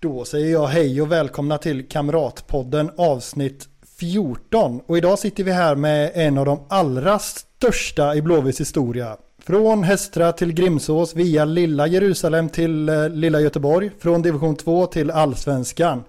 [0.00, 3.68] Då säger jag hej och välkomna till Kamratpodden avsnitt
[3.98, 4.80] 14.
[4.86, 9.16] Och idag sitter vi här med en av de allra största i Blåvitts historia.
[9.42, 13.90] Från Hästra till Grimsås via lilla Jerusalem till eh, lilla Göteborg.
[13.98, 16.04] Från division 2 till allsvenskan.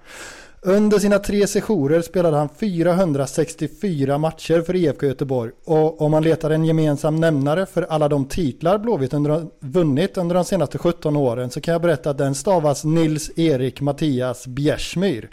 [0.62, 5.52] Under sina tre sessioner spelade han 464 matcher för IFK Göteborg.
[5.66, 10.36] Och om man letar en gemensam nämnare för alla de titlar Blåvitt under, vunnit under
[10.36, 15.30] de senaste 17 åren så kan jag berätta att den stavas Nils-Erik Mattias Bjärsmyr.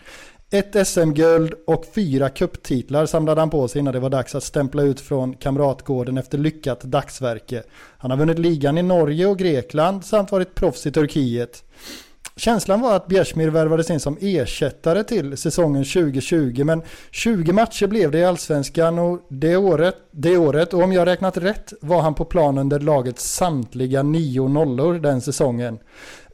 [0.51, 4.83] Ett SM-guld och fyra kupptitlar samlade han på sig innan det var dags att stämpla
[4.83, 7.63] ut från Kamratgården efter lyckat dagsverke.
[7.99, 11.65] Han har vunnit ligan i Norge och Grekland samt varit proffs i Turkiet.
[12.37, 18.11] Känslan var att Bjärsmyr värvades in som ersättare till säsongen 2020 men 20 matcher blev
[18.11, 22.15] det i allsvenskan och det året, det året och om jag räknat rätt var han
[22.15, 25.79] på plan under lagets samtliga nio nollor den säsongen.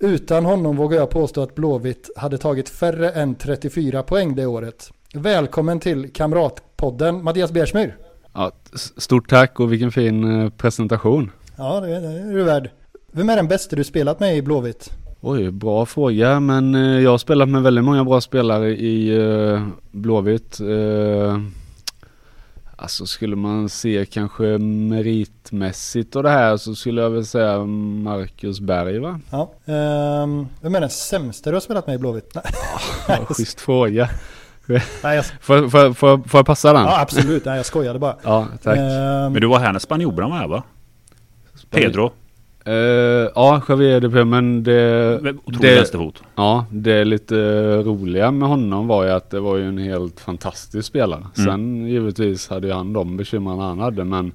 [0.01, 4.92] Utan honom vågar jag påstå att Blåvitt hade tagit färre än 34 poäng det året.
[5.14, 7.97] Välkommen till Kamratpodden Mattias Bjärsmyr.
[8.35, 8.53] Ja,
[8.97, 11.31] stort tack och vilken fin eh, presentation.
[11.57, 12.70] Ja, det är du värd.
[13.12, 14.91] Vem är den bästa du spelat med i Blåvitt?
[15.23, 16.41] Oj, bra fråga.
[16.41, 20.61] Men eh, jag har spelat med väldigt många bra spelare i uh, Blåvitt.
[20.61, 21.39] Uh,
[22.77, 28.61] alltså skulle man se kanske meritmässigt och det här så skulle jag väl säga Marcus
[28.61, 29.21] Berg va?
[29.31, 29.53] Ja.
[29.65, 32.37] Um, vem är den sämsta du har spelat med i Blåvitt?
[33.09, 34.09] ja, schysst fråga.
[35.03, 35.25] Nej, jag...
[35.25, 36.83] får, får, får, får jag passa den?
[36.83, 38.17] Ja absolut, nej jag skojade bara.
[38.23, 38.79] Ja, tack.
[38.79, 39.33] Um...
[39.33, 40.63] Men du var här när spanjorerna var här va?
[41.71, 42.13] Pedro?
[42.69, 42.75] Uh,
[43.35, 45.17] ja, Javier Depé, men det...
[45.45, 46.23] Otrolig det, vänsterfot.
[46.35, 47.36] Ja, det lite
[47.83, 51.27] roliga med honom var ju att det var ju en helt fantastisk spelare.
[51.39, 51.51] Mm.
[51.51, 54.33] Sen givetvis hade ju han de bekymren han hade, men...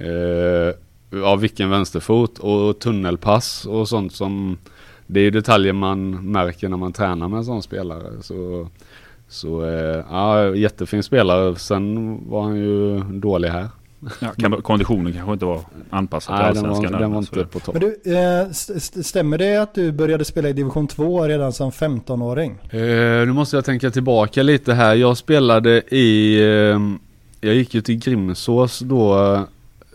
[0.00, 0.72] Uh,
[1.10, 4.58] ja, vilken vänsterfot och tunnelpass och sånt som...
[5.06, 8.22] Det är ju detaljer man märker när man tränar med en sån spelare.
[8.22, 8.68] Så,
[9.28, 11.56] så uh, ja, jättefin spelare.
[11.56, 13.68] Sen var han ju dålig här.
[14.36, 15.60] Ja, konditionen kanske inte var
[15.90, 16.62] anpassad till.
[16.62, 17.74] Den, den var inte på topp.
[17.74, 18.50] Men du, eh,
[19.02, 22.58] stämmer det att du började spela i division 2 redan som 15-åring?
[22.70, 22.80] Eh,
[23.26, 24.94] nu måste jag tänka tillbaka lite här.
[24.94, 26.80] Jag spelade i, eh,
[27.40, 29.34] jag gick ju till Grimsås då,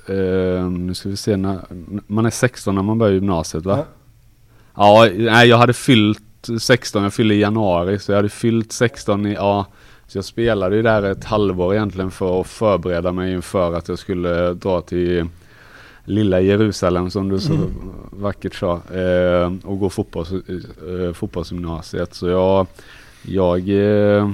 [0.08, 1.59] eh, nu ska vi se, när,
[2.08, 3.86] man är 16 när man börjar gymnasiet va?
[4.76, 8.72] Ja, ja nej, jag hade fyllt 16, jag fyllde i januari, så jag hade fyllt
[8.72, 9.66] 16 i, ja
[10.09, 14.00] så jag spelade ju där ett halvår egentligen för att förbereda mig inför att jag
[14.00, 15.25] skulle dra till
[16.03, 17.70] lilla Jerusalem som du så mm.
[18.12, 22.14] vackert sa eh, och gå fotbolls, eh, fotbollsgymnasiet.
[22.14, 22.68] Så jag,
[23.22, 24.30] jag eh,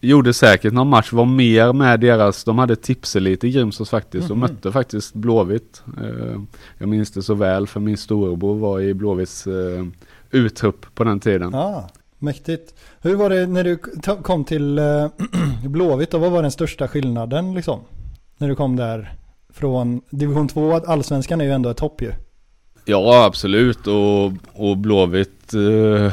[0.00, 4.36] gjorde säkert någon match, var mer med deras, de hade tipselit i Grimsås faktiskt och
[4.36, 4.50] mm.
[4.50, 5.82] mötte faktiskt Blåvitt.
[6.02, 6.40] Eh,
[6.78, 9.84] jag minns det så väl för min storebror var i Blåvitts eh,
[10.30, 11.54] utrupp på den tiden.
[11.54, 11.88] Ah.
[12.24, 12.74] Mäktigt.
[13.00, 13.76] Hur var det när du
[14.22, 15.06] kom till eh,
[15.68, 17.80] Blåvitt och vad var den största skillnaden liksom?
[18.38, 19.14] När du kom där
[19.52, 22.12] från division 2, allsvenskan är ju ändå ett topp ju.
[22.84, 26.12] Ja absolut och, och Blåvitt eh,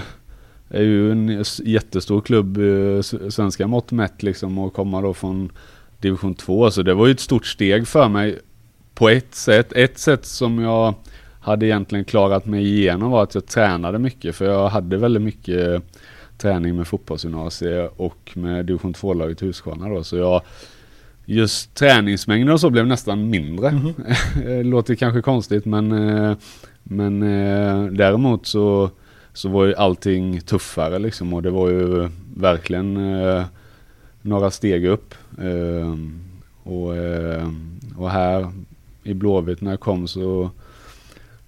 [0.70, 5.52] är ju en jättestor klubb eh, i svenska mått mätt liksom och komma då från
[6.00, 8.40] division 2 så det var ju ett stort steg för mig
[8.94, 9.74] på ett sätt.
[9.74, 10.94] Ett sätt som jag
[11.42, 15.84] hade egentligen klarat mig igenom var att jag tränade mycket för jag hade väldigt mycket
[16.38, 20.04] träning med fotbollsgymnasiet och med division 2-laget Huskvarna då.
[20.04, 20.42] Så jag,
[21.26, 23.68] just träningsmängden och så blev nästan mindre.
[23.68, 24.64] Mm -hmm.
[24.72, 26.38] Låter kanske konstigt men, eh,
[26.84, 28.90] men eh, däremot så,
[29.34, 33.44] så var ju allting tuffare liksom och det var ju verkligen eh,
[34.22, 35.16] några steg upp.
[36.64, 36.88] Och,
[37.98, 38.52] och här
[39.04, 40.50] i Blåvitt när jag kom så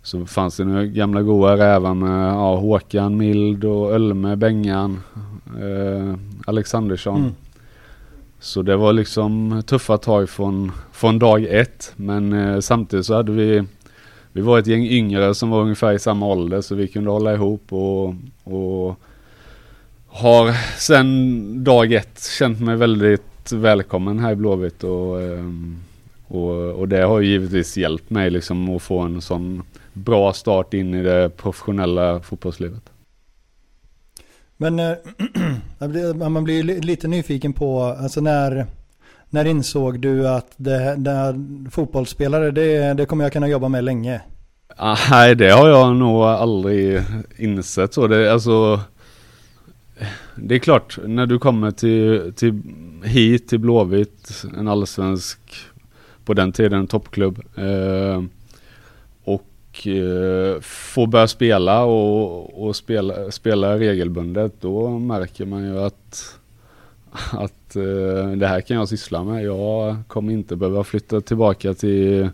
[0.03, 4.99] så fanns det några gamla goa rävar med ja, Håkan, Mild och Ölme, Bengan,
[5.61, 6.15] eh,
[6.45, 7.19] Alexandersson.
[7.21, 7.31] Mm.
[8.39, 11.93] Så det var liksom tuffa tag från, från dag ett.
[11.95, 13.63] Men eh, samtidigt så hade vi,
[14.31, 17.33] vi var ett gäng yngre som var ungefär i samma ålder så vi kunde hålla
[17.33, 18.99] ihop och, och
[20.07, 25.45] har sen dag ett känt mig väldigt välkommen här i Blåvitt och, eh,
[26.27, 29.63] och, och det har givetvis hjälpt mig liksom att få en sån
[29.93, 32.83] bra start in i det professionella fotbollslivet.
[34.57, 34.75] Men
[35.79, 38.65] blir- man blir lite nyfiken på, alltså när,
[39.29, 41.41] när insåg du att det, det
[41.71, 44.21] fotbollsspelare, det, det kommer jag kunna jobba med länge?
[44.77, 47.01] Ah, Nej, det har jag nog aldrig
[47.37, 48.07] insett så.
[48.07, 48.79] Det, alltså,
[50.35, 52.61] det är klart, när du kommer till, till
[53.03, 55.39] hit till Blåvitt, en allsvensk,
[56.25, 57.39] på den tiden en toppklubb.
[57.57, 58.23] Eh,
[59.73, 66.39] och eh, får börja spela och, och spela, spela regelbundet, då märker man ju att,
[67.31, 69.43] att eh, det här kan jag syssla med.
[69.43, 72.29] Jag kommer inte behöva flytta tillbaka till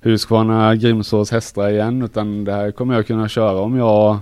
[0.00, 4.18] Huskvarna, Grimsås hästar igen utan det här kommer jag kunna köra om jag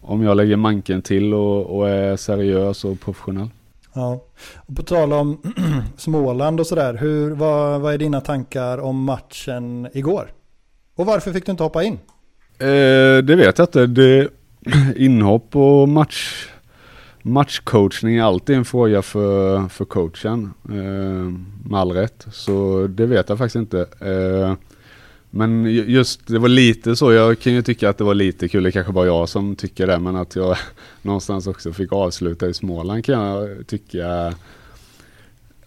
[0.00, 3.48] om jag lägger manken till och, och är seriös och professionell.
[3.92, 4.20] Ja.
[4.56, 5.38] Och på tal om
[5.96, 10.30] Småland och sådär, hur, vad, vad är dina tankar om matchen igår?
[10.94, 11.98] Och varför fick du inte hoppa in?
[12.58, 13.86] Eh, det vet jag inte.
[13.86, 14.28] Det,
[14.96, 16.46] inhopp och match,
[17.22, 20.54] matchcoachning är alltid en fråga för, för coachen.
[20.68, 21.32] Eh,
[21.70, 22.26] med all rätt.
[22.32, 23.80] Så det vet jag faktiskt inte.
[23.80, 24.54] Eh,
[25.34, 28.62] men just det var lite så, jag kan ju tycka att det var lite kul,
[28.62, 30.56] det är kanske bara jag som tycker det, men att jag
[31.02, 34.34] någonstans också fick avsluta i Småland kan jag tycka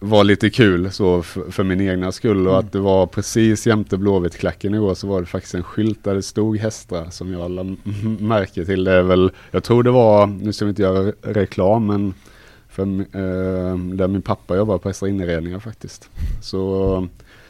[0.06, 3.96] var lite kul så för, för min egna skull och att det var precis jämte
[3.98, 7.60] Blåvitt-klacken igår så var det faktiskt en skylt där det stod hästar som jag la
[7.60, 7.76] m-
[8.20, 8.84] märke till.
[8.84, 12.14] Det är väl, jag tror det var, nu ska vi inte göra re- reklam men
[12.68, 16.10] för, eh, där min pappa jobbar på Hästra inredningar faktiskt.
[16.42, 17.08] Så,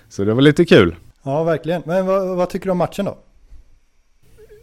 [0.09, 0.95] så det var lite kul.
[1.23, 1.83] Ja, verkligen.
[1.87, 3.19] Men vad, vad tycker du om matchen då?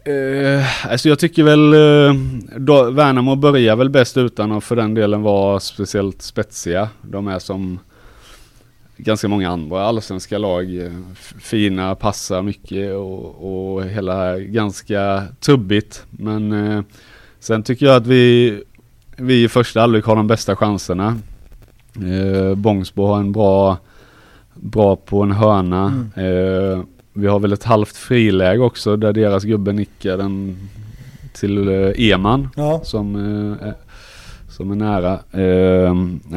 [0.06, 2.20] Eh, alltså jag tycker väl eh,
[2.56, 6.88] då, Värnamo börjar väl bäst utan att för den delen vara speciellt spetsiga.
[7.02, 7.78] De är som
[8.96, 10.76] ganska många andra allsvenska lag.
[10.76, 10.92] eh,
[11.38, 16.04] Fina, passar mycket och, och hela ganska trubbigt.
[16.10, 16.82] Men eh,
[17.40, 18.62] sen tycker jag att vi,
[19.16, 21.18] vi i första halvlek har de bästa chanserna.
[21.96, 23.78] Eh, Bångsbo har en bra,
[24.54, 26.08] bra på en hörna.
[26.16, 26.84] Eh,
[27.14, 30.56] vi har väl ett halvt friläge också där deras gubbe nickar den
[31.32, 33.74] till eh, Eman Ja, som, eh, är-
[34.48, 35.12] som är nära.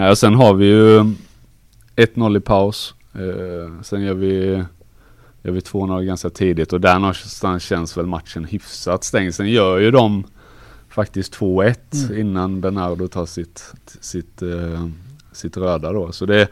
[0.06, 1.00] Eh, sen har vi ju
[1.96, 2.94] 1-0 i paus.
[3.14, 4.64] Eh, sen gör vi,
[5.44, 9.36] gör vi 2-0 ganska tidigt och där någonstans känns väl matchen hyfsat stängd.
[9.36, 10.24] Sen gör ju de
[10.90, 11.76] faktiskt 2-1
[12.10, 12.20] Mm.
[12.22, 14.88] innan Bernardo tar sitt, sitt, eh,
[15.32, 16.12] sitt röda då.
[16.12, 16.48] Så det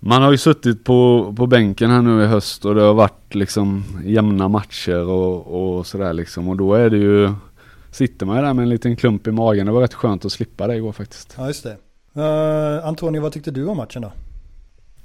[0.00, 3.34] man har ju suttit på, på bänken här nu i höst och det har varit
[3.34, 6.48] liksom jämna matcher och, och sådär liksom.
[6.48, 7.32] Och då är det ju,
[7.90, 9.66] sitter man ju där med en liten klump i magen.
[9.66, 11.34] Det var rätt skönt att slippa det igår faktiskt.
[11.38, 11.76] ja just det.
[12.20, 14.12] Uh, Antonio, vad tyckte du om matchen då?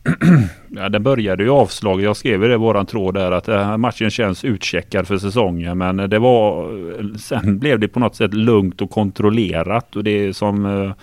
[0.76, 2.02] Ja, den började ju avslag.
[2.02, 5.78] Jag skrev ju det i våran tråd där att här matchen känns utcheckad för säsongen.
[5.78, 6.70] Men det var,
[7.18, 9.96] sen blev det på något sätt lugnt och kontrollerat.
[9.96, 10.94] Och det är som eh,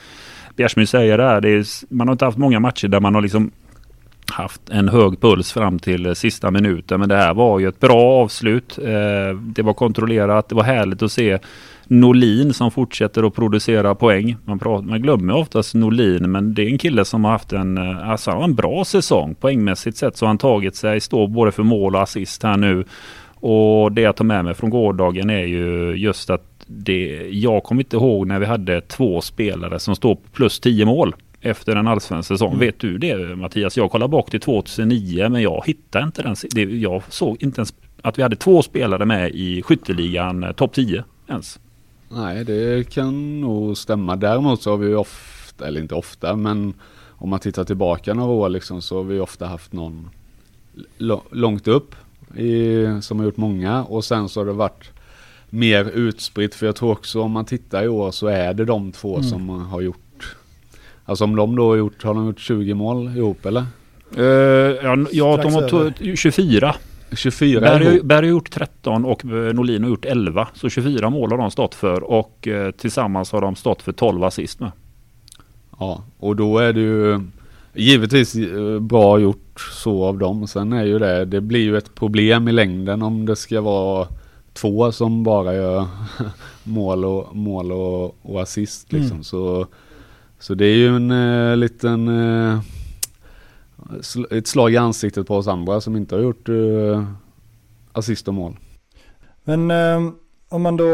[0.56, 1.64] Bjärsmyr säger där, det är,
[1.94, 3.50] man har inte haft många matcher där man har liksom
[4.30, 7.00] haft en hög puls fram till eh, sista minuten.
[7.00, 8.78] Men det här var ju ett bra avslut.
[8.78, 10.48] Eh, det var kontrollerat.
[10.48, 11.38] Det var härligt att se
[11.84, 14.36] Norlin som fortsätter att producera poäng.
[14.44, 17.78] Man, pratar, man glömmer oftast Norlin men det är en kille som har haft en,
[17.78, 21.62] eh, alltså, en bra säsong poängmässigt sett så har han tagit sig, står både för
[21.62, 22.84] mål och assist här nu.
[23.40, 27.82] Och det jag tar med mig från gårdagen är ju just att det, jag kommer
[27.82, 31.86] inte ihåg när vi hade två spelare som står på plus 10 mål efter en
[31.88, 32.58] allsvensk säsong.
[32.58, 33.76] Vet du det Mattias?
[33.76, 36.36] Jag kollar bak till 2009 men jag hittar inte den.
[36.50, 40.72] Det, jag såg inte ens att vi hade två spelare med i skytteligan eh, topp
[40.72, 41.58] 10 ens.
[42.08, 44.16] Nej, det kan nog stämma.
[44.16, 46.74] Däremot så har vi ofta, eller inte ofta, men
[47.08, 50.10] om man tittar tillbaka några år liksom så har vi ofta haft någon
[51.30, 51.94] långt upp
[52.36, 54.90] i, som har gjort många och sen så har det varit
[55.50, 58.92] mer utspritt för jag tror också om man tittar i år så är det de
[58.92, 59.28] två Mm.
[59.28, 59.98] som har gjort
[61.08, 63.64] Alltså om de då har gjort, har de gjort 20 mål ihop eller?
[64.18, 65.90] Uh, ja, ja de har över.
[65.90, 66.74] to- 24.
[67.12, 68.00] 24 Berg?
[68.02, 70.48] Berg har gjort 13 och eh, Norlin har gjort 11.
[70.54, 74.24] Så 24 mål har de stått för och eh, tillsammans har de stått för 12
[74.24, 74.70] assist med.
[75.78, 77.20] Ja, och då är det ju
[77.74, 80.46] givetvis eh, bra gjort så av dem.
[80.46, 84.08] Sen är ju det, det blir ju ett problem i längden om det ska vara
[84.52, 85.86] två som bara gör
[86.64, 89.10] mål och, mål och, och assist liksom.
[89.10, 89.24] Mm.
[89.24, 89.66] Så,
[90.38, 92.60] så det är ju en eh, liten eh,
[93.90, 97.04] sl- ett slag i ansiktet på oss andra som inte har gjort eh,
[97.92, 98.56] assist och mål.
[99.44, 100.12] Men eh,
[100.48, 100.84] om man då,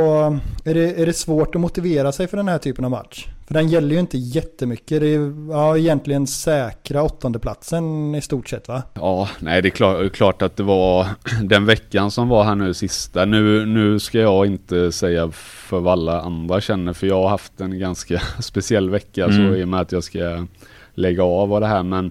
[0.64, 3.28] är det, är det svårt att motivera sig för den här typen av match?
[3.46, 5.00] För den gäller ju inte jättemycket.
[5.00, 8.82] Det är ja, egentligen säkra åttondeplatsen i stort sett va?
[8.94, 11.06] Ja, nej det är klart, klart, att det var
[11.42, 13.24] den veckan som var här nu sista.
[13.24, 17.60] Nu, nu ska jag inte säga för vad alla andra känner för jag har haft
[17.60, 19.36] en ganska speciell vecka mm.
[19.36, 20.46] så i och med att jag ska
[20.94, 22.10] lägga av och det här men,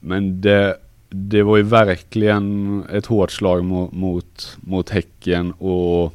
[0.00, 0.76] men det,
[1.08, 6.14] det var ju verkligen ett hårt slag mot, mot, mot Häcken och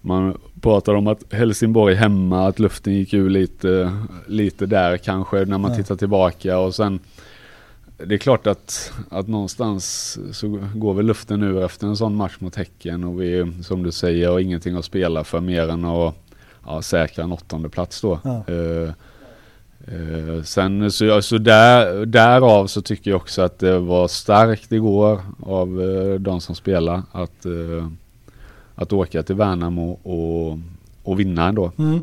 [0.00, 3.92] man pratar om att Helsingborg hemma, att luften gick ur lite,
[4.26, 5.76] lite där kanske när man ja.
[5.76, 7.00] tittar tillbaka och sen
[8.06, 12.36] det är klart att, att någonstans så går väl luften ur efter en sån match
[12.38, 16.14] mot Häcken och vi som du säger har ingenting att spela för mer än att
[16.66, 18.20] ja, säkra en åttonde plats då.
[18.24, 18.44] Ja.
[18.48, 18.90] Uh,
[19.92, 25.20] uh, sen så, alltså där, därav så tycker jag också att det var starkt igår
[25.42, 27.46] av uh, de som spelar att
[28.78, 30.58] att åka till Värnamo och,
[31.02, 31.72] och vinna ändå.
[31.78, 32.00] Mm.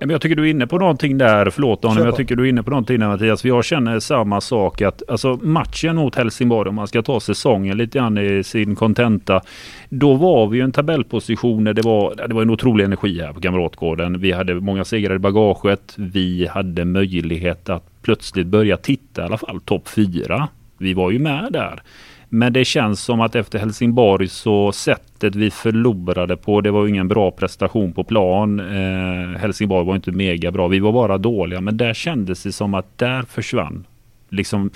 [0.00, 2.48] Jag tycker du är inne på någonting där, förlåt Daniel, men jag tycker du är
[2.48, 3.42] inne på någonting där Mattias.
[3.42, 7.76] För jag känner samma sak att alltså matchen mot Helsingborg, om man ska ta säsongen
[7.76, 9.40] lite grann i sin kontenta.
[9.88, 13.32] Då var vi ju en tabellposition där det var, det var en otrolig energi här
[13.32, 14.20] på Kamratgården.
[14.20, 15.94] Vi hade många segrar i bagaget.
[15.96, 20.48] Vi hade möjlighet att plötsligt börja titta i alla fall topp fyra.
[20.78, 21.82] Vi var ju med där.
[22.28, 27.08] Men det känns som att efter Helsingborg så sättet vi förlorade på, det var ingen
[27.08, 28.60] bra prestation på plan.
[28.60, 30.68] Eh, Helsingborg var inte mega bra.
[30.68, 33.84] Vi var bara dåliga, men där kändes det som att där försvann
[34.28, 34.70] liksom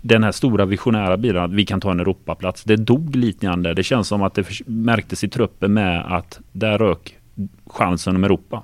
[0.00, 2.64] den här stora visionära bilen att vi kan ta en Europaplats.
[2.64, 3.74] Det dog lite grann där.
[3.74, 7.18] Det känns som att det märktes i truppen med att där rök
[7.66, 8.62] chansen om Europa.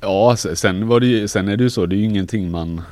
[0.00, 2.82] Ja, sen, var det, sen är det ju så, det är ju ingenting man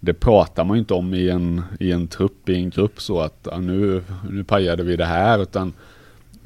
[0.00, 3.20] det pratar man ju inte om i en, i en trupp, i en grupp så
[3.20, 5.72] att ja, nu, nu pajade vi det här utan,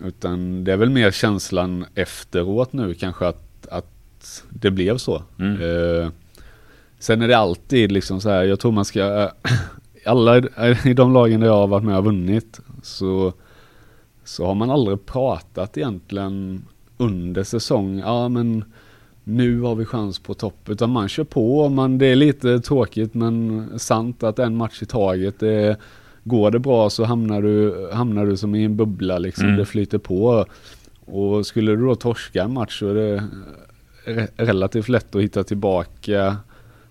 [0.04, 5.22] utan det är väl mer känslan efteråt nu kanske att, att det blev så.
[5.38, 5.52] Mm.
[5.54, 6.10] Eh,
[6.98, 9.30] sen är det alltid liksom så här, jag tror man ska,
[10.06, 10.38] alla
[10.84, 13.32] i de lagen där jag har varit med och vunnit så,
[14.24, 16.64] så har man aldrig pratat egentligen
[16.96, 18.64] under säsong, ja men
[19.24, 20.68] nu har vi chans på topp.
[20.68, 21.68] Utan man kör på.
[21.68, 25.40] Man, det är lite tråkigt men sant att en match i taget.
[25.40, 25.76] Det,
[26.24, 29.44] går det bra så hamnar du, hamnar du som i en bubbla liksom.
[29.44, 29.58] Mm.
[29.58, 30.46] Det flyter på.
[31.04, 33.28] Och skulle du då torska en match så är det
[34.36, 36.36] relativt lätt att hitta tillbaka.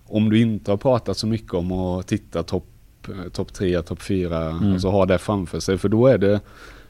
[0.04, 2.66] Om du inte har pratat så mycket om att titta topp
[3.32, 4.50] top tre, topp fyra.
[4.50, 4.72] Mm.
[4.72, 5.78] Alltså ha det framför sig.
[5.78, 6.40] För då är det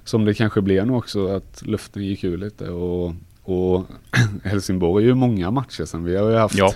[0.04, 2.70] som det kanske blev nu också att luften gick ur lite.
[2.70, 3.12] Och
[3.44, 3.86] och
[4.44, 6.04] Helsingborg är ju många matcher sen.
[6.04, 6.72] Vi har ju haft ja.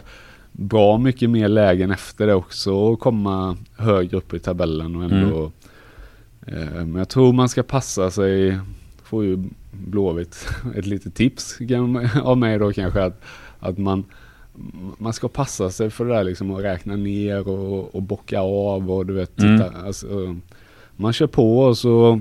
[0.53, 5.53] bra mycket mer lägen efter det också och komma högre upp i tabellen och ändå.
[6.47, 6.63] Mm.
[6.63, 8.59] Eh, men jag tror man ska passa sig,
[9.03, 11.59] får ju Blåvitt ett litet tips
[12.23, 13.23] av mig då kanske att,
[13.61, 14.05] att man
[14.99, 18.91] man ska passa sig för det där liksom att räkna ner och, och bocka av
[18.91, 19.41] och du vet.
[19.41, 19.59] Mm.
[19.59, 20.37] Titta, alltså,
[20.97, 22.21] man kör på och så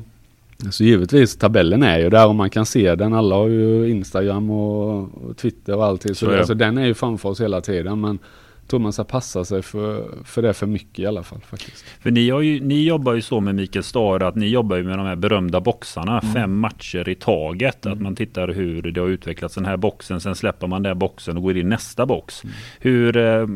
[0.72, 3.14] så givetvis, tabellen är ju där och man kan se den.
[3.14, 6.16] Alla har ju Instagram och, Twitter och allting.
[6.16, 8.02] Så, så det, alltså, den är ju framför oss hela tiden.
[8.02, 8.20] Men
[8.62, 11.40] jag tror man ska passa sig för, för det för mycket i alla fall.
[11.40, 11.86] faktiskt.
[12.00, 14.98] För ni, ju, ni jobbar ju så med Mikael Stahre att ni jobbar ju med
[14.98, 16.20] de här berömda boxarna.
[16.20, 16.34] Mm.
[16.34, 17.86] Fem matcher i taget.
[17.86, 17.98] Mm.
[17.98, 20.22] Att man tittar hur det har utvecklats den här boxen.
[20.22, 22.44] Sen släpper man den boxen och går in i nästa box.
[22.44, 22.56] Mm.
[22.80, 23.48] Hur eh,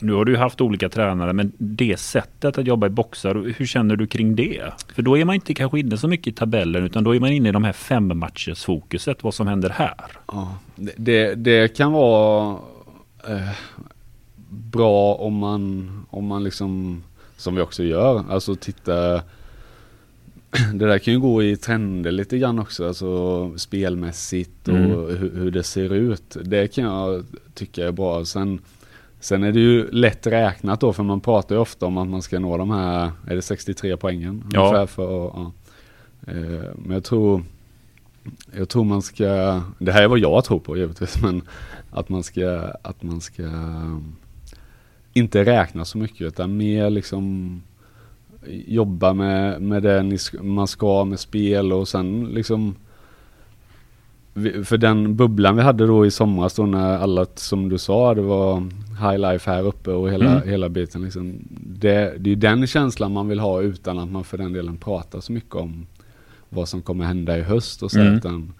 [0.00, 3.96] nu har du haft olika tränare, men det sättet att jobba i boxar, hur känner
[3.96, 4.62] du kring det?
[4.94, 7.32] För då är man inte kanske inne så mycket i tabellen, utan då är man
[7.32, 10.06] inne i de här fem matchers fokuset, vad som händer här.
[10.26, 10.58] Ja,
[10.96, 12.58] det, det kan vara
[13.28, 13.50] eh,
[14.48, 17.02] bra om man, om man liksom,
[17.36, 19.22] som vi också gör, alltså titta
[20.74, 24.90] det där kan ju gå i trender lite grann också, alltså spelmässigt och mm.
[24.90, 26.36] hur, hur, det ser ut.
[26.42, 27.24] Det kan jag
[27.54, 28.24] tycka är bra.
[28.24, 28.60] Sen
[29.24, 32.22] Sen är det ju lätt räknat då för man pratar ju ofta om att man
[32.22, 34.44] ska nå de här, är det 63 poängen?
[34.52, 34.60] Ja.
[34.60, 35.52] Ungefär för, ja.
[36.26, 37.42] Eh, men jag tror,
[38.56, 41.42] jag tror man ska, det här är vad jag tror på givetvis, men
[41.90, 43.42] att man ska, att man ska
[45.12, 47.62] inte räkna så mycket utan mer liksom
[48.66, 52.74] jobba med, med det man ska med spel och sen liksom
[54.64, 58.22] för den bubblan vi hade då i somras då när alla, som du sa, det
[58.22, 58.60] var
[59.00, 60.48] high life här uppe och hela, mm.
[60.48, 61.38] hela biten liksom.
[61.60, 65.20] Det, det är den känslan man vill ha utan att man för den delen pratar
[65.20, 65.86] så mycket om
[66.48, 68.14] vad som kommer hända i höst och så mm.
[68.14, 68.52] utan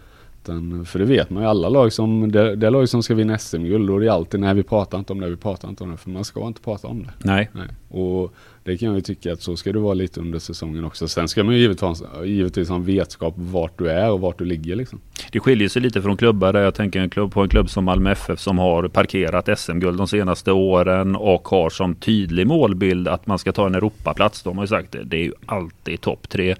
[0.44, 3.38] Utan, för det vet man ju alla lag som, det, det lag som ska vinna
[3.38, 5.96] SM-guld, är det alltid nej vi pratar inte om det, vi pratar inte om det.
[5.96, 7.12] För man ska inte prata om det.
[7.18, 7.50] Nej.
[7.52, 7.68] nej.
[7.88, 11.08] Och det kan jag ju tycka att så ska det vara lite under säsongen också.
[11.08, 14.44] Sen ska man ju givetvis, givetvis ha en vetskap vart du är och vart du
[14.44, 15.00] ligger liksom.
[15.32, 17.84] Det skiljer sig lite från klubbar där jag tänker en klubb, på en klubb som
[17.84, 23.26] Malmö FF som har parkerat SM-guld de senaste åren och har som tydlig målbild att
[23.26, 24.42] man ska ta en Europaplats.
[24.42, 26.56] De har ju sagt det, det är ju alltid topp tre.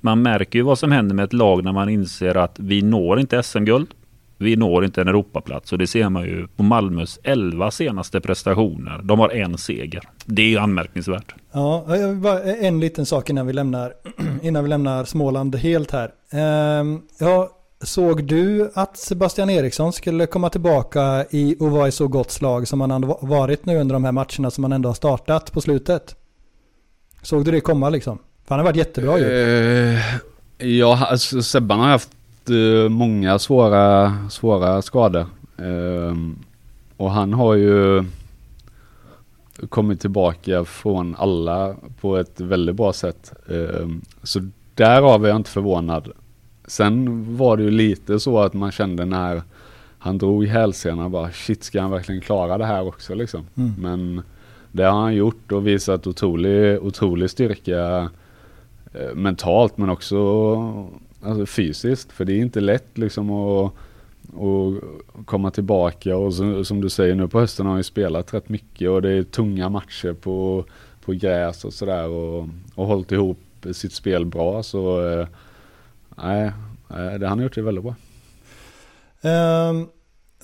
[0.00, 3.20] Man märker ju vad som händer med ett lag när man inser att vi når
[3.20, 3.88] inte SM-guld.
[4.38, 9.00] Vi når inte en Europaplats och det ser man ju på Malmös 11 senaste prestationer.
[9.02, 10.02] De har en seger.
[10.24, 11.34] Det är ju anmärkningsvärt.
[11.52, 13.92] Ja, bara en liten sak innan vi lämnar,
[14.42, 16.10] innan vi lämnar Småland helt här.
[16.30, 17.50] Ehm, ja,
[17.80, 22.68] såg du att Sebastian Eriksson skulle komma tillbaka i och vara i så gott slag
[22.68, 25.60] som han har varit nu under de här matcherna som han ändå har startat på
[25.60, 26.16] slutet?
[27.22, 28.18] Såg du det komma liksom?
[28.18, 29.24] För han har varit jättebra ju.
[29.24, 30.00] Eh,
[30.68, 32.10] ja, alltså, Sebban har haft
[32.50, 35.26] eh, många svåra, svåra skador.
[35.58, 36.16] Eh,
[36.96, 38.04] och han har ju
[39.68, 43.32] kommit tillbaka från alla på ett väldigt bra sätt.
[43.48, 43.88] Eh,
[44.22, 46.12] så därav är jag inte förvånad.
[46.66, 49.42] Sen var det ju lite så att man kände när
[49.98, 53.46] han drog i hälsenorna bara shit ska han verkligen klara det här också liksom.
[53.54, 53.74] Mm.
[53.78, 54.22] Men
[54.72, 58.10] det har han gjort och visat otrolig, otrolig styrka
[58.92, 60.16] eh, mentalt men också
[61.22, 62.12] alltså, fysiskt.
[62.12, 63.72] För det är inte lätt liksom att,
[64.34, 64.72] och
[65.24, 68.48] komma tillbaka och så, som du säger nu på hösten har han ju spelat rätt
[68.48, 70.64] mycket och det är tunga matcher på,
[71.04, 73.38] på gräs och sådär och, och hållit ihop
[73.72, 75.26] sitt spel bra så eh,
[76.16, 76.52] nej,
[76.90, 77.94] eh, det han har gjort det väldigt bra.
[79.30, 79.88] Um,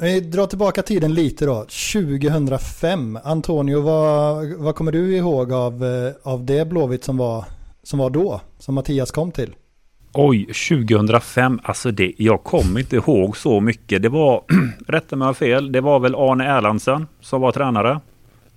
[0.00, 1.66] vi drar tillbaka tiden lite då.
[1.92, 3.18] 2005.
[3.24, 7.44] Antonio, vad, vad kommer du ihåg av, eh, av det Blåvitt som var,
[7.82, 8.40] som var då?
[8.58, 9.54] Som Mattias kom till?
[10.14, 11.60] Oj, 2005.
[11.62, 14.02] Alltså det, jag kommer inte ihåg så mycket.
[14.02, 14.42] Det var,
[14.86, 18.00] rätta mig om jag har fel, det var väl Arne Erlandsen som var tränare.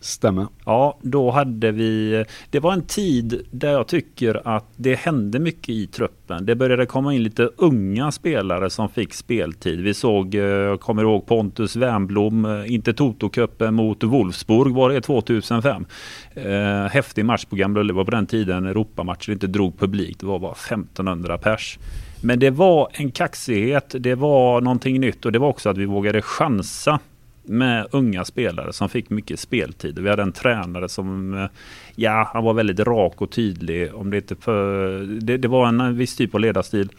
[0.06, 0.48] Stämmer.
[0.66, 2.26] Ja, då hade vi...
[2.50, 6.46] Det var en tid där jag tycker att det hände mycket i truppen.
[6.46, 9.82] Det började komma in lite unga spelare som fick speltid.
[9.82, 15.02] Vi såg, eh, jag kommer ihåg Pontus Wernbloom, eh, inte Toto-cupen mot Wolfsburg var det
[15.02, 15.86] 2005.
[16.34, 18.06] Eh, häftig match på Gamla Ullevi.
[18.06, 20.20] på den tiden Europamatcher inte drog publik.
[20.20, 21.80] Det var bara 1500 pers.
[22.22, 25.86] Men det var en kaxighet, det var någonting nytt och det var också att vi
[25.86, 27.00] vågade chansa
[27.48, 30.00] med unga spelare som fick mycket speltid.
[30.00, 31.50] Vi hade en tränare som, eh,
[31.96, 33.96] ja, han var väldigt rak och tydlig.
[33.96, 36.90] Om det, inte för, det, det var en eh, viss typ av ledarstil.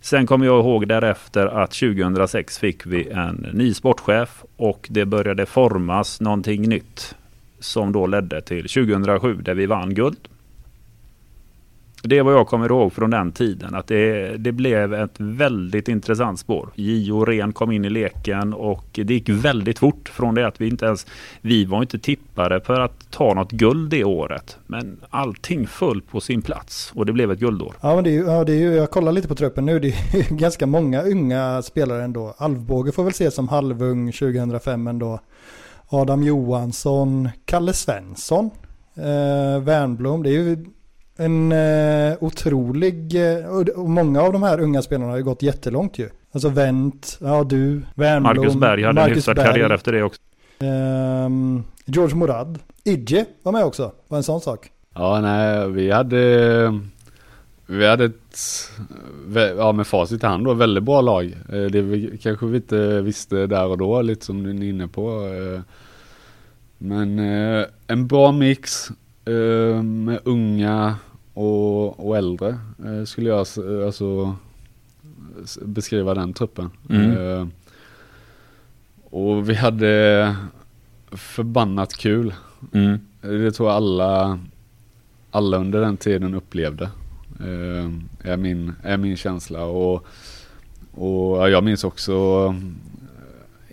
[0.00, 5.46] Sen kommer jag ihåg därefter att 2006 fick vi en ny sportchef och det började
[5.46, 7.14] formas någonting nytt
[7.60, 10.28] som då ledde till 2007 där vi vann guld.
[12.06, 13.74] Det är vad jag kommer ihåg från den tiden.
[13.74, 16.68] Att det, det blev ett väldigt intressant spår.
[16.74, 20.68] Gio Ren kom in i leken och det gick väldigt fort från det att vi
[20.68, 21.06] inte ens...
[21.40, 24.58] Vi var inte tippade för att ta något guld det året.
[24.66, 27.74] Men allting föll på sin plats och det blev ett guldår.
[27.80, 29.78] Ja, men det är ju, ja, det är ju jag kollar lite på truppen nu.
[29.78, 32.34] Det är ganska många unga spelare ändå.
[32.38, 35.20] Alvbåge får väl ses som halvung 2005 ändå.
[35.88, 38.50] Adam Johansson, Kalle Svensson,
[38.96, 40.22] eh, Wernbloom.
[40.22, 40.64] Det är ju
[41.16, 45.98] en eh, otrolig, eh, och många av de här unga spelarna har ju gått jättelångt
[45.98, 46.08] ju.
[46.32, 50.02] Alltså Wendt, ja du, Wernbloom, Marcus Berg hade Marcus en hyfsad Berg, karriär efter det
[50.02, 50.20] också.
[50.58, 51.28] Eh,
[51.84, 54.70] George Morad, Idje var med också, var en sån sak.
[54.94, 56.80] Ja, nej, vi hade,
[57.66, 58.40] vi hade ett,
[59.56, 61.24] ja med facit i hand då, väldigt bra lag.
[61.24, 64.88] Eh, det vi kanske vi inte visste där och då, lite som ni är inne
[64.88, 65.10] på.
[65.10, 65.60] Eh,
[66.78, 67.18] men
[67.86, 68.90] en bra mix,
[69.82, 70.96] med unga
[71.34, 73.38] och, och äldre eh, skulle jag
[73.84, 74.36] alltså
[75.62, 76.70] beskriva den truppen.
[76.90, 77.10] Mm.
[77.10, 77.46] Eh,
[79.10, 80.36] och vi hade
[81.10, 82.34] förbannat kul.
[82.72, 83.00] Mm.
[83.20, 84.38] Det tror jag alla,
[85.30, 86.90] alla under den tiden upplevde.
[88.22, 89.64] är, min, är min känsla.
[89.64, 90.06] Och,
[90.92, 92.14] och jag minns också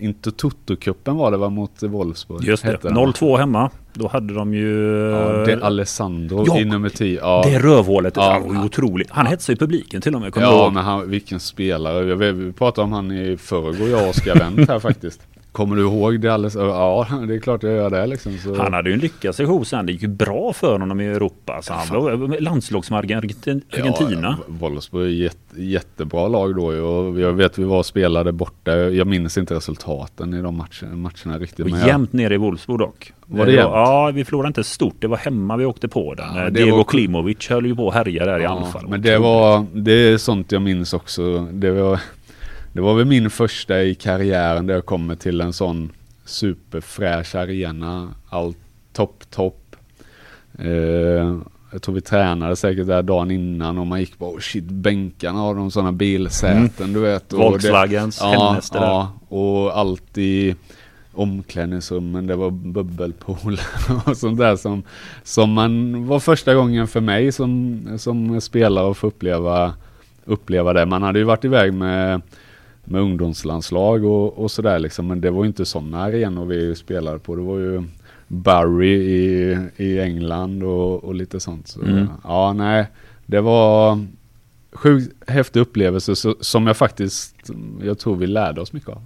[0.02, 2.44] inte Toto-cupen var det va mot Wolfsburg?
[2.44, 3.70] Just det, 0-2 hemma.
[3.94, 4.88] Då hade de ju...
[5.10, 7.20] Ja, det Alessandro ja, i nummer 10.
[7.20, 7.42] Ja.
[7.46, 9.10] Det rövhålet, ja, han var ju otroligt.
[9.10, 12.32] Han hetsade i publiken till och med, Ja, men han, vilken spelare.
[12.32, 15.20] Vi pratade om han i förrgår, jag och Oskar Wendt här faktiskt.
[15.52, 16.54] Kommer du ihåg det alldeles?
[16.54, 18.38] Ja, det är klart jag gör det liksom.
[18.38, 18.54] Så.
[18.54, 19.86] Han hade ju en lyckad session sen.
[19.86, 21.62] Det gick ju bra för honom i Europa.
[21.62, 23.60] Så han var landslagsman Argentina.
[23.70, 28.76] Ja, Wolfsburg är jätte, jättebra lag då och jag vet vi var och spelade borta.
[28.76, 31.66] Jag minns inte resultaten i de matcherna, matcherna riktigt.
[31.66, 33.12] Och jämnt nere i Wolfsburg dock.
[33.26, 33.72] Var det jämnt?
[33.72, 34.94] Ja, vi förlorade inte stort.
[34.98, 36.36] Det var hemma vi åkte på den.
[36.36, 36.84] Ja, Diego var...
[36.84, 38.88] Klimovic höll ju på att härja där ja, i anfall.
[38.88, 41.48] Men det var, det är sånt jag minns också.
[41.52, 42.00] Det var
[42.72, 45.92] det var väl min första i karriären där jag kommer till en sån
[46.24, 48.14] superfräsch arena.
[48.28, 48.58] Allt
[48.92, 49.76] topp, topp.
[50.58, 51.38] Eh,
[51.72, 55.38] jag tror vi tränade säkert där dagen innan och man gick bara oh shit bänkarna
[55.38, 56.92] har de sådana bilsäten mm.
[56.92, 57.32] du vet.
[57.32, 60.54] Volkswagens, ja, ja, och allt i
[61.12, 63.60] omklädningsrummen, det var bubbelpool
[64.06, 64.82] och sånt där som,
[65.22, 69.74] som man var första gången för mig som, som spelare att få uppleva,
[70.24, 70.86] uppleva det.
[70.86, 72.22] Man hade ju varit iväg med,
[72.84, 77.18] med ungdomslandslag och, och sådär liksom, men det var ju inte sådana arenor vi spelade
[77.18, 77.36] på.
[77.36, 77.82] Det var ju
[78.28, 81.68] Barry i, i England och, och lite sånt.
[81.68, 82.08] Så, mm.
[82.24, 82.86] Ja, nej,
[83.26, 83.98] det var
[84.72, 87.50] sjukt häftig upplevelse så, som jag faktiskt,
[87.82, 89.04] jag tror vi lärde oss mycket av.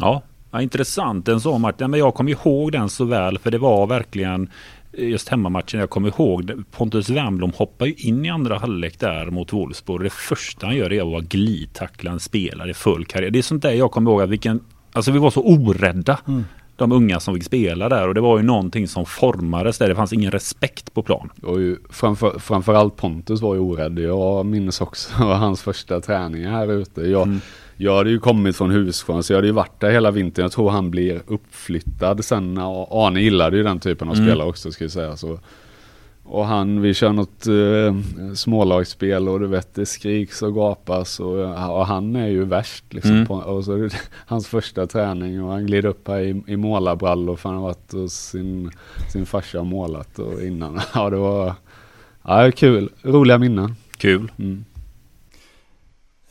[0.00, 1.28] Ja, ja intressant.
[1.28, 4.50] En sån match, men jag kommer ihåg den så väl för det var verkligen
[4.98, 9.52] just hemmamatchen, jag kommer ihåg Pontus Wernbloom hoppar ju in i andra halvlek där mot
[9.52, 10.02] Wolfsburg.
[10.02, 13.30] Det första han gör är att glidtackla en spelare i full karriär.
[13.30, 14.60] Det är sånt där jag kommer ihåg att vilken,
[14.92, 16.18] alltså vi var så orädda.
[16.28, 16.44] Mm
[16.76, 19.88] de unga som fick spela där och det var ju någonting som formades där.
[19.88, 21.30] Det fanns ingen respekt på plan.
[21.42, 23.98] Och ju, framför, framförallt Pontus var ju orädd.
[23.98, 27.00] Jag minns också hans första träningar här ute.
[27.00, 27.40] Jag, mm.
[27.76, 30.42] Jag hade ju kommit från Huskvarna så jag hade ju varit där hela vintern.
[30.42, 32.58] Jag tror han blir uppflyttad sen.
[32.58, 34.26] Arne gillade ju den typen av mm.
[34.26, 35.16] spelare också ska jag säga.
[35.16, 35.38] Så
[36.26, 41.40] och han, vi kör något eh, smålagsspel och du vet det skriks och gapas och,
[41.78, 43.12] och han är ju värst liksom.
[43.12, 43.26] Mm.
[43.26, 43.88] På, och så
[44.26, 47.92] hans första träning och han glider upp här i, i målarbrallor för han har varit
[47.92, 48.70] hos sin,
[49.12, 50.80] sin farsa och målat och innan.
[50.94, 51.54] Ja det var,
[52.22, 53.76] ja kul, roliga minnen.
[53.96, 54.32] Kul.
[54.38, 54.64] Mm.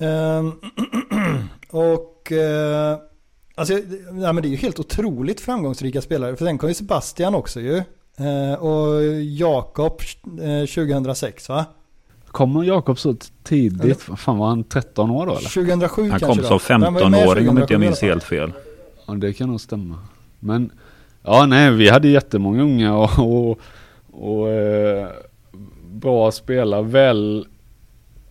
[0.03, 0.59] Um,
[1.69, 2.97] och uh,
[3.55, 3.73] alltså,
[4.21, 6.35] ja, men det är ju helt otroligt framgångsrika spelare.
[6.35, 7.83] För sen kom ju Sebastian också ju.
[8.17, 11.65] Eh, och Jakob eh, 2006 va?
[12.27, 13.83] Kommer Jakob så tidigt?
[13.83, 14.15] Eller?
[14.15, 15.49] Fan var han 13 år då eller?
[15.49, 18.51] 2007 Han kom som 15-åring om inte jag minns helt fel.
[19.07, 19.97] Ja det kan nog stämma.
[20.39, 20.71] Men
[21.21, 23.59] ja nej vi hade jättemånga unga och, och,
[24.11, 25.07] och eh,
[25.85, 26.83] bra spelare.
[26.83, 27.47] Väl,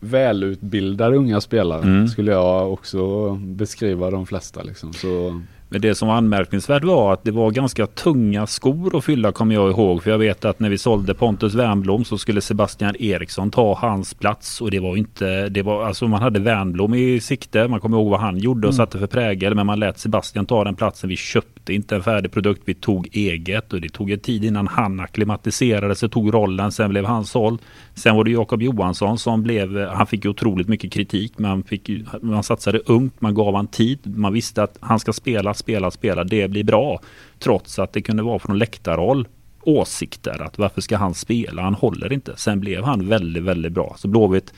[0.03, 2.09] välutbildade unga spelare mm.
[2.09, 4.93] skulle jag också beskriva de flesta liksom.
[4.93, 5.41] Så
[5.73, 9.55] men det som var anmärkningsvärt var att det var ganska tunga skor att fylla kommer
[9.55, 10.03] jag ihåg.
[10.03, 14.15] För jag vet att när vi sålde Pontus Wernblom så skulle Sebastian Eriksson ta hans
[14.15, 14.61] plats.
[14.61, 17.69] Och det var inte, det var alltså man hade Wernblom i sikte.
[17.69, 18.77] Man kommer ihåg vad han gjorde och mm.
[18.77, 19.55] satte för prägel.
[19.55, 21.09] Men man lät Sebastian ta den platsen.
[21.09, 22.63] Vi köpte inte en färdig produkt.
[22.65, 26.73] Vi tog eget och det tog en tid innan han akklimatiserade sig, tog rollen.
[26.73, 27.61] Sen blev han såld.
[27.95, 31.39] Sen var det Jakob Johansson som blev, han fick ju otroligt mycket kritik.
[31.39, 31.91] Man, fick,
[32.23, 33.99] man satsade ungt, man gav han tid.
[34.17, 37.01] Man visste att han ska spela spela, spela, det blir bra.
[37.39, 39.29] Trots att det kunde vara från läktarhåll
[39.65, 41.63] åsikter att varför ska han spela?
[41.63, 42.33] Han håller inte.
[42.37, 43.95] Sen blev han väldigt, väldigt bra.
[43.99, 44.53] Så Blåvitt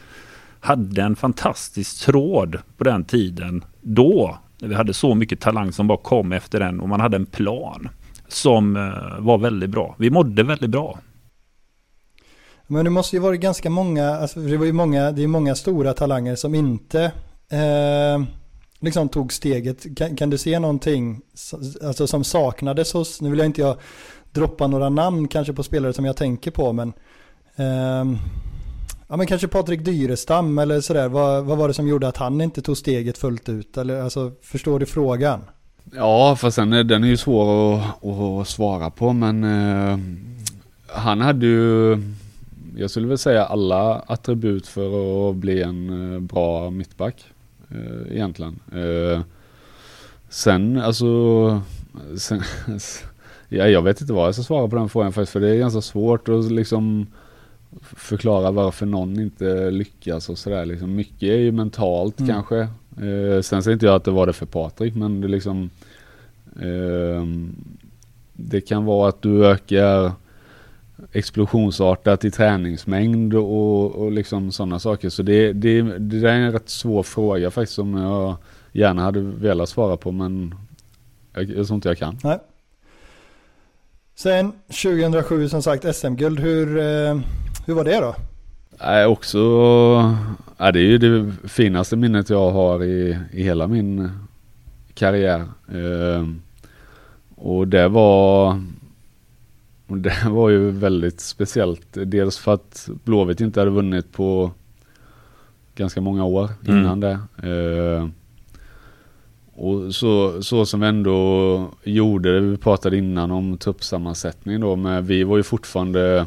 [0.60, 4.38] hade en fantastisk tråd på den tiden då.
[4.58, 7.26] När vi hade så mycket talang som bara kom efter den och man hade en
[7.26, 7.88] plan
[8.28, 9.94] som eh, var väldigt bra.
[9.98, 10.98] Vi mådde väldigt bra.
[12.74, 15.54] Men det måste ju varit ganska många, alltså det var ju många, det är många
[15.54, 17.12] stora talanger som inte
[17.48, 18.22] eh
[18.80, 19.96] liksom tog steget.
[19.96, 21.20] Kan, kan, du se någonting
[21.82, 23.76] alltså, som saknades hos, nu vill jag inte jag
[24.32, 26.92] droppa några namn kanske på spelare som jag tänker på men
[27.56, 28.20] eh,
[29.08, 31.08] Ja men kanske Patrik Dyrestam eller sådär.
[31.08, 33.76] Vad, vad var det som gjorde att han inte tog steget fullt ut?
[33.76, 35.40] Eller alltså förstår du frågan?
[35.92, 39.98] Ja fast sen är den är ju svår att, att svara på men eh,
[40.86, 41.98] han hade ju
[42.76, 47.24] jag skulle väl säga alla attribut för att bli en eh, bra mittback.
[47.70, 48.60] Eh, egentligen.
[48.72, 49.20] Eh,
[50.28, 51.62] sen alltså,
[52.16, 52.42] sen,
[53.48, 55.56] ja, jag vet inte vad jag ska svara på den frågan faktiskt för det är
[55.56, 57.06] ganska svårt att liksom
[57.82, 60.94] förklara varför någon inte lyckas och sådär liksom.
[60.94, 62.32] Mycket är ju mentalt mm.
[62.32, 62.58] kanske.
[63.06, 65.70] Eh, sen säger inte jag att det var det för Patrik men det liksom
[66.60, 67.26] eh,
[68.32, 70.12] Det kan vara att du ökar
[71.14, 75.08] explosionsartat i träningsmängd och, och liksom sådana saker.
[75.08, 78.36] Så det, det, det där är en rätt svår fråga faktiskt som jag
[78.72, 80.54] gärna hade velat svara på men
[81.32, 82.18] jag, jag tror inte jag kan.
[82.24, 82.38] Nej.
[84.14, 87.18] Sen 2007 som sagt SM-guld, hur, eh,
[87.66, 88.14] hur var det då?
[88.80, 89.38] Nej, också,
[90.58, 94.10] ja, det är ju det finaste minnet jag har i, i hela min
[94.94, 95.40] karriär.
[95.68, 96.26] Eh,
[97.36, 98.60] och det var
[99.94, 101.86] det var ju väldigt speciellt.
[101.92, 104.50] Dels för att Blåvitt inte hade vunnit på
[105.74, 106.78] ganska många år mm.
[106.78, 107.18] innan det.
[107.42, 108.08] Eh,
[109.56, 115.06] och så, så som vi ändå gjorde det, vi pratade innan om truppsammansättning då, men
[115.06, 116.26] vi var ju fortfarande,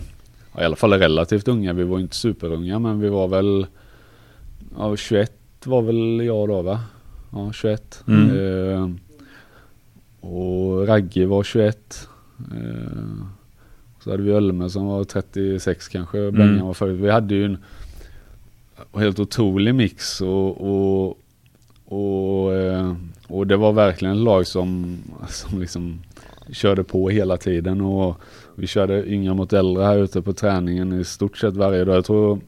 [0.60, 3.68] i alla fall relativt unga, vi var inte superunga men vi var väl,
[4.78, 5.32] ja 21
[5.66, 6.80] var väl jag då va?
[7.32, 8.04] ja 21.
[8.08, 8.30] Mm.
[8.30, 8.90] Eh,
[10.30, 12.08] och Ragge var 21.
[12.40, 13.28] Eh,
[14.08, 16.36] så hade vi Ölme som var 36 kanske, Mm.
[16.36, 17.00] Bengan var förut.
[17.00, 17.58] Vi hade ju en
[18.94, 21.18] helt otrolig mix och, och,
[21.86, 22.96] och, eh,
[23.28, 26.00] och det var verkligen ett lag som, som liksom
[26.52, 28.22] körde på hela tiden och
[28.56, 31.96] vi körde yngre mot äldre här ute på träningen i stort sett varje dag.
[31.96, 32.40] Jag tror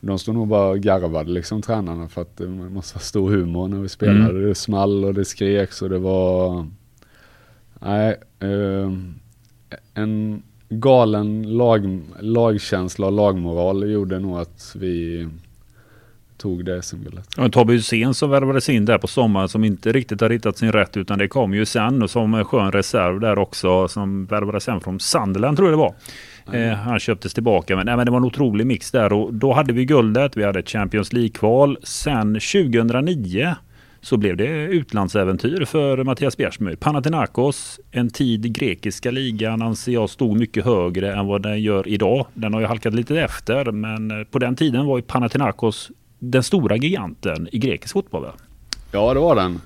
[0.00, 3.68] de stod nog bara och garvade liksom tränarna för att det måste vara stor humor
[3.68, 4.30] när vi spelade.
[4.30, 4.48] Mm.
[4.48, 6.66] Det small och det skreks och det var,
[7.80, 8.92] nej, eh,
[9.94, 15.28] en galen lag, lagkänsla och lagmoral gjorde nog att vi
[16.36, 17.28] tog det SM-guldet.
[17.36, 20.72] Ja, Tobbe Hysén som värvades in där på sommaren som inte riktigt har hittat sin
[20.72, 24.64] rätt utan det kom ju sen och som en skön reserv där också som värvades
[24.64, 25.94] sen från Sunderland tror jag det var.
[26.52, 29.52] Eh, han köptes tillbaka men, nej, men det var en otrolig mix där och då
[29.52, 30.36] hade vi guldet.
[30.36, 31.78] Vi hade ett Champions League-kval.
[31.82, 33.54] Sen 2009
[34.02, 36.76] så blev det utlandsäventyr för Mattias Bjärsmyr.
[36.76, 42.26] Panathinaikos, en tid grekiska ligan anser jag stod mycket högre än vad den gör idag.
[42.34, 46.42] Den har ju halkat lite efter men eh, på den tiden var ju Panathinaikos den
[46.42, 48.22] stora giganten i grekisk fotboll.
[48.22, 48.32] Va?
[48.92, 49.60] Ja det var den.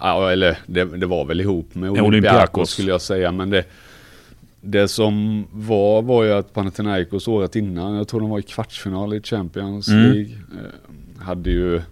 [0.00, 2.08] Ja, eller det, det var väl ihop med Olympiakos.
[2.08, 3.32] Olympiakos skulle jag säga.
[3.32, 3.64] Men det,
[4.60, 9.14] det som var var ju att Panathinaikos året innan, jag tror de var i kvartsfinal
[9.14, 10.02] i Champions Mm.
[10.12, 10.30] League.
[10.32, 11.82] eh, hade ju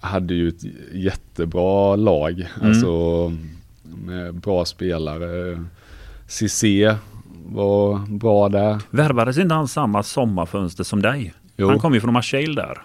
[0.00, 2.32] hade ju ett jättebra lag.
[2.60, 2.68] Mm.
[2.68, 3.32] Alltså
[4.06, 5.64] med bra spelare.
[6.26, 6.94] Cissé
[7.46, 8.78] var bra där.
[8.90, 11.34] Värvades inte han samma sommarfönster som dig?
[11.56, 11.68] Jo.
[11.68, 12.78] Han kom ju från Marseille där.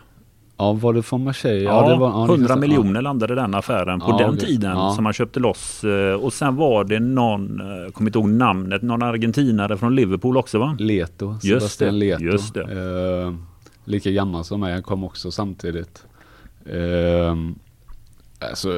[0.57, 1.63] Ja, var det från Marseille?
[1.63, 4.45] Ja, det var, ja, det 100 finns- miljoner landade den affären på Ja, den okej.
[4.45, 4.91] tiden Ja.
[4.95, 5.83] som han köpte loss.
[5.83, 9.95] Eh, Och sen var det någon, eh, jag kommer inte ihåg namnet, någon argentinare från
[9.95, 10.75] Liverpool också va?
[10.79, 11.47] Leto, Just
[11.77, 12.23] Sebastian det, Leto.
[12.23, 12.61] just det.
[12.61, 13.33] Eh,
[13.85, 16.03] lika gammal som mig, han kom också samtidigt.
[16.65, 17.35] Eh,
[18.49, 18.69] alltså,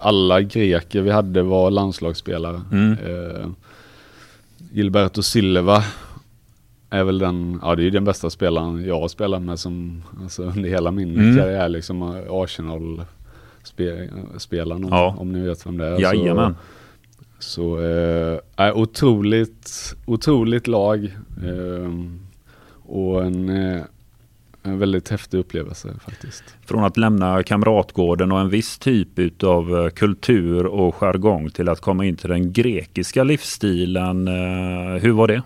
[0.00, 2.60] alla greker vi hade var landslagsspelare.
[2.72, 2.92] Mm.
[2.92, 3.46] Eh,
[4.72, 5.84] Gilberto Silva
[6.90, 10.02] är väl den, ja det är ju den bästa spelaren jag har spelat med som,
[10.22, 11.36] alltså under hela min Mm.
[11.36, 13.02] karriär liksom Arsenal
[13.62, 15.14] spe, spelaren om, Ja.
[15.18, 16.00] om ni vet vem det är.
[16.00, 16.56] Jajamän.
[17.38, 21.04] Så, eh, är otroligt, otroligt lag.
[21.44, 21.92] Eh,
[22.88, 23.82] och en, eh,
[24.66, 26.44] en väldigt häftig upplevelse faktiskt.
[26.66, 32.04] Från att lämna kamratgården och en viss typ av kultur och jargong till att komma
[32.04, 34.28] in till den grekiska livsstilen.
[34.28, 35.42] eh, Hur var det?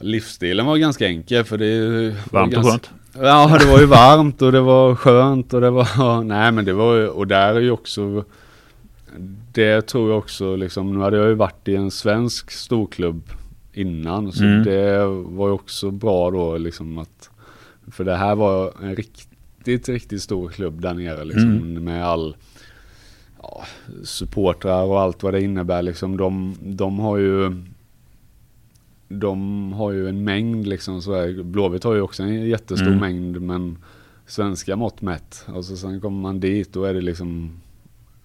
[0.00, 1.88] Livsstilen var ganska enkel för det
[2.30, 2.90] var Varmt och skönt?
[3.14, 6.72] Ja, det var ju varmt och det var skönt och det var, nej men det
[6.72, 8.24] var ju, och där är ju också,
[9.52, 13.22] det tror jag också liksom, nu hade jag ju varit i en svensk storklubb
[13.72, 14.64] innan, så Mm.
[14.64, 17.30] det var ju också bra då liksom att,
[17.90, 21.84] för det här var en riktigt, riktigt stor klubb där nere liksom, Mm.
[21.84, 22.36] med all,
[23.42, 23.64] ja,
[24.04, 27.52] supportrar och allt vad det innebär liksom, de, de har ju
[29.08, 32.98] de har ju en mängd liksom så här, Blåvitt har ju också en jättestor Mm.
[33.00, 33.78] mängd men
[34.26, 35.44] svenska mått mätt.
[35.54, 37.50] Alltså sen kommer man dit då är det liksom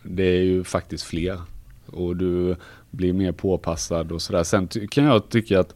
[0.04, 1.42] det är ju faktiskt fler.
[1.86, 2.56] Och du
[2.92, 4.44] blir mer påpassad och sådär.
[4.44, 5.74] Sen kan jag tycka att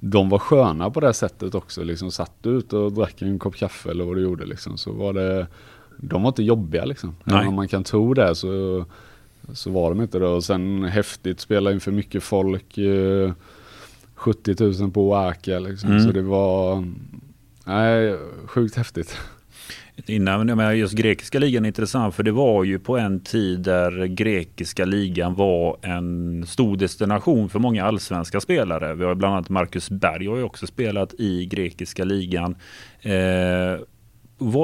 [0.00, 1.82] de var sköna på det sättet också.
[1.82, 4.78] Liksom satt du ut och drack en kopp kaffe eller vad du gjorde liksom.
[4.78, 5.46] Så var det,
[5.96, 7.16] de var inte jobbiga liksom.
[7.24, 7.36] Nej.
[7.36, 8.84] Även om man kan tro det så,
[9.52, 10.26] så var de inte det.
[10.26, 12.78] Och sen häftigt, spela inför mycket folk.
[12.78, 13.32] Eh,
[14.14, 15.90] 70 000 på Oaka liksom.
[15.90, 16.02] Mm.
[16.02, 16.84] Så det var,
[17.64, 19.18] nej, sjukt häftigt.
[20.06, 23.60] Innan, jag menar, just grekiska ligan är intressant för det var ju på en tid
[23.60, 28.94] där grekiska ligan var en stor destination för många allsvenska spelare.
[28.94, 32.56] Vi har bland annat Marcus Berg har ju också spelat i grekiska ligan.
[33.00, 33.10] Eh,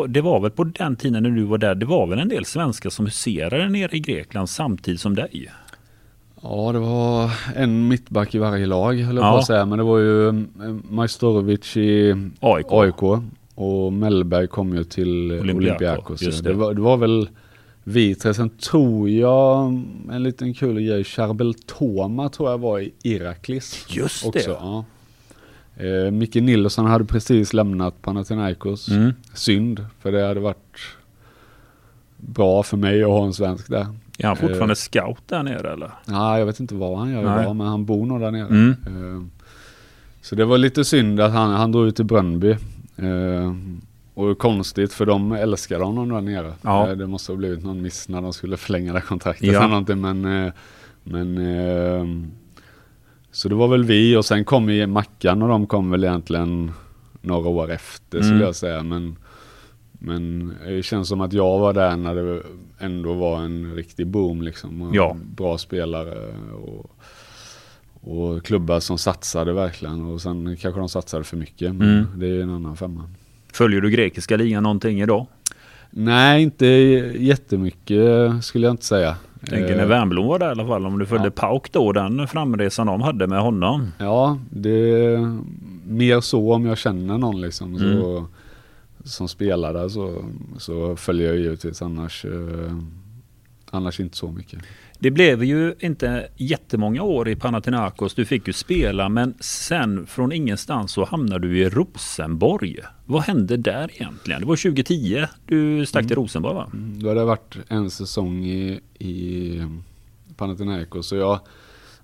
[0.09, 2.45] det var väl på den tiden när du var där, det var väl en del
[2.45, 5.51] svenskar som huserade nere i Grekland samtidigt som dig?
[6.43, 9.33] Ja, det var en mittback i varje lag höll jag Ja.
[9.33, 9.67] på att säga.
[9.67, 10.35] Men det var ju eh,
[10.91, 12.67] Majstorovic i AIK.
[12.71, 13.23] AIK
[13.61, 16.21] och Mellberg kom ju till Olympiakos, Olympiakos.
[16.21, 16.49] det.
[16.49, 16.55] det.
[16.55, 17.29] var, det var väl
[17.85, 18.35] vi tre.
[18.35, 23.87] Sen tror jag, en liten kul grej, Charbel Toma tror jag var i Iraklis.
[23.89, 24.49] Just också.
[24.51, 24.57] det.
[24.61, 24.85] Ja.
[26.07, 28.89] Eh, Micke Nilsson hade precis lämnat Panathinaikos.
[28.89, 29.13] Mm.
[29.35, 30.79] Synd, för det hade varit
[32.17, 33.87] bra för mig att ha en svensk där.
[34.19, 34.77] Är han fortfarande Eh.
[34.77, 35.91] scout där nere eller?
[36.07, 37.43] Ja, jag vet inte vad han gör Nej.
[37.43, 38.47] idag, men han bor nog där nere.
[38.47, 38.71] Mm.
[38.87, 39.23] Eh,
[40.23, 42.57] Så det var lite synd att han, han drog ut till Brönnby.
[43.03, 43.55] Eh,
[44.15, 46.53] Och konstigt för de älskade honom där nere.
[46.63, 46.89] Ja.
[46.91, 49.59] Eh, Det måste ha blivit någon miss när de skulle förlänga det kontraktet Ja.
[49.59, 50.01] eller någonting.
[50.01, 50.53] Men, eh,
[51.05, 52.33] men
[53.33, 56.73] så det var väl vi och sen kom ju Mackan och de kom väl egentligen
[57.21, 58.29] några år efter Mm.
[58.29, 58.83] skulle jag säga.
[58.83, 59.17] Men
[60.03, 62.43] Men det känns som att jag var där när det
[62.79, 64.91] ändå var en riktig boom liksom.
[64.95, 65.17] Ja.
[65.37, 66.91] Bra spelare och,
[68.01, 70.05] och klubbar som satsade verkligen.
[70.05, 71.75] Och sen kanske de satsade för mycket.
[71.75, 72.07] Men Mm.
[72.17, 73.05] det är en annan femma.
[73.53, 75.27] Följer du grekiska ligan någonting idag?
[75.91, 76.67] Nej, inte
[77.47, 79.17] jättemycket skulle jag inte säga.
[79.49, 80.87] Tänker Eh, när Wernbloom var där i alla fall.
[80.87, 81.31] Om du följde Ja.
[81.41, 83.89] Pauk då, den framresan de hade med honom.
[83.99, 84.71] Ja, det
[85.05, 85.39] är
[85.89, 87.79] mer så om jag känner någon liksom.
[87.79, 87.85] Så,
[88.17, 88.25] Mm.
[89.05, 90.25] som spelar där så,
[90.59, 92.77] så följer jag givetvis annars, eh,
[93.71, 94.59] annars inte så mycket.
[94.99, 98.15] Det blev ju inte jättemånga år i Panathinaikos.
[98.15, 102.77] Du fick ju spela men sen från ingenstans så hamnade du i Rosenborg.
[103.05, 104.41] Vad hände där egentligen?
[104.41, 106.71] Det var 2010 du stack till Rosenborg va?
[106.73, 109.63] Mm, Då hade det varit en säsong i, i
[110.37, 111.41] Panathinaikos så jag,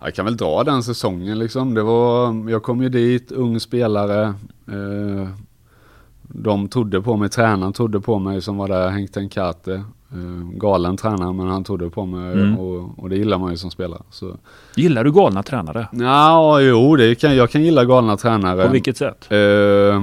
[0.01, 1.75] jag kan väl dra den säsongen liksom.
[1.75, 4.23] Det var, jag kom ju dit, ung spelare.
[4.69, 5.29] Eh,
[6.23, 9.85] de trodde på mig, tränaren trodde på mig som var där, Henk Tenkate.
[10.13, 12.59] Eh, galen tränare men han trodde på mig Mm.
[12.59, 14.03] och, och det gillar man ju som spelare.
[14.11, 14.37] Så.
[14.77, 15.89] Gillar du galna tränare?
[15.93, 18.67] Ja, jo, det kan, jag kan gilla galna tränare.
[18.67, 19.27] På vilket sätt?
[19.33, 20.03] Eh,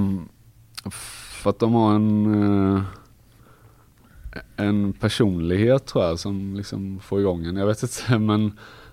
[1.43, 2.81] för att de har en, eh,
[4.55, 7.55] en personlighet tror jag som liksom får igång en.
[7.55, 8.51] Jag vet inte men,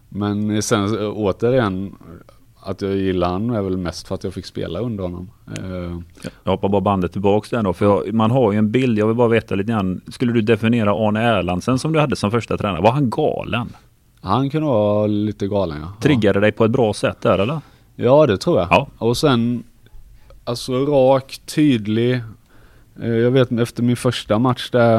[0.09, 1.97] men sen återigen
[2.63, 5.31] att jag gillar han är väl mest för att jag fick spela under honom.
[5.59, 5.99] Eh,
[6.45, 7.73] Jag hoppar bara bandet tillbaks där då.
[7.73, 10.01] För jag, man har ju en bild, jag vill bara veta lite grann.
[10.09, 12.83] Skulle du definiera Arne Erlandsen som du hade som första tränare?
[12.83, 13.69] Var han galen?
[14.23, 15.93] han kunde vara lite galen ja.
[16.01, 17.61] Triggade dig på ett bra sätt där eller?
[17.97, 18.69] Ja det tror jag.
[18.71, 18.87] Ja.
[18.99, 19.63] Och sen
[20.45, 22.21] alltså rak, tydlig.
[23.03, 24.97] Eh, Jag vet efter min första match där.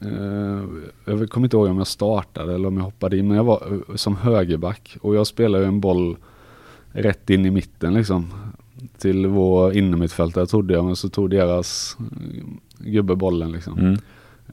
[0.00, 0.64] eh,
[1.04, 3.28] Jag kommer inte ihåg om jag startade eller om jag hoppade in.
[3.28, 3.62] Men jag var
[3.94, 4.96] som högerback.
[5.02, 6.16] Och jag spelade en boll
[6.96, 8.32] rätt in i mitten liksom.
[8.98, 10.84] Till vår innermittfältare trodde jag.
[10.84, 12.44] Men så tog deras eh,
[12.78, 13.78] gubbe bollen liksom.
[13.78, 13.98] Mm.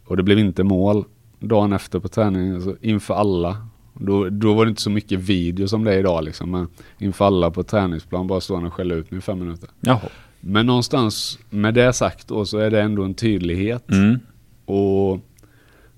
[0.05, 1.05] Och det blev inte mål.
[1.39, 3.67] Dagen efter på träningen, alltså inför alla.
[3.93, 6.51] Då, då var det inte så mycket video som det är idag liksom.
[6.51, 9.69] Men inför alla på träningsplan bara står han och skäller ut mig i fem minuter.
[9.79, 10.09] Jaha.
[10.39, 13.91] Men någonstans med det sagt då så är det ändå en tydlighet.
[13.91, 14.19] Mm.
[14.65, 15.19] Och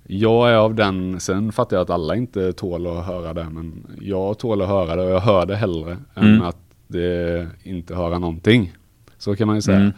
[0.07, 3.47] jag är av den, sen fattar jag att alla inte tål att höra det.
[3.51, 6.41] Men jag tål att höra det och jag hör det hellre än Mm.
[6.41, 8.73] att det inte höra någonting.
[9.17, 9.77] Så kan man ju säga.
[9.77, 9.91] Mm.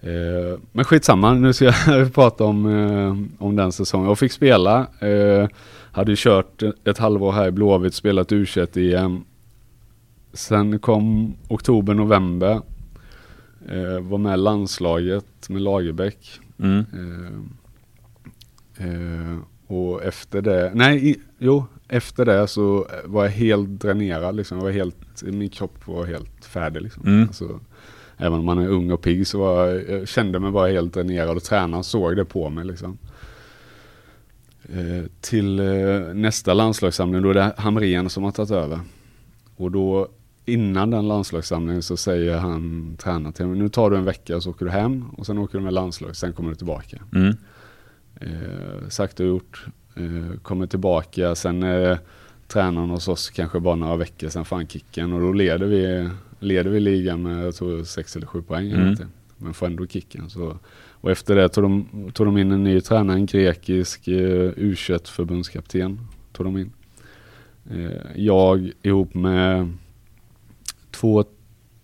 [0.00, 4.08] Eh, men skitsamma, nu ska jag prata om, eh, om den säsongen.
[4.08, 5.48] Jag fick spela, eh,
[5.92, 9.24] hade ju kört ett halvår här i Blåvitt, spelat u igen.
[10.32, 12.60] Sen kom oktober, november.
[13.68, 16.40] Eh, var med i landslaget med Lagerbäck.
[16.58, 16.84] Mm.
[18.76, 24.58] Eh, och efter det, nej, i, jo, efter det så var jag helt dränerad liksom.
[24.58, 27.06] Jag var helt, min kropp var helt färdig liksom.
[27.06, 27.22] Mm.
[27.22, 27.60] Alltså,
[28.16, 30.94] även om man är ung och pigg så var jag, jag kände mig bara helt
[30.94, 32.98] dränerad och tränaren såg det på mig liksom.
[34.62, 38.80] Eh, till eh, nästa landslagssamling, då är det Hamrén som har tagit över.
[39.56, 40.08] Och då
[40.44, 44.42] innan den landslagssamlingen så säger han tränaren till mig, nu tar du en vecka och
[44.42, 46.98] så åker du hem och sen åker du med landslag, sen kommer du tillbaka.
[47.14, 47.36] Mm.
[48.20, 49.66] Eh, sagt och gjort.
[49.96, 51.34] Eh, kommer tillbaka.
[51.34, 51.98] Sen är
[52.48, 56.08] tränaren hos oss kanske bara några veckor sen får han kicken och då leder vi,
[56.38, 58.64] leder vi ligan med jag tror sex eller sju poäng.
[58.66, 58.84] eller Mm.
[58.84, 59.08] någonting.
[59.36, 60.30] Men får ändå kicken.
[60.30, 60.58] Så.
[60.90, 64.76] Och efter det tog de, tog de in en ny tränare, en grekisk eh, u
[65.04, 66.00] förbundskapten
[66.32, 66.72] Tog de in.
[67.70, 69.72] Eh, jag ihop med
[70.90, 71.24] två,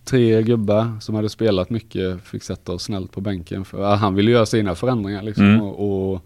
[0.09, 3.65] tre gubbar som hade spelat mycket fick sätta oss snällt på bänken.
[3.65, 5.45] För, han ville göra sina förändringar liksom.
[5.45, 5.61] Mm.
[5.61, 6.25] Och, och,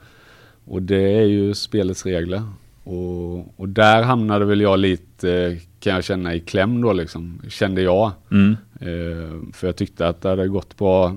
[0.66, 2.44] och det är ju spelets regler.
[2.84, 7.42] Och, och där hamnade väl jag lite, kan jag känna, i kläm då liksom.
[7.50, 8.12] Kände jag.
[8.32, 8.58] Mm.
[8.80, 11.16] Eh, för jag tyckte att det hade gått bra.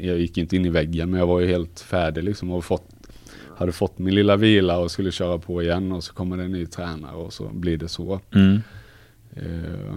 [0.00, 2.88] Jag gick inte in i väggen men jag var ju helt färdig liksom och fått,
[3.56, 6.52] hade fått min lilla vila och skulle köra på igen och så kommer det en
[6.52, 8.20] ny tränare och så blir det så.
[8.34, 8.60] Mm.
[9.36, 9.94] Eh,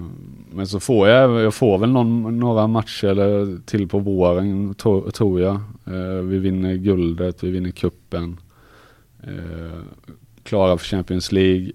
[0.52, 5.41] Men så får jag, jag får väl någon, några matcher till på våren to, tror
[5.41, 5.56] jag.
[5.86, 8.38] Eh, Vi vinner guldet, vi vinner kuppen.
[9.23, 9.80] Eh,
[10.43, 11.71] Klara för Champions League.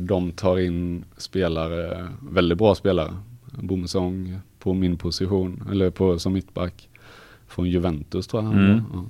[0.00, 3.14] De tar in spelare, väldigt bra spelare.
[3.62, 6.88] Bomsong på min position, eller på, som mittback.
[7.46, 8.76] Från Juventus tror jag han Mm.
[8.76, 8.82] var.
[8.92, 9.04] Ja.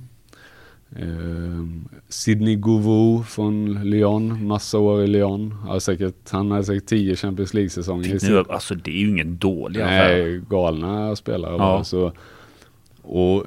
[0.95, 1.65] Eh,
[2.09, 5.51] Sidney Govou från Lyon, massa år i Lyon.
[5.51, 9.81] Har säkert, han har säkert 10 Champions League-säsonger Nu, alltså det är ju ingen dålig
[9.81, 10.23] affär.
[10.23, 11.57] Nej, galna spelare Ja.
[11.57, 11.83] bara.
[11.83, 12.11] Så,
[13.01, 13.45] och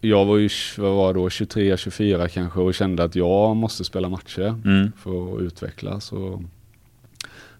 [0.00, 4.08] jag var ju, vad var då, 23, 24 kanske och kände att jag måste spela
[4.08, 4.92] matcher Mm.
[4.98, 6.12] för att utvecklas.
[6.12, 6.42] Och,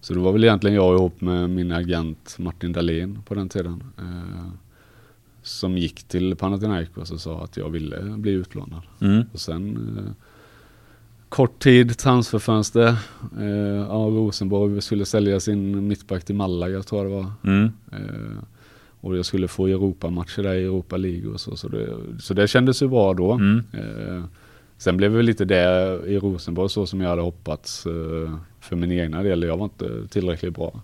[0.00, 3.84] så det var väl egentligen jag ihop med min agent Martin Dahlin på den tiden.
[3.98, 4.50] Eh,
[5.47, 8.82] som gick till Panathinaikos och sa att jag ville bli utlånad.
[9.01, 9.24] Mm.
[9.32, 10.12] Och sen eh,
[11.28, 12.88] kort tid, transferfönster.
[13.38, 13.47] Eh,
[13.88, 17.32] ja, Rosenborg skulle sälja sin mittback till Malaga tror jag det var.
[17.44, 17.72] Mm.
[17.92, 18.38] Eh,
[19.01, 21.57] och jag skulle få Europamatcher där i Europa League och så.
[21.57, 23.32] Så det, så det kändes ju bra då.
[23.32, 23.62] Mm.
[23.72, 24.24] Eh,
[24.78, 28.92] sen blev det lite det i Rosenborg så som jag hade hoppats eh, för min
[28.92, 29.42] egna del.
[29.42, 30.80] Jag var inte tillräckligt bra.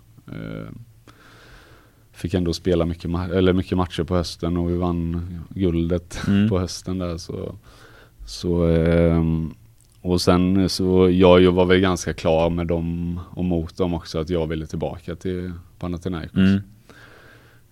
[2.23, 6.21] Eh, fick ändå spela mycket, ma- eller mycket matcher på hösten och vi vann guldet
[6.27, 6.49] Mm.
[6.49, 7.17] på hösten där.
[7.17, 7.55] Så,
[8.25, 9.53] så, ehm,
[10.01, 14.29] och sen så jag var väl ganska klar med dem och mot dem också att
[14.29, 16.37] jag ville tillbaka till Panathinaikos.
[16.37, 16.61] Mm.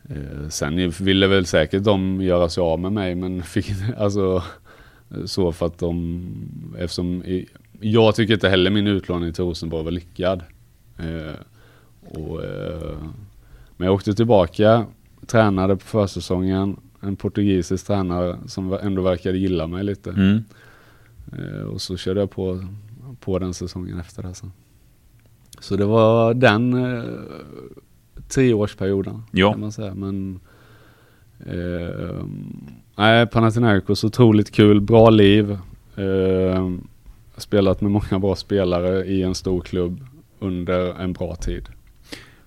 [0.09, 4.43] Eh, sen ville väl säkert de göra sig av med mig men fick alltså
[5.25, 6.21] så för att de
[6.77, 7.23] eftersom
[7.81, 10.43] jag tycker inte heller min utlåning till Rosenborg var lyckad.
[10.99, 11.35] Eh,
[12.19, 12.97] och, eh,
[13.81, 14.85] men jag åkte tillbaka,
[15.25, 20.09] tränade på försäsongen, en portugisisk tränare som ändå verkade gilla mig lite.
[20.09, 20.43] Mm.
[21.33, 22.63] Eh, och så körde jag på,
[23.19, 24.51] på den säsongen efter det sen.
[25.59, 27.03] Så det var den eh,
[28.27, 29.51] treårsperioden Ja.
[29.51, 29.93] kan man säga.
[29.95, 30.39] Men
[31.39, 32.25] eh,
[32.95, 35.51] nej, Panathinaikos otroligt kul, bra liv.
[35.95, 36.69] Eh,
[37.37, 40.05] spelat med många bra spelare i en stor klubb
[40.39, 41.69] under en bra tid.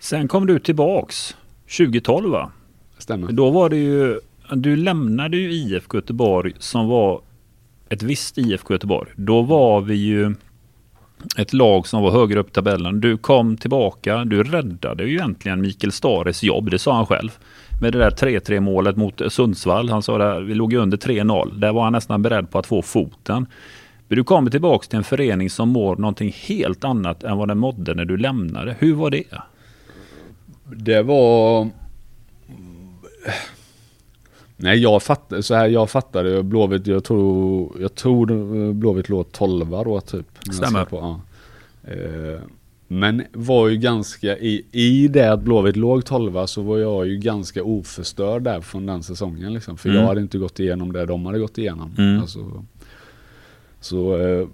[0.05, 1.37] Sen kom du tillbaks
[1.79, 2.51] 2012 va?
[2.99, 3.33] Stämmer.
[3.33, 4.21] Då var det ju,
[4.55, 7.21] du lämnade ju IFK Göteborg som var
[7.89, 9.11] ett visst IFK Göteborg.
[9.17, 10.35] Då var vi ju
[11.37, 13.01] ett lag som var högre upp i tabellen.
[13.01, 17.31] Du kom tillbaka, du räddade ju egentligen Mikael Stares jobb, det sa han själv.
[17.81, 19.89] Med det där 3-3 målet mot Sundsvall.
[19.89, 21.59] Han sa där, vi låg ju under 3-0.
[21.59, 23.47] Där var han nästan beredd på att få foten.
[24.09, 27.59] Men du kommer tillbaka till en förening som mår någonting helt annat än vad den
[27.59, 28.77] mådde när du lämnade.
[28.79, 29.25] Hur var det?
[30.77, 31.69] Det var...
[34.57, 39.71] Nej jag fattade, så här, jag fattade Blåvitt, jag tror, jag tror Blåvitt låg 12
[39.71, 40.27] då typ.
[40.53, 40.85] Stämmer.
[40.85, 41.21] På, ja.
[41.93, 42.41] Eh,
[42.89, 47.17] Men var ju ganska, i, i det att Blåvitt låg 12 så var jag ju
[47.17, 49.77] ganska oförstörd där från den säsongen liksom.
[49.77, 50.01] För Mm.
[50.01, 51.95] jag hade inte gått igenom det de hade gått igenom.
[51.99, 52.21] Mm.
[52.21, 52.65] Alltså,
[53.81, 54.49] så eh,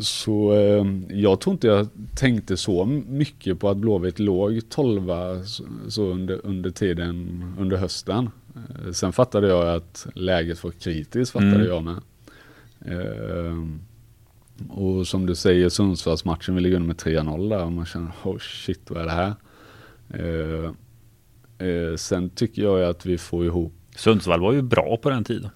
[0.00, 5.10] så eh, jag tror inte jag tänkte så mycket på att Blåvitt låg 12
[5.88, 8.30] så, under, under tiden under hösten.
[8.54, 11.66] Eh, sen fattade jag att läget var kritiskt fattade Mm.
[11.66, 12.00] jag med.
[12.86, 13.56] Eh,
[14.68, 18.38] och som du säger Sundsvallsmatchen, vi ligger under med 3-0 där och man känner oh
[18.38, 19.34] shit vad är det här?
[20.14, 20.70] Eh,
[21.68, 25.50] eh, sen tycker jag att vi får ihop, Sundsvall var ju bra på den tiden.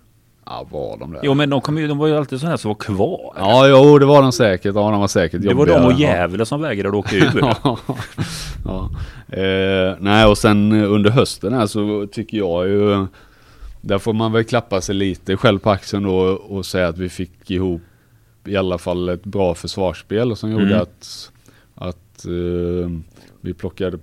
[0.46, 1.20] Ja var de där?
[1.22, 3.34] Jo men de, kom ju, de var ju alltid sådana här som var kvar.
[3.36, 4.74] Ja, jo det var de säkert.
[4.74, 5.98] Ja, de var säkert det var de och Ja.
[5.98, 7.30] Gävle som vägrade åka ur.
[7.64, 7.78] ja.
[8.64, 8.90] ja.
[9.36, 13.06] Eh, nej och sen eh, under hösten här så tycker jag ju
[13.80, 17.08] Där får man väl klappa sig lite själv på axeln då och säga att vi
[17.08, 17.82] fick ihop
[18.46, 20.80] i alla fall ett bra försvarsspel som gjorde Mm.
[20.82, 21.30] att,
[21.74, 22.90] att eh,
[23.40, 23.98] vi plockade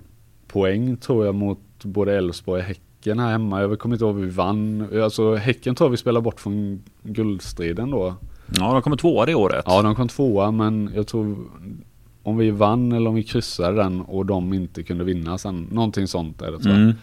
[0.48, 3.60] poäng tror jag mot både Elfsborg och Häcken här hemma.
[3.60, 4.88] Jag kommer inte ihåg vi vann.
[5.02, 8.14] Alltså Häcken tror jag vi spelade bort från guldstriden då.
[8.58, 9.64] Ja, de kommer tvåa det året.
[9.66, 11.36] Ja, de kom tvåa men jag tror
[12.22, 15.68] om vi vann eller om vi kryssade den och de inte kunde vinna sen.
[15.72, 16.82] Någonting sånt är det tror jag.
[16.82, 16.94] Mm.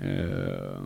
[0.00, 0.80] Eh,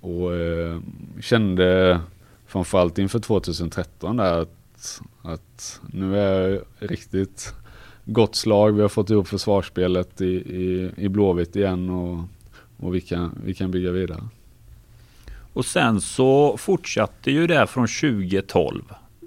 [0.00, 0.80] och eh,
[1.20, 2.00] kände
[2.46, 7.54] framförallt inför 2013 där att, att nu är riktigt
[8.04, 8.72] gott slag.
[8.72, 12.24] Vi har fått ihop försvarsspelet i, i, i Blåvitt igen och,
[12.78, 14.20] och vi, kan, vi kan bygga vidare.
[15.52, 18.82] Och sen så fortsatte ju det från 2012.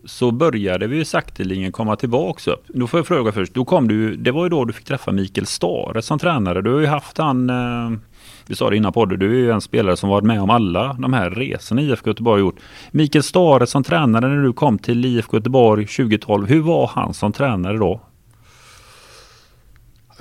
[0.05, 2.63] Så började vi ju sakteligen komma tillbaks upp.
[2.67, 3.53] Då får jag fråga först.
[3.53, 6.61] Då kom du, det var ju då du fick träffa Mikael Stare som tränare.
[6.61, 7.99] Du har ju haft han, eh,
[8.47, 10.93] vi sa det innan podden, du är ju en spelare som varit med om alla
[10.93, 12.59] de här resorna IFK Göteborg har gjort.
[12.91, 16.47] Mikael Stare som tränare när du kom till IFK Göteborg 2012.
[16.47, 18.01] Hur var han som tränare då?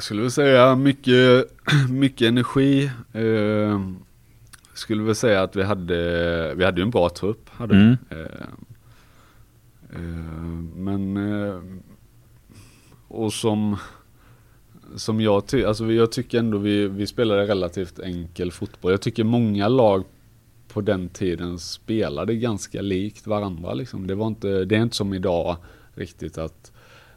[0.01, 1.51] Jag skulle väl säga mycket,
[1.90, 2.90] mycket energi.
[3.12, 3.80] Eh,
[4.74, 7.51] skulle väl säga att vi hade, vi hade en bra trupp.
[7.51, 7.74] Hade.
[7.74, 7.96] Mm.
[8.11, 8.46] Eh,
[9.92, 10.01] eh,
[10.76, 11.61] men, eh,
[13.09, 13.76] och som,
[14.96, 18.90] som jag tycker, alltså jag tycker ändå vi, vi spelade relativt enkel fotboll.
[18.90, 20.05] Jag tycker många lag
[20.68, 24.07] på den tiden spelade ganska likt varandra liksom.
[24.07, 25.57] Det var inte, det är inte som idag
[25.94, 26.72] riktigt att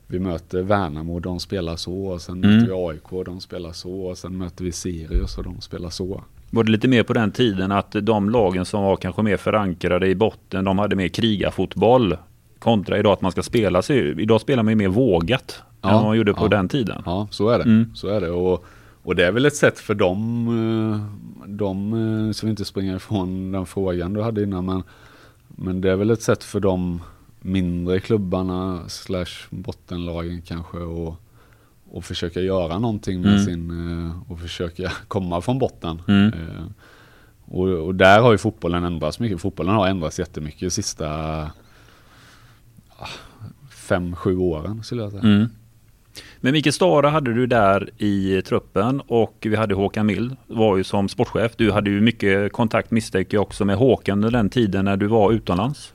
[0.07, 2.55] vi möter Värnamo och de spelar så och sen Mm.
[2.57, 5.89] möter vi AIK och de spelar så och sen möter vi Sirius och de spelar
[5.89, 6.23] så.
[6.51, 10.07] Var det lite mer på den tiden att de lagen som var kanske mer förankrade
[10.07, 12.17] i botten, de hade mer krigarfotboll
[12.59, 14.21] kontra idag att man ska spela sig.
[14.21, 16.49] Idag spelar man ju mer vågat Ja, än vad man gjorde på ja.
[16.49, 17.01] den tiden.
[17.05, 17.63] Ja, så är det.
[17.63, 17.91] Mm.
[17.95, 18.29] Så är det.
[18.29, 18.65] Och,
[19.03, 20.49] och det är väl ett sätt för dem
[21.45, 21.93] de
[22.29, 24.83] eh, vi inte springa ifrån den frågan du hade innan men,
[25.47, 27.01] men det är väl ett sätt för de
[27.43, 31.15] mindre klubbarna slash bottenlagen kanske och,
[31.91, 33.45] och försöka göra någonting med Mm.
[33.45, 33.69] sin
[34.05, 36.01] eh, och försöka komma från botten.
[36.07, 36.27] Mm.
[36.27, 36.65] Eh,
[37.45, 39.41] och, och där har ju fotbollen ändrats mycket.
[39.41, 41.07] Fotbollen har ändrats jättemycket de sista
[42.97, 43.07] ah,
[43.71, 45.23] fem, sju åren skulle jag säga.
[45.23, 45.47] Mm.
[46.37, 50.83] Men Mikael Stara hade du där i truppen och vi hade Håkan Mild, var ju
[50.83, 51.51] som sportchef.
[51.57, 55.07] Du hade ju mycket kontakt misstänker jag också med Håkan under den tiden när du
[55.07, 55.92] var utomlands.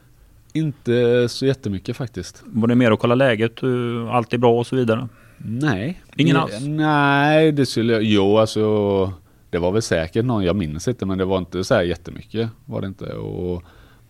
[0.58, 2.42] Inte så jättemycket faktiskt.
[2.46, 3.68] Var det mer att kolla läget, eh,
[4.10, 5.08] allt är bra och så vidare?
[5.36, 6.02] Nej.
[6.16, 6.60] Ingen alls?
[6.60, 9.12] Nej, det skulle jag, jo alltså
[9.50, 12.50] det var väl säkert någon, jag minns inte men det var inte så här jättemycket
[12.64, 13.12] var det inte.
[13.12, 13.62] Och,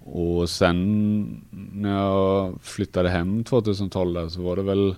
[0.05, 4.95] och sen när jag flyttade hem 2012 där, så var det väl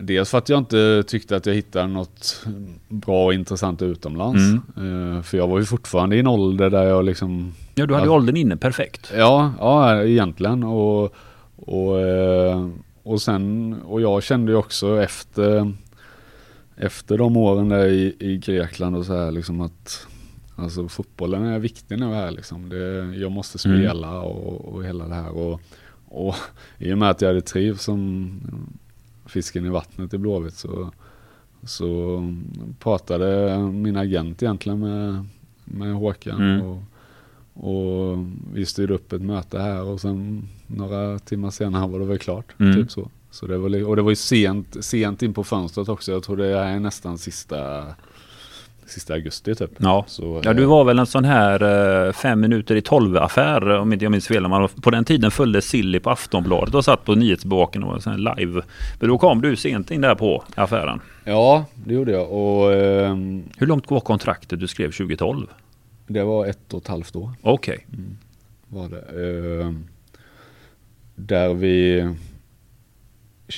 [0.00, 2.46] Dels för att jag inte tyckte att jag hittade något
[2.88, 4.40] bra och intressant utomlands.
[4.76, 8.06] Eh, För jag var ju fortfarande i en ålder där jag liksom Ja, du hade
[8.06, 8.16] ju Ja.
[8.16, 9.12] åldern inne perfekt.
[9.16, 10.64] Ja, ja egentligen.
[10.64, 11.14] Och,
[11.56, 12.68] och, eh,
[13.02, 15.72] och sen, och jag kände ju också efter,
[16.76, 20.06] efter de åren där i, i Grekland och så här liksom att
[20.56, 22.68] alltså fotbollen är viktig nu här liksom.
[22.68, 23.80] Det, jag måste Mm.
[23.82, 25.30] spela och, och hela det här.
[25.36, 25.60] Och,
[26.08, 26.34] och
[26.78, 28.30] i och med att jag hade trivts som
[29.28, 30.90] fisken i vattnet i Blåvitt så,
[31.62, 32.22] så
[32.78, 35.26] pratade min agent egentligen med,
[35.64, 36.40] med Håkan.
[36.40, 36.66] Mm.
[36.66, 36.82] Och,
[37.54, 38.18] och
[38.52, 42.54] vi styrde upp ett möte här och sen några timmar senare var det väl klart.
[42.58, 42.74] Mm.
[42.74, 43.10] Typ så.
[43.30, 46.12] så det var, och det var ju sent, sent in på fönstret också.
[46.12, 47.86] Jag tror det är nästan sista,
[48.90, 49.70] sista augusti typ.
[49.78, 50.04] Ja.
[50.08, 53.92] Så, Ja, du var väl en sån här eh, fem minuter i tolv affär om
[53.92, 54.48] inte jag minns fel.
[54.48, 58.62] Man, på den tiden följde Silly på Aftonbladet och satt på nyhetsbevakningen och sen live.
[59.00, 61.00] Men då kom du sent in där på affären.
[61.24, 62.32] Ja, det gjorde jag.
[62.32, 65.46] Och ehm, Hur långt var kontraktet du skrev 2012?
[66.10, 67.30] det var ett och ett halvt år.
[67.42, 67.86] Okej.
[68.68, 69.60] Var det.
[69.62, 69.84] Ehm,
[71.14, 72.08] där vi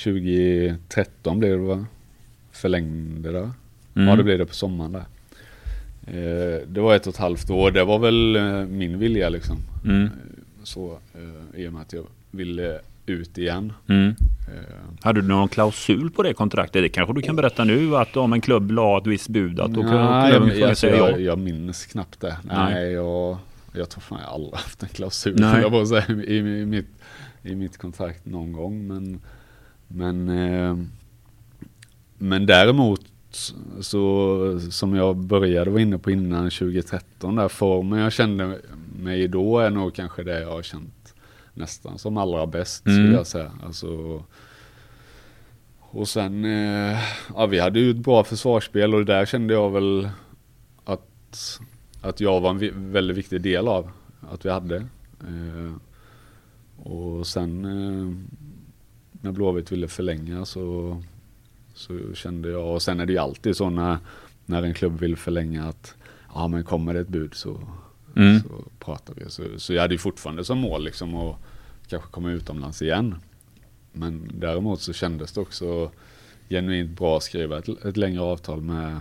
[0.03, 1.85] 2013 blev det va?
[2.51, 3.51] Förlängde det.
[3.95, 4.07] Mm.
[4.07, 5.03] Ja det blev det på sommaren där.
[6.07, 7.71] Eh, det var ett och ett halvt år.
[7.71, 9.57] Det var väl eh, min vilja liksom.
[9.85, 10.09] Mm.
[10.63, 13.73] Så eh, i och med att jag ville ut igen.
[13.87, 14.15] Mm.
[15.01, 16.83] Hade du någon klausul på det kontraktet?
[16.83, 19.73] Det kanske du kan berätta nu att om en klubb la ett visst bud att
[19.73, 21.09] då kan nej, klubben jag, säga ja.
[21.09, 22.37] jag, jag minns knappt det.
[22.43, 22.73] Nej.
[22.73, 23.37] Nej, jag,
[23.73, 25.61] jag tror fan jag aldrig haft en klausul Nej.
[25.61, 26.87] jag säga, i, i, mitt,
[27.43, 28.87] i mitt kontrakt någon gång.
[28.87, 29.19] Men,
[29.87, 30.91] men,
[32.17, 33.10] men däremot
[33.81, 38.59] så som jag började vara inne på innan 2013 där formen jag kände
[38.99, 41.13] mig då är nog kanske det jag har känt
[41.53, 42.97] nästan som allra bäst Mm.
[42.97, 43.51] skulle jag säga.
[43.65, 44.23] Alltså,
[45.79, 46.99] och sen, eh,
[47.35, 50.09] ja vi hade ju ett bra försvarsspel och där kände jag väl
[50.85, 51.59] att,
[52.01, 53.91] att jag var en väldigt viktig del av
[54.31, 54.75] att vi hade.
[55.21, 55.73] Eh,
[56.83, 58.15] och sen eh,
[59.11, 60.97] när Blåvitt ville förlänga så,
[61.73, 63.97] så kände jag, och sen är det ju alltid så när,
[64.45, 65.95] när en klubb vill förlänga att
[66.33, 67.59] ja men kommer det ett bud så,
[68.15, 68.39] Mm.
[68.39, 68.49] så
[68.79, 69.29] pratar vi.
[69.29, 71.35] Så, så jag hade ju fortfarande som mål liksom att
[71.87, 73.15] kanske komma utomlands igen.
[73.91, 75.91] Men däremot så kändes det också
[76.49, 78.99] genuint bra att skriva ett, ett längre avtal med,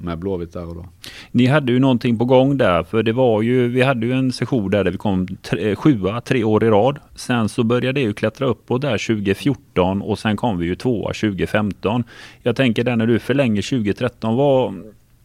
[0.00, 0.86] med Blåvitt där och då.
[1.30, 4.32] Ni hade ju någonting på gång där för det var ju, vi hade ju en
[4.32, 6.98] session där, där vi kom tre, sjua tre år i rad.
[7.14, 11.12] Sen så började det ju klättra uppåt där 2014 och sen kom vi ju tvåa
[11.12, 12.04] 2015.
[12.42, 14.74] Jag tänker där när du förlänger 2013, vad,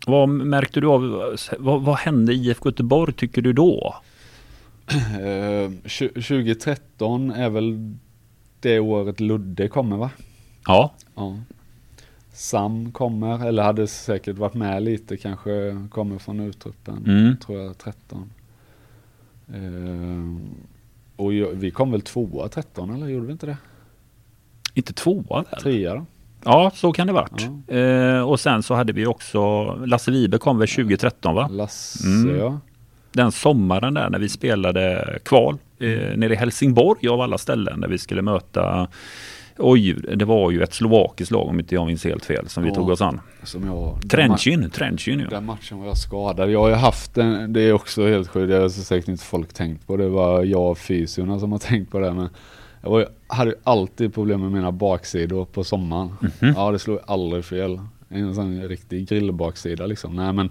[0.08, 3.96] vad märkte du av, vad, vad hände i IFK Göteborg tycker du då?
[5.20, 7.96] Eh, tju- 2013 är väl
[8.60, 10.10] det året Ludde kommer va?
[10.68, 11.38] Ja, Ja.
[12.36, 15.52] Sam kommer, eller hade säkert varit med lite, kanske
[15.92, 17.38] kommer från uttruppen, Mm.
[17.38, 18.30] tror jag, 13.
[19.54, 20.38] Eh,
[21.16, 23.58] och jag, vi kom väl tvåa 13 eller gjorde vi inte det?
[24.74, 25.62] inte tvåa väl?
[25.62, 26.06] Trea då?
[26.44, 27.48] Ja, så kan det varit.
[27.68, 31.48] Eh, och sen så hade vi också, Lasse Vibe kom väl 2013 va?
[31.52, 32.38] Lasse Mm.
[32.38, 32.60] ja.
[33.12, 37.88] den sommaren där när vi spelade kval eh, nere i Helsingborg av alla ställen när
[37.88, 38.88] vi skulle möta
[39.58, 42.70] Oj, det var ju ett slovakiskt lag om inte jag minns helt fel som vi
[42.70, 42.76] Ja.
[42.76, 43.22] tog oss an.
[43.44, 45.30] Som jag, den, Trenchin, Trenchin ja.
[45.30, 46.52] den matchen var jag skadad.
[46.52, 49.54] Jag har ju haft en, det är också helt sjukt, det har säkert inte folk
[49.54, 49.98] tänkt på.
[49.98, 52.14] Det var jag och fysiorna som har tänkt på det.
[52.14, 52.30] Men
[52.82, 56.10] jag var, hade ju alltid problem med mina baksidor på sommaren.
[56.22, 56.54] Mhm.
[56.56, 57.80] Ja, det slog aldrig fel.
[58.10, 60.16] En sån riktig grillbaksida liksom.
[60.16, 60.50] Nej men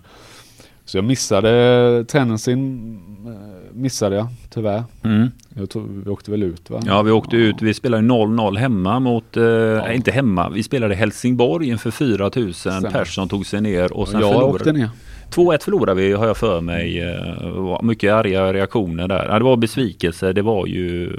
[0.84, 4.84] Så jag missade tennisin, eh, missade jag tyvärr.
[5.04, 5.30] Mm.
[5.54, 6.80] Jag tror vi åkte väl ut va?
[6.86, 7.62] Ja, vi åkte ut.
[7.62, 10.48] Vi spelade 0-0 hemma mot, eh, nej, inte hemma.
[10.48, 12.90] Vi spelade Helsingborg inför 4000 Stämmer.
[12.90, 14.54] Persson tog sig ner och sen jag förlorade.
[14.56, 14.88] åkte ner.
[15.30, 17.00] 2-1 förlorade vi har jag för mig.
[17.00, 19.26] Eh, Mycket arga reaktioner där.
[19.28, 20.32] Ja, det var besvikelse.
[20.32, 21.12] Det var ju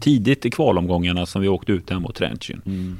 [0.00, 2.60] tidigt i kvalomgångarna som vi åkte ut här mot Trenčín.
[2.66, 2.96] Mm.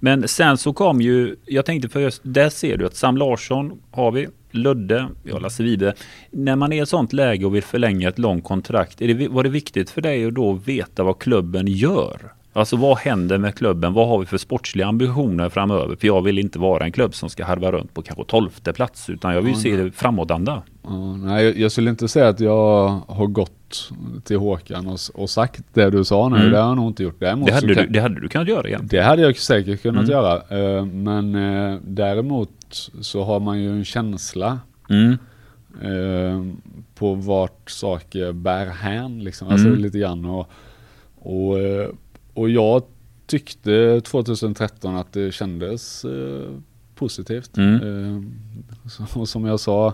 [0.00, 3.72] Men sen så kom ju, jag tänkte för just där ser du att Sam Larsson
[3.90, 5.94] har vi, Ludde, jag har Lasse Vide.
[6.30, 9.28] När man är i ett sånt läge och vill förlänga ett långt kontrakt, är det,
[9.28, 12.32] var det viktigt för dig att då veta vad klubben gör?
[12.52, 13.92] Alltså vad händer med klubben?
[13.92, 15.96] Vad har vi för sportsliga ambitioner framöver?
[15.96, 19.10] För jag vill inte vara en klubb som ska harva runt på kanske tolfte plats
[19.10, 20.62] utan jag vill Ja, se det framåtanda.
[20.82, 23.90] Ja, nej, jag- skulle inte säga att jag har gått
[24.24, 26.36] till Håkan och, och sagt det du sa nu.
[26.36, 26.50] Mm.
[26.50, 27.16] Det har jag nog inte gjort.
[27.20, 28.86] Däremot Det hade, kan- du, det hade du kunnat göra igen.
[28.90, 30.10] Det hade jag säkert kunnat Mm.
[30.10, 30.34] göra.
[30.78, 34.58] eh, Men eh, däremot så har man ju en känsla
[34.90, 35.18] Mm.
[35.82, 36.54] eh,
[36.94, 39.24] på vart saker bär hän.
[39.24, 39.48] Liksom.
[39.48, 39.80] Alltså Mm.
[39.80, 40.24] lite grann.
[40.24, 40.50] Och,
[41.22, 41.56] och,
[42.34, 42.82] och jag
[43.26, 46.50] tyckte 2013 att det kändes eh,
[46.94, 47.56] positivt.
[47.56, 47.74] Mm.
[47.82, 49.86] Eh, och som jag sa,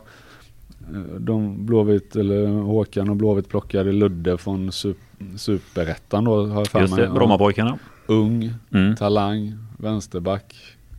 [0.95, 4.97] eh, de Blåvitt, eller Håkan och Blåvitt plockade Ludde från sup,
[5.37, 7.79] Superettan då har jag för Just det, Brommapojkarna.
[8.07, 8.97] Ung, Mm.
[8.97, 10.55] talang, vänsterback.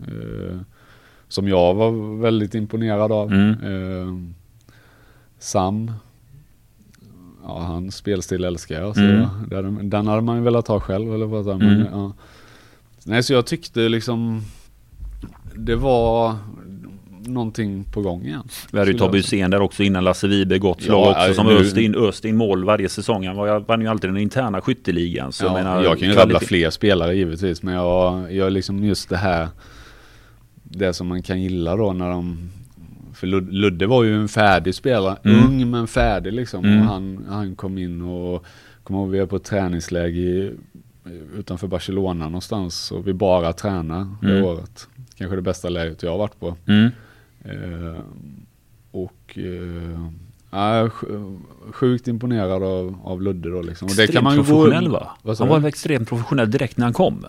[0.08, 0.58] Eh,
[1.28, 3.32] som jag var väldigt imponerad av.
[3.34, 4.34] Mm.
[5.40, 5.92] Sam.
[7.48, 8.96] Ja, hans spelstil älskar jag.
[8.96, 9.26] Så Mm.
[9.50, 11.14] den, den hade man ju velat ha själv.
[11.14, 11.48] Eller vad?
[11.62, 11.86] Mm.
[11.92, 12.14] Ja.
[13.06, 14.42] Nej, så jag tyckte liksom
[15.56, 16.36] det var
[17.26, 18.44] någonting på gång igen.
[18.72, 21.34] Vi hade ju Tobbe Hysén där också innan Lasse Wibe gott Ja, slag också ja,
[21.34, 23.28] som nu- öste in, öste in mål varje säsong.
[23.28, 25.32] Han var, vann ju alltid den interna skytteligan.
[25.32, 28.84] Så Ja, jag, menar, jag kan ju rabbla fler spelare givetvis, men jag, jag liksom
[28.84, 29.48] just det här,
[30.64, 32.50] det som man kan gilla då när de,
[33.18, 35.46] för Lud- Ludde var ju en färdig spelare, Mm.
[35.46, 36.66] ung men färdig liksom.
[36.66, 36.80] Mm.
[36.82, 38.46] Och han, han kom in och,
[38.84, 40.54] kom ihåg vi är på ett träningsläge i,
[41.38, 44.44] utanför Barcelona någonstans och vi bara tränar det Mm.
[44.46, 44.88] året.
[45.16, 46.56] Kanske det bästa läget jag har varit på.
[46.66, 46.90] Mm.
[47.46, 48.00] Eh,
[48.92, 50.10] och eh,
[50.52, 51.40] ja, sj-
[51.72, 53.86] sjukt imponerad av, av Ludde då liksom.
[53.88, 55.08] Och det Extremt kan man ju gå, professionell va?
[55.40, 57.26] Han var extremt professionell direkt när han kom.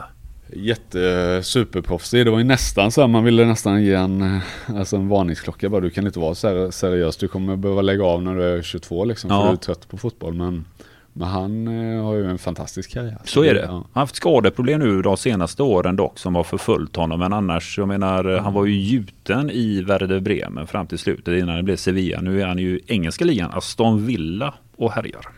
[0.53, 2.27] Jätte superproffsig.
[2.27, 4.43] Det var ju nästan så här, man ville nästan ge en, eh,
[4.77, 5.69] alltså en varningsklocka.
[5.69, 7.17] Bara, du kan inte vara så här seriös.
[7.17, 9.31] Du kommer behöva lägga av när du är 22 liksom.
[9.31, 9.41] Ja.
[9.41, 10.35] För du är trött på fotboll.
[10.35, 10.65] Men,
[11.13, 13.19] men han eh, har ju en fantastisk karriär.
[13.25, 13.61] Så är det.
[13.61, 13.67] Ja.
[13.67, 17.21] Han har haft skadeproblem nu de senaste åren dock som har förföljt honom.
[17.21, 21.57] Men annars, jag menar, han var ju gjuten i Werder Bremen fram till slutet innan
[21.57, 22.21] det blev Sevilla.
[22.21, 25.29] Nu är han ju engelska ligan, Aston Villa och härjar.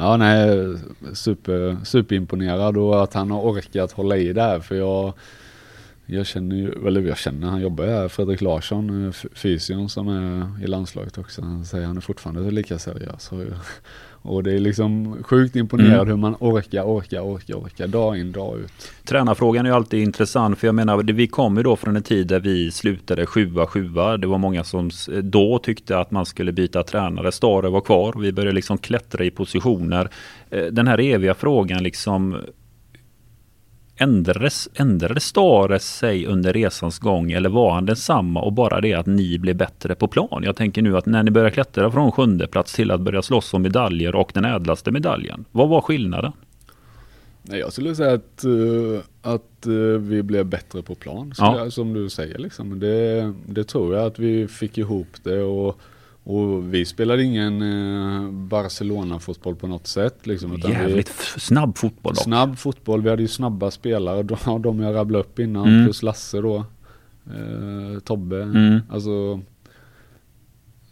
[0.00, 0.76] Ja, nej,
[1.12, 5.12] super, superimponerad och att han har orkat hålla i det här För jag,
[6.06, 10.08] jag känner ju, eller jag känner, han jobbar ju här, Fredrik Larsson, eh, fysion som
[10.08, 11.42] är i landslaget också.
[11.42, 13.30] Han säger han är fortfarande lika seriös.
[14.22, 16.08] Och, det är liksom sjukt imponerad Mm.
[16.08, 18.72] hur man orkar, orkar, orkar, orkar, dag in, dag ut.
[19.04, 22.26] Tränarfrågan är alltid intressant för jag menar det- vi kom ju då från en tid
[22.26, 24.16] där vi slutade sjua, sjua.
[24.16, 24.90] Det var många som
[25.22, 27.32] då tyckte att man skulle byta tränare.
[27.32, 28.14] Stare var kvar.
[28.20, 30.08] Vi började liksom klättra i positioner.
[30.50, 32.36] Eh, Den här eviga frågan liksom
[34.00, 39.06] Ändrades, ändrades Stare sig under resans gång eller var han densamma och bara det att
[39.06, 40.42] ni blev bättre på plan?
[40.44, 43.54] Jag tänker nu att när ni börjar klättra från sjunde plats till att börja slåss
[43.54, 45.44] om medaljer och den ädlaste medaljen.
[45.50, 46.32] Vad var skillnaden?
[47.42, 49.00] Nej, jag skulle säga att, eh,
[49.32, 51.70] att eh, vi blev bättre på plan, Ja.
[51.70, 52.38] som du säger.
[52.38, 52.80] Liksom.
[52.80, 55.42] Det, det tror jag att vi fick ihop det.
[55.42, 55.80] Och,
[56.28, 60.26] och vi spelade ingen eh, Barcelona-fotboll på något sätt.
[60.26, 62.24] Liksom, utan Jävligt f- snabb fotboll vi, dock.
[62.24, 65.84] snabb fotboll, vi hade ju snabba spelare, de, de jag rabblade upp innan, Mm.
[65.84, 66.56] plus Lasse då.
[67.26, 68.42] Eh, Tobbe.
[68.42, 68.78] Mm.
[68.90, 69.40] Alltså,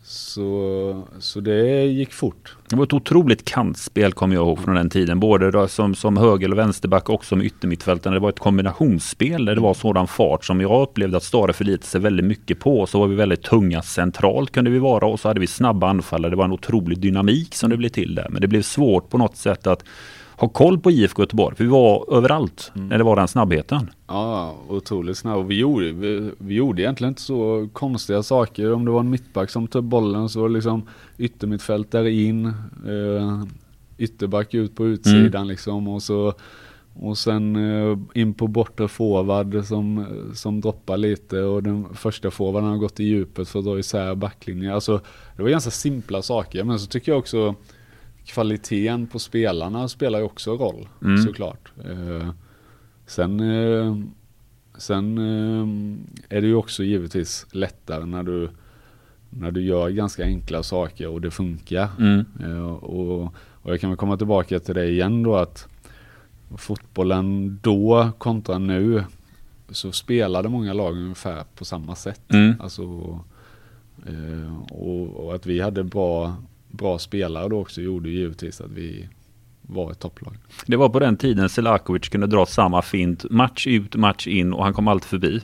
[0.09, 2.57] så, så det gick fort.
[2.69, 5.21] Det var ett otroligt kantspel kommer jag ihåg från den tiden.
[5.21, 8.15] Både då som, som höger och vänsterback och som yttermittfältare.
[8.15, 11.87] Det var ett kombinationsspel där det var sådan fart som jag upplevde att Stare förlitade
[11.87, 12.87] sig väldigt mycket på.
[12.87, 16.31] Så var vi väldigt tunga centralt kunde vi vara och så hade vi snabba anfallare.
[16.31, 18.27] Det var en otrolig dynamik som det blev till där.
[18.31, 19.85] Men det blev svårt på något sätt att
[20.37, 21.57] ha koll på IFK Göteborg.
[21.57, 23.91] För vi var överallt när det var den snabbheten.
[24.07, 25.39] Ja, otroligt snabb.
[25.39, 28.73] Och vi gjorde, vi, vi gjorde egentligen inte så konstiga saker.
[28.73, 33.45] Om det var en mittback som tog bollen så var det liksom yttermittfältare in, eh,
[33.99, 36.35] ytterback ut på utsidan liksom och så
[37.01, 42.71] och sen eh, in på bortre forward som, som droppar lite och den första forwarden
[42.71, 44.75] har gått i djupet för att dra isär backlinjen.
[44.75, 45.01] Alltså
[45.37, 47.55] det var ganska simpla saker men så tycker jag också
[48.27, 51.23] kvaliteten på spelarna spelar ju också roll Mm.
[51.23, 51.73] såklart.
[51.85, 52.31] Eh,
[53.07, 53.97] sen eh,
[54.79, 58.49] sen eh, är det ju också givetvis lättare när du
[59.31, 61.89] när du gör ganska enkla saker och det funkar.
[61.99, 62.25] Mm.
[62.45, 63.23] Eh, och,
[63.63, 65.69] och jag kan väl komma tillbaka till det igen då att
[66.57, 69.05] fotbollen då kontra nu
[69.71, 72.33] så spelade många lag ungefär på samma sätt.
[72.33, 72.55] Mm.
[72.61, 72.83] Alltså,
[74.07, 76.37] eh, och, och att vi hade bra,
[76.69, 79.09] bra spelare då också gjorde ju givetvis att vi
[79.63, 80.35] var ett topplag.
[80.67, 84.65] Det var på den tiden Selakovic kunde dra samma fint match ut, match in och
[84.65, 85.41] han kom alltid förbi.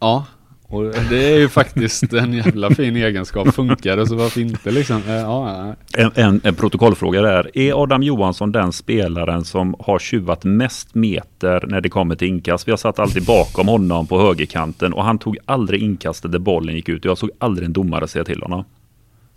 [0.00, 0.26] Ja,
[0.70, 3.54] och det är ju faktiskt en jävla fin egenskap.
[3.54, 5.02] Funkar det så varför inte liksom?
[5.08, 5.74] Eh, ja.
[5.96, 7.58] En, en, en protokollfråga där.
[7.58, 12.68] Är Adam Johansson den spelaren som har tjuvat mest meter när det kommer till inkast?
[12.68, 16.74] Vi har satt alltid bakom honom på högerkanten och han tog aldrig inkastet där bollen
[16.74, 17.04] gick ut.
[17.04, 18.64] Jag såg aldrig en domare säga till honom.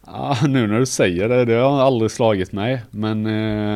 [0.05, 2.81] Ja, nu när du säger det, det har aldrig slagit mig.
[2.91, 3.25] Men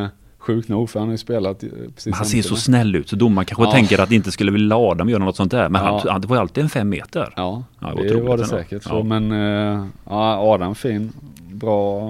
[0.01, 0.07] eh,
[0.37, 3.09] sjukt nog, för han har ju spelat eh, precis Men han ser så snäll ut
[3.09, 3.71] så domaren kanske Ja.
[3.71, 5.69] tänker att det inte skulle vilja Adam göra något sånt där.
[5.69, 5.99] Men Ja.
[6.03, 7.33] han, han, det var alltid en fem meter.
[7.35, 8.45] Ja, Ja, det var det ändå.
[8.45, 8.83] säkert.
[8.83, 9.03] Så.
[9.03, 11.11] Men eh, ja, Adam fin,
[11.51, 12.09] bra.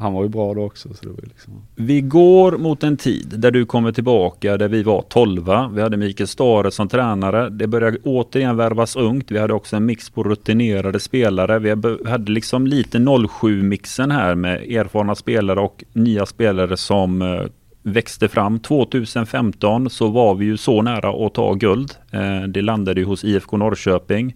[0.00, 0.88] Han var ju bra då också.
[0.94, 4.82] Så det var liksom, Vi går mot en tid där du kommer tillbaka där vi
[4.82, 5.44] var 12.
[5.74, 7.48] Vi hade Mikael Stare som tränare.
[7.50, 9.30] Det började återigen värvas ungt.
[9.30, 11.58] Vi hade också en mix på rutinerade spelare.
[11.58, 11.70] Vi
[12.10, 17.42] hade- liksom lite 07-mixen här med erfarna spelare och nya spelare som eh,
[17.82, 18.58] växte fram.
[18.60, 21.92] 2015 så var vi ju så nära att ta guld.
[22.10, 24.34] Eh, det landade ju hos IFK Norrköping.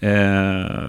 [0.00, 0.86] Eh,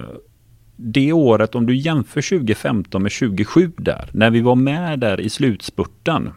[0.82, 5.30] det året, om du jämför 2015 med 2007 där, när vi var med där i
[5.30, 6.30] slutspurten.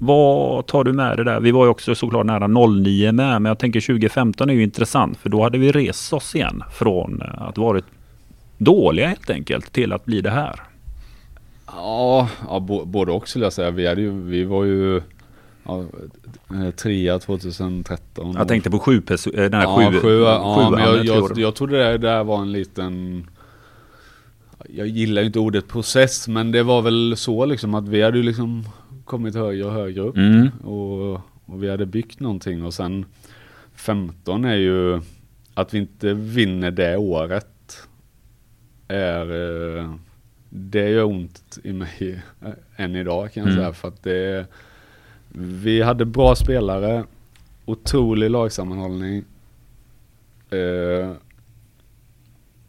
[0.00, 1.40] Vad tar du med dig där?
[1.40, 5.18] Vi var ju också såklart nära 09 med, men jag tänker 2015 är ju intressant
[5.18, 7.84] för då hade vi rest oss igen från eh, att varit
[8.58, 10.60] dåliga helt enkelt till att bli det här.
[11.66, 13.70] ja, ja både och skulle jag säga.
[13.70, 15.02] Vi, hade ju, vi var ju
[15.64, 15.84] ja,
[16.50, 18.34] eh, trea 2013.
[18.38, 21.38] Jag tänkte på sju, perso- eh, den här ja, sju, sju, ja, men jag, jag
[21.38, 23.26] jag trodde det där var en liten
[24.68, 28.16] Jag gillar ju inte ordet process men det var väl så liksom att vi hade
[28.16, 28.64] ju liksom
[29.04, 30.48] kommit högre och högre upp Mm.
[30.64, 31.12] och,
[31.44, 33.04] och vi hade byggt någonting och sen
[33.74, 35.00] 15 är ju
[35.54, 37.88] att vi inte vinner det året
[38.88, 39.26] är
[39.78, 39.94] eh,
[40.50, 42.22] det gör ont i mig
[42.76, 43.62] än idag kan jag Mm.
[43.62, 44.46] säga för att det
[45.34, 47.04] vi hade bra spelare
[47.64, 49.24] otrolig lagsammanhållning
[50.50, 51.12] eh,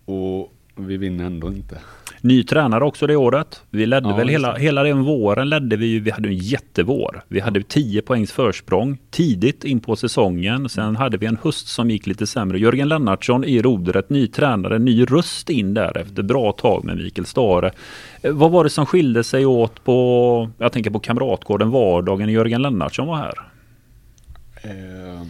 [0.06, 1.78] och vi vinner ändå inte.
[2.22, 3.62] Ny tränare också det året.
[3.70, 7.24] Vi ledde Ja, väl hela, hela den våren ledde vi ju, vi hade en jättevår.
[7.28, 10.70] Vi hade 10 poängs försprång tidigt in på säsongen.
[10.70, 12.60] Sen hade vi en höst som gick lite sämre.
[12.60, 17.26] Jörgen Lennartsson i rodret, ny tränare, ny röst in där efter bra tag med Mikael
[17.26, 17.72] Stare.
[18.22, 22.34] Eh, Vad var det som skilde sig åt på, jag tänker på Kamratgården vardagen när
[22.34, 23.34] Jörgen Lennartsson var här?
[24.64, 25.22] Eh,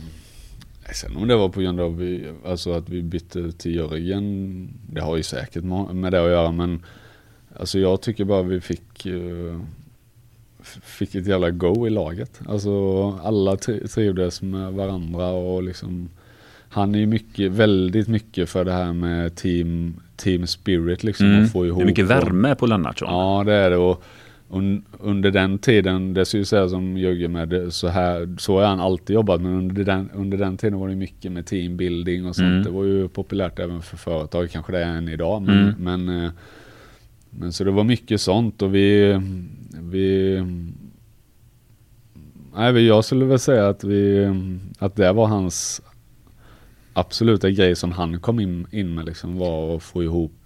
[0.94, 5.02] sen om det var på grund av vi, alltså att vi bytte till Jörgen, det
[5.02, 5.64] har ju säkert
[5.94, 6.84] med det att göra men
[7.60, 9.60] alltså jag tycker bara vi fick eh,
[10.84, 12.40] fick ett jävla go i laget.
[12.48, 16.10] Alltså alla tri- trivdes med varandra och liksom
[16.70, 21.26] han är ju mycket, väldigt mycket för det här med team, team spirit liksom.
[21.26, 21.44] Mm.
[21.44, 23.08] Och få ihop Det är mycket värme på Lennartsson.
[23.10, 24.04] Ja det är det och
[24.54, 28.66] un, under den tiden, det ska ju säga som Jögge med, så här, så har
[28.66, 32.36] han alltid jobbat men under den, under den tiden var det mycket med teambuilding och
[32.36, 32.48] sånt.
[32.48, 32.64] Mm.
[32.64, 35.42] Det var ju populärt även för företag, kanske det är än idag.
[35.42, 36.04] Men, Mm.
[36.06, 36.32] men, eh,
[37.30, 39.20] men så det var mycket sånt och vi,
[39.82, 40.40] vi
[42.56, 44.30] Nej, jag skulle väl säga att vi,
[44.80, 45.82] att det var hans
[46.94, 50.43] absoluta grej som han kom in, in med liksom var att få ihop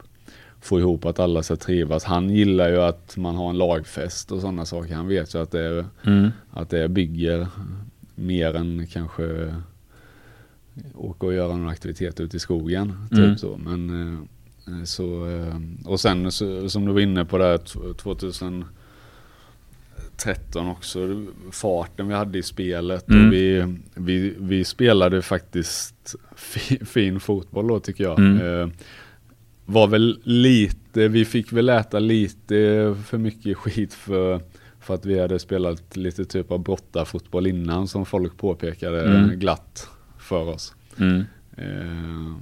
[0.67, 2.03] få ihop att alla ska trivas.
[2.03, 4.95] Han gillar ju att man har en lagfest och sådana saker.
[4.95, 6.29] Han vet ju att det, är, Mm.
[6.51, 7.47] att det bygger
[8.15, 9.55] mer än kanske
[10.95, 13.07] åka och göra någon aktivitet ute i skogen.
[13.09, 13.37] Typ Mm.
[13.37, 13.57] så.
[13.57, 13.89] Men
[14.67, 15.55] eh, så, eh,
[15.85, 22.37] och sen så, som du var inne på där t- 2013 också, farten vi hade
[22.39, 23.27] i spelet Mm.
[23.27, 28.19] och vi, vi, vi spelade faktiskt fi, fin fotboll då tycker jag.
[28.19, 28.71] Mm.
[29.69, 34.41] Var väl lite, vi fick väl äta lite för mycket skit för,
[34.79, 39.39] för att vi hade spelat lite typ av brottarfotboll innan som folk påpekade Mm.
[39.39, 39.89] glatt
[40.19, 40.75] för oss.
[40.99, 41.23] Mm.
[41.57, 42.35] Eh,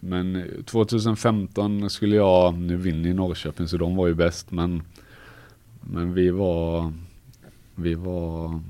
[0.00, 4.82] men 2015 skulle jag, nu vinner ju Norrköping så de var ju bäst men,
[5.80, 6.92] men vi var,
[7.74, 8.60] vi var,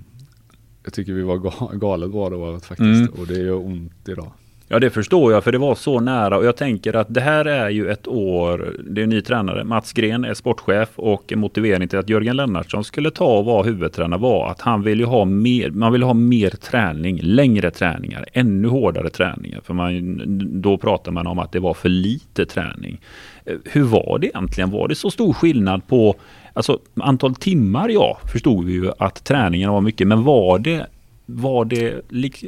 [0.85, 3.13] jag tycker vi var ga- galet bra det året faktiskt Mm.
[3.21, 4.33] och det gör ont idag.
[4.69, 7.45] Ja det förstår jag för det var så nära och jag tänker att det här
[7.45, 11.89] är ju ett år, det är en ny tränare, Mats Gren är sportchef och motivering
[11.89, 15.25] till att Jörgen Lennartsson skulle ta och vara huvudtränare var att han vill ju ha
[15.25, 19.61] mer, man vill ha mer träning, längre träningar, ännu hårdare träningar.
[19.65, 20.23] För man,
[20.63, 23.01] då pratar man om att det var för lite träning.
[23.45, 24.71] Eh, hur var det egentligen?
[24.71, 26.15] Var det så stor skillnad på
[26.57, 30.87] Alltså antal timmar ja, förstod vi ju att träningen var mycket, men var det
[31.27, 32.01] var det,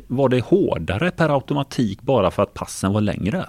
[0.07, 3.45] var det hårdare per automatik bara för att passen var längre?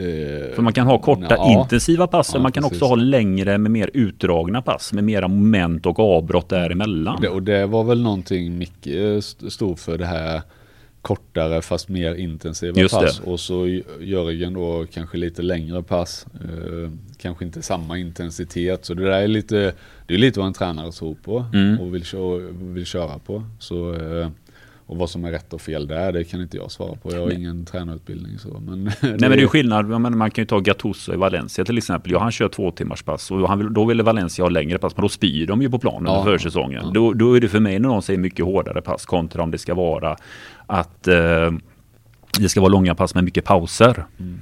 [0.00, 2.82] Uh, för man kan ha korta ja, intensiva pass, ja, man kan precis.
[2.82, 7.20] också ha längre med mer utdragna pass med mera moment och avbrott däremellan.
[7.20, 10.42] Det, och det var väl någonting Micke stod för det här
[11.02, 13.18] kortare fast mer intensiva Just pass.
[13.18, 13.30] Det.
[13.30, 16.26] Och så Jörgen då kanske lite längre pass.
[16.34, 18.84] Eh, kanske inte samma intensitet.
[18.84, 19.74] Så det där är lite,
[20.06, 21.80] det är lite vad en tränare tror på mm.
[21.80, 22.04] och vill,
[22.52, 23.44] vill köra på.
[23.58, 24.28] Så, eh,
[24.86, 27.12] och vad som är rätt och fel där, det kan inte jag svara på.
[27.12, 27.36] Jag har Nej.
[27.36, 28.62] ingen tränarutbildning så.
[28.66, 31.78] Men Nej men det är skillnad, men man kan ju ta Gattuso i Valencia till
[31.78, 32.12] exempel.
[32.12, 34.96] Ja, han kör två timmars pass och han vill, då ville Valencia ha längre pass,
[34.96, 36.82] men då spyr de ju på planen ja, försäsongen.
[36.84, 36.90] Ja.
[36.94, 39.58] Då, då är det för mig när någon säger mycket hårdare pass kontra om det
[39.58, 40.16] ska vara
[40.72, 41.50] att eh,
[42.38, 44.06] det ska vara långa pass med mycket pauser.
[44.18, 44.40] Mm.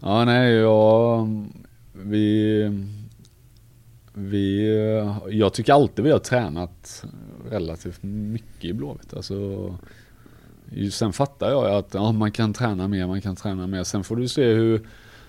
[0.00, 1.28] Ja, nej, jag,
[1.92, 2.86] vi,
[4.14, 4.68] vi,
[5.30, 7.04] jag tycker alltid vi har tränat
[7.50, 9.14] relativt mycket i Blåvitt.
[9.14, 9.34] Alltså,
[10.92, 13.84] sen fattar jag att ja, man kan träna mer, man kan träna mer.
[13.84, 14.86] Sen får du se hur,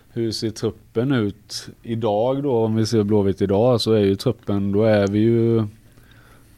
[0.10, 2.66] hur ser truppen ut idag då?
[2.66, 5.64] Om vi ser Blåvitt idag så är ju truppen, då är vi ju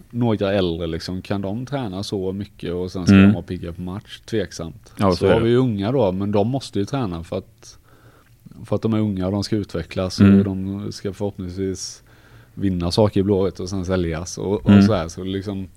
[0.10, 3.28] några äldre liksom, kan de träna så mycket och sen ska mm.
[3.28, 4.20] de vara pigga på match?
[4.20, 4.93] Tveksamt.
[4.97, 7.78] Ja, så, så har vi unga då, men de måste ju träna för att,
[8.66, 10.39] för att de är unga och de ska utvecklas mm.
[10.39, 12.03] och de ska förhoppningsvis
[12.53, 14.82] vinna saker i blåvitt och sen säljas och, och mm.
[14.82, 15.08] så här.
[15.08, 15.68] Så liksom,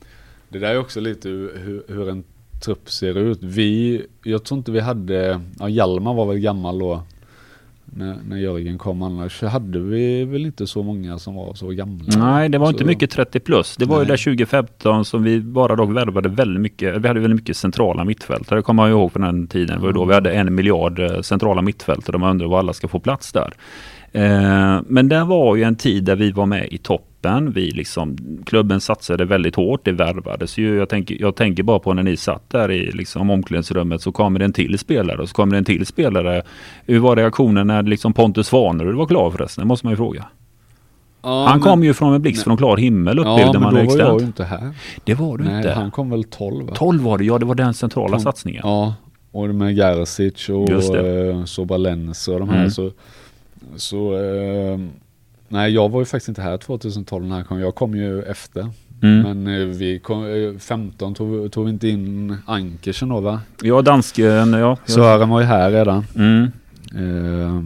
[0.48, 2.24] det där är också lite hur, hur en
[2.60, 3.38] trupp ser ut.
[3.42, 7.02] Vi, jag tror inte vi hade, ja Hjalmar var väl gammal då,
[7.92, 9.02] när, när Jörgen kom.
[9.02, 12.04] Annars hade vi väl inte så många som var så gamla.
[12.16, 13.76] Nej, det var så inte mycket 30 plus.
[13.76, 14.04] Det var nej.
[14.04, 17.02] ju där 2015 som vi bara dock värvade väldigt mycket.
[17.02, 18.58] Vi hade väldigt mycket centrala mittfältare.
[18.58, 19.78] Det kommer jag ihåg från den tiden.
[19.78, 22.12] Det var då vi hade en miljard eh, centrala mittfältare.
[22.12, 23.52] De undrar var alla ska få plats där.
[24.12, 27.52] Eh, men det var ju en tid där vi var med i topp toppen.
[27.52, 28.16] Vi liksom,
[28.46, 30.76] klubben satsade väldigt hårt, det värvades ju.
[30.76, 34.38] Jag tänker, jag tänker bara på när ni satt där i liksom omklädningsrummet så kommer
[34.38, 36.42] det en till spelare och så kommer det en till spelare.
[36.86, 39.62] Hur var reaktionen när liksom Pontus Svanerud var klar förresten?
[39.62, 40.26] Det måste man ju fråga.
[41.22, 43.86] Ja, han men, kom ju från en blixt från klar himmel upplevde ja, man men
[43.86, 44.74] då var jag ju inte här.
[45.04, 45.72] Det var du Nej, inte.
[45.72, 46.74] han kom väl 12 va?
[46.74, 48.62] 12 var det, ja det var den centrala kom, satsningen.
[48.64, 48.94] Ja,
[49.32, 52.70] och med Gerzic och eh, Sobalens och de här mm.
[52.70, 52.90] så,
[53.76, 54.78] så eh,
[55.52, 57.60] Nej, jag var ju faktiskt inte här 2012 när han kom.
[57.60, 58.68] Jag kom ju efter.
[59.02, 59.22] Mm.
[59.22, 63.40] Men eh, vi kom, 15 eh, tog, tog vi inte in Ankersen då va?
[63.62, 64.76] Ja, dansken, ja.
[64.84, 66.04] Sören var ju här redan.
[66.16, 66.50] Mm.
[66.94, 67.64] Eh,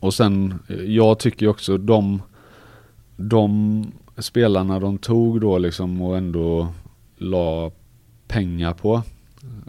[0.00, 2.22] och sen, eh, jag tycker också de,
[3.16, 6.68] de spelarna de tog då liksom och ändå
[7.16, 7.70] la
[8.28, 9.02] pengar på.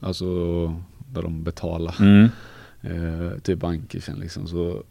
[0.02, 0.26] Alltså
[1.14, 1.96] där de betalar.
[2.00, 2.30] Mm.
[2.82, 4.48] Eh, typ Ankersen liksom.
[4.48, 4.84] Så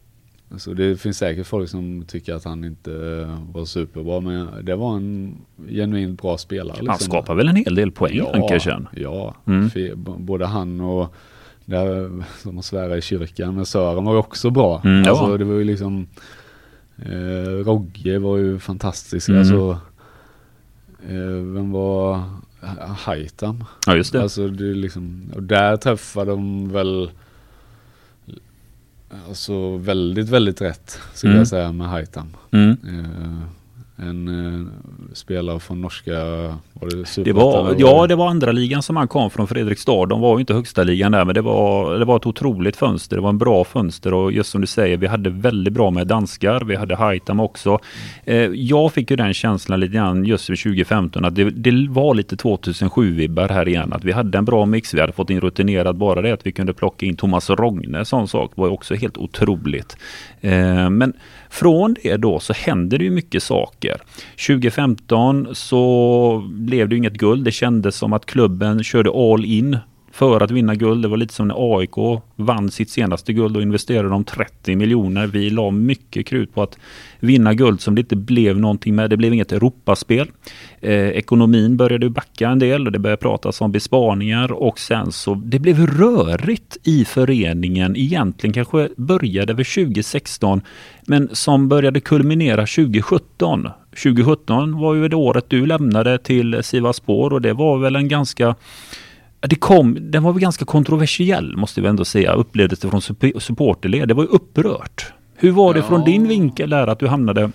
[0.57, 2.91] så det finns säkert folk som tycker att han inte
[3.53, 5.37] var superbra men det var en
[5.69, 6.77] genuint bra spelare.
[6.77, 6.89] Liksom.
[6.89, 8.87] Han skapar väl en hel del poäng ja, Ankersen?
[8.95, 9.69] Ja, mm.
[10.17, 11.15] både han och
[11.65, 14.81] där, som att svära i kyrkan, men Sören var ju också bra.
[14.83, 15.37] Mm, alltså ja.
[15.37, 16.07] det var ju liksom
[16.97, 19.29] eh, Rogge var ju fantastisk.
[19.29, 19.39] Mm.
[19.39, 19.79] Alltså,
[21.09, 22.23] eh, vem var
[22.97, 23.63] Haitam?
[23.85, 24.21] Ja just det.
[24.21, 27.09] Alltså det liksom, och där träffade de väl
[29.27, 31.39] Alltså väldigt, väldigt rätt skulle mm.
[31.39, 32.35] jag säga med Haitam.
[32.51, 32.77] Mm.
[32.87, 33.41] Uh,
[33.97, 34.67] en uh,
[35.13, 36.13] spelare från norska,
[36.73, 40.05] var det, det var, Ja, det var andra ligan som han kom från Fredrikstad.
[40.05, 43.15] De var ju inte högsta ligan där, men det var, det var ett otroligt fönster.
[43.15, 46.07] Det var en bra fönster och just som du säger, vi hade väldigt bra med
[46.07, 46.61] danskar.
[46.61, 47.79] Vi hade Haitam också.
[48.27, 52.35] Uh, jag fick ju den känslan lite grann just 2015 att det, det var lite
[52.35, 53.93] 2007-vibbar här igen.
[53.93, 55.95] Att vi hade en bra mix, vi hade fått in rutinerad.
[55.95, 59.97] Bara det att vi kunde plocka in Thomas Rogne, sån sak, var också helt otroligt.
[60.45, 61.13] Eh, men
[61.49, 64.01] från det då så händer det ju mycket saker.
[64.47, 67.45] 2015 så blev det inget guld.
[67.45, 69.77] Det kändes som att klubben körde all in
[70.15, 71.01] för att vinna guld.
[71.01, 75.27] Det var lite som när AIK vann sitt senaste guld och investerade de 30 miljoner.
[75.27, 76.77] Vi la mycket krut på att
[77.19, 79.09] vinna guld som det inte blev någonting med.
[79.09, 80.31] Det blev inget Europaspel.
[80.81, 85.35] Eh, ekonomin började backa en del och det började pratas om besparingar och sen så
[85.35, 87.95] det blev rörigt i föreningen.
[87.95, 90.61] Egentligen kanske började över 2016
[91.07, 93.69] men som började kulminera 2017.
[94.03, 98.55] 2017 var ju det året du lämnade till Sivaspor och det var väl en ganska
[99.47, 103.01] det kom, den var väl ganska kontroversiell måste vi ändå säga, upplevdes det från
[103.41, 104.07] supporterled.
[104.07, 105.13] Det var ju upprört.
[105.35, 105.85] Hur var det ja.
[105.85, 107.51] från din vinkel där att du hamnade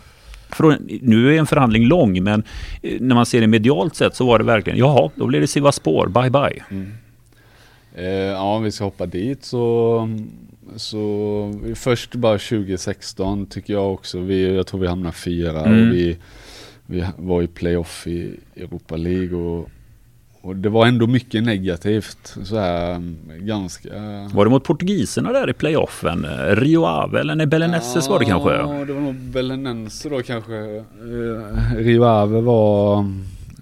[0.49, 2.43] från, nu är en förhandling lång, men
[2.83, 5.47] eh, när man ser det medialt sett så var det verkligen, jaha, då blir det
[5.47, 6.63] Sivasspor, bye bye.
[6.71, 6.93] Mm.
[7.95, 10.09] Eh, ja, om vi ska hoppa dit så,
[10.77, 15.89] så först bara 2016 tycker jag också, vi, jag tror vi hamnade fyra mm.
[15.89, 16.17] och vi,
[16.87, 19.69] vi var i playoff i Europa League och
[20.43, 22.37] och det var ändå mycket negativt.
[22.45, 23.03] Så här,
[23.39, 23.89] ganska...
[24.33, 26.27] Var det mot portugiserna där i playoffen?
[26.51, 28.51] Rio Ave eller nej, Belenenses ja, var det kanske?
[28.51, 30.57] Ja, det var nog Belenense då kanske.
[30.57, 33.05] Eh, Rio Ave var...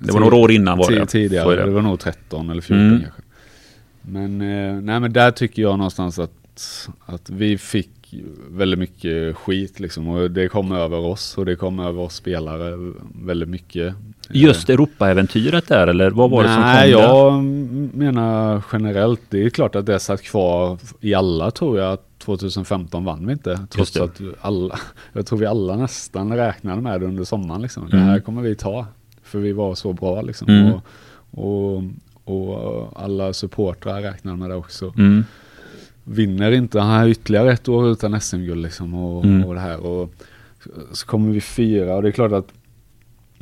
[0.01, 1.07] Det var några år innan var det.
[1.07, 1.65] Tidigare, det.
[1.65, 1.71] det.
[1.71, 3.01] var nog 13 eller 14 mm.
[3.01, 3.23] kanske.
[4.03, 7.91] Men, eh, nej men där tycker jag någonstans att, att vi fick
[8.51, 12.93] väldigt mycket skit liksom och det kom över oss och det kom över oss spelare
[13.25, 13.95] väldigt mycket.
[14.31, 17.43] Just Europaäventyret där eller vad var det som kom Nej, jag
[17.95, 19.21] menar generellt.
[19.29, 21.99] Det är klart att det satt kvar i alla tror jag.
[22.19, 23.61] 2015 vann vi inte.
[23.71, 24.79] Trots att alla,
[25.13, 27.83] jag tror vi alla nästan räknade med det under sommaren liksom.
[27.83, 27.99] Mm.
[27.99, 28.87] Det här kommer vi ta.
[29.23, 30.49] För vi var så bra liksom.
[30.49, 30.73] Mm.
[30.73, 30.83] Och,
[31.31, 31.83] och,
[32.25, 34.93] och, alla supportrar räknade med det också.
[34.97, 35.25] Mm
[36.11, 39.45] vinner inte han har ytterligare ett år utan SM-guld liksom och, mm.
[39.45, 39.81] och det här.
[39.81, 40.15] Och
[40.93, 42.53] så kommer vi fyra och det är klart att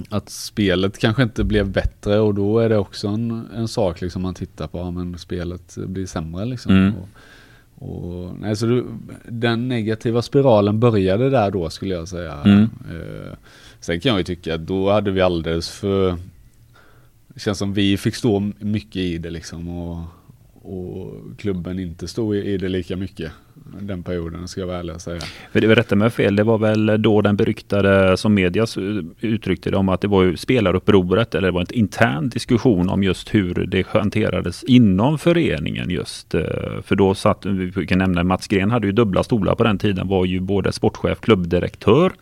[0.09, 4.23] att spelet kanske inte blev bättre och då är det också en, en sak liksom
[4.23, 6.73] man tittar på, ja, men spelet blir sämre liksom.
[6.73, 6.95] Mm.
[6.95, 7.09] Och,
[7.89, 8.87] och, nej, så du,
[9.29, 12.35] den negativa spiralen började där då skulle jag säga.
[12.35, 12.63] Mm.
[12.63, 13.33] Eh,
[13.81, 16.17] sen kan jag ju tycka att då hade vi alldeles för,
[17.29, 20.03] det känns som vi fick stå mycket i det liksom och
[20.67, 23.33] och klubben inte stod i det lika mycket
[23.81, 25.21] den perioden ska jag vara ärlig och säga.
[25.53, 28.79] För det rätta mig fel, det var väl då den beryktade som medias
[29.21, 33.03] uttryckte det om att det var ju spelarupproret eller det var en intern diskussion om
[33.03, 36.35] just hur det hanterades inom föreningen just.
[36.35, 36.43] Eh,
[36.83, 40.09] för då satt, vi kan nämna Mats Gren hade ju dubbla stolar på den tiden,
[40.09, 42.13] var ju både sportchef, klubbdirektör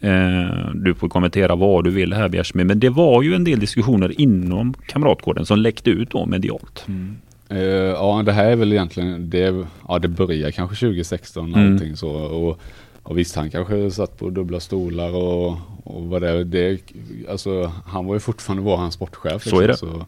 [0.00, 2.64] eh, du får kommentera vad du vill här Bjärsmyr.
[2.64, 6.84] Men det var ju en del diskussioner inom Kamratgården som läckte ut då medialt.
[6.88, 7.16] Mm.
[7.52, 11.72] Uh, ja, det här är väl egentligen, det, ja det börjar kanske 2016 mm.
[11.72, 12.10] allting så.
[12.10, 12.60] Och,
[13.02, 16.80] och visst, han kanske satt på dubbla stolar och, och vad det, det
[17.28, 19.44] alltså han var ju fortfarande vår hans sportchef.
[19.44, 19.94] Så är liksom, det.
[19.94, 20.06] Så,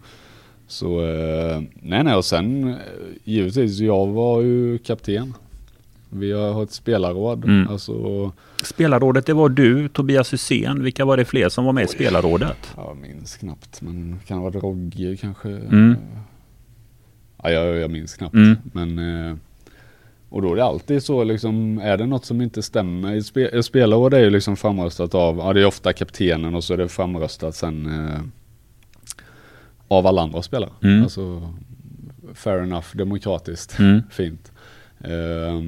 [0.66, 2.76] så uh, nej, nej, och sen eh,
[3.24, 5.34] givetvis, jag var ju kapten.
[6.10, 7.44] Vi har ett spelarråd.
[7.44, 7.68] Mm.
[7.68, 8.32] Alltså,
[8.62, 10.82] Spelarrådet, det var du, Tobias Hysén.
[10.82, 12.74] Vilka var det fler som var med oj, i spelarrådet?
[12.76, 15.48] Jag minns knappt, men kan det ha varit Rogge kanske?
[15.48, 15.96] Mm.
[17.44, 18.34] Ja, jag, jag minns knappt.
[18.34, 18.56] Mm.
[18.72, 19.36] Men, eh,
[20.28, 23.20] och då är det alltid så liksom, är det något som inte stämmer.
[23.20, 26.76] Spe, spelarråd är ju liksom framröstat av, ja det är ofta kaptenen och så är
[26.76, 28.20] det framröstat sen eh,
[29.88, 30.70] av alla andra spelare.
[30.82, 31.02] Mm.
[31.02, 31.52] Alltså,
[32.34, 34.02] fair enough, demokratiskt, mm.
[34.10, 34.52] fint.
[35.00, 35.60] Eh,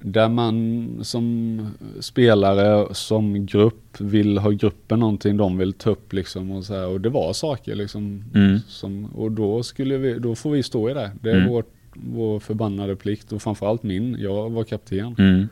[0.00, 1.60] där man som
[2.00, 6.86] spelare, som grupp vill ha gruppen någonting de vill ta upp liksom och så här.
[6.86, 8.24] Och det var saker liksom.
[8.34, 8.58] Mm.
[8.68, 11.10] Som, och då skulle vi, då får vi stå i det.
[11.20, 11.48] Det är mm.
[11.48, 14.16] vår, vår förbannade plikt och framförallt min.
[14.20, 15.14] Jag var kapten.
[15.18, 15.48] Mm.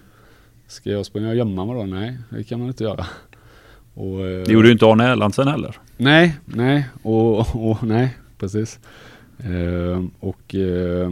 [0.66, 1.84] Ska jag springa och gömma mig då?
[1.84, 3.06] Nej, det kan man inte göra.
[3.94, 5.76] Och, eh, det gjorde ju inte Arne Erlandsen heller.
[5.96, 8.80] Nej, nej, och, och nej, precis.
[9.38, 11.10] Eh, och, eh,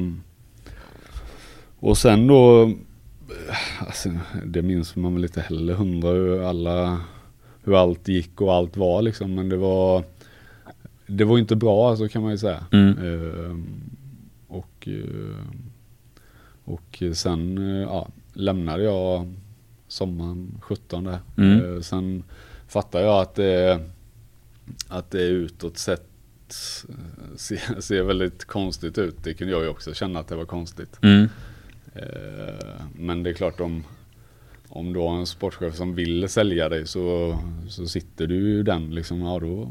[1.78, 2.72] och sen då
[3.78, 4.08] alltså,
[4.44, 7.00] det minns man väl inte heller hundra hur alla,
[7.64, 9.34] hur allt gick och allt var liksom.
[9.34, 10.04] Men det var,
[11.06, 12.66] det var inte bra så kan man ju säga.
[12.72, 12.98] Mm.
[12.98, 13.56] Uh,
[14.48, 15.44] och, uh,
[16.64, 19.34] och sen uh, ja, lämnade jag
[19.88, 21.18] sommaren 17 där.
[21.36, 21.82] Mm.
[21.82, 22.22] sen
[22.68, 23.80] fattar jag att det,
[24.88, 26.08] att det utåt sett
[27.36, 29.16] ser, ser väldigt konstigt ut.
[29.24, 30.98] Det kunde jag ju också känna att det var konstigt.
[31.02, 31.28] Mm.
[31.94, 33.84] Eh, men det är klart om,
[34.68, 37.38] om du har en sportchef som vill sälja dig så,
[37.68, 39.68] så sitter du ju den liksom, ja då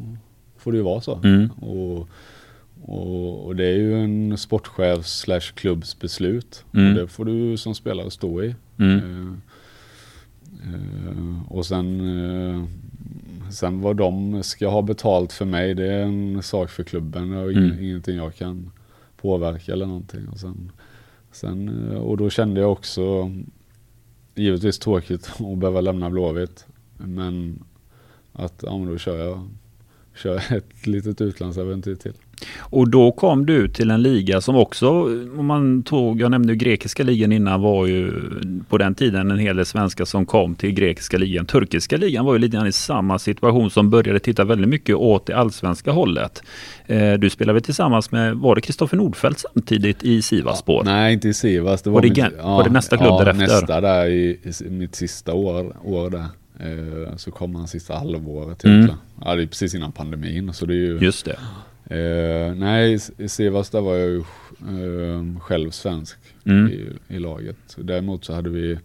[0.57, 1.19] får det ju vara så.
[1.23, 1.51] Mm.
[1.51, 2.09] Och,
[2.85, 6.65] och, och, det är ju en sportchef slash klubbs beslut.
[6.73, 6.87] Mm.
[6.87, 8.55] Och det får du som spelare stå i.
[8.77, 8.99] Mm.
[8.99, 9.33] Uh,
[10.73, 12.65] uh, och sen, uh,
[13.51, 17.51] sen vad de ska ha betalt för mig, det är en sak för klubben och
[17.51, 17.83] mm.
[17.83, 18.71] ingenting jag kan
[19.17, 20.27] påverka eller någonting.
[20.27, 20.71] Och sen,
[21.33, 23.31] Sen, eh, och då kände jag också,
[24.35, 26.65] givetvis tråkigt att behöva lämna Blåvitt.
[26.97, 27.63] Men
[28.33, 29.49] att, ja men då kör jag,
[30.15, 32.13] kör ett litet utlandsäventyr till.
[32.59, 34.89] Och då kom du till en liga som också,
[35.37, 38.11] om man tog, jag nämnde ju grekiska ligan innan, var ju
[38.69, 41.45] på den tiden en hel del svenskar som kom till grekiska ligan.
[41.45, 45.25] Turkiska ligan var ju lite grann i samma situation som började titta väldigt mycket åt
[45.25, 46.43] det allsvenska hållet.
[46.85, 50.83] Eh, du spelade väl tillsammans med, var det Kristoffer Nordfeldt samtidigt i Sivas spår?
[50.85, 51.81] Ja, nej, inte i Sivas.
[51.81, 53.47] Det var, var, det, mitt, ja, var det nästa klubb ja, därefter?
[53.47, 56.25] nästa där i, i mitt sista år, år där.
[56.59, 58.91] Eh, så kom han sista halvåret mm.
[59.25, 60.53] Ja, det är precis innan pandemin.
[60.53, 61.39] Så det är ju, Just det.
[61.93, 66.67] Eh, nej, i Sivas där var jag ju eh, själv svensk mm.
[66.67, 67.57] i, i, laget.
[67.77, 68.79] Däremot så hade vi,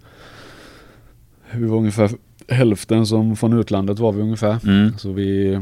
[1.53, 2.11] vi var ungefär
[2.49, 4.67] hälften som från utlandet var vi ungefär.
[4.67, 4.99] Mm.
[4.99, 5.59] Så vi,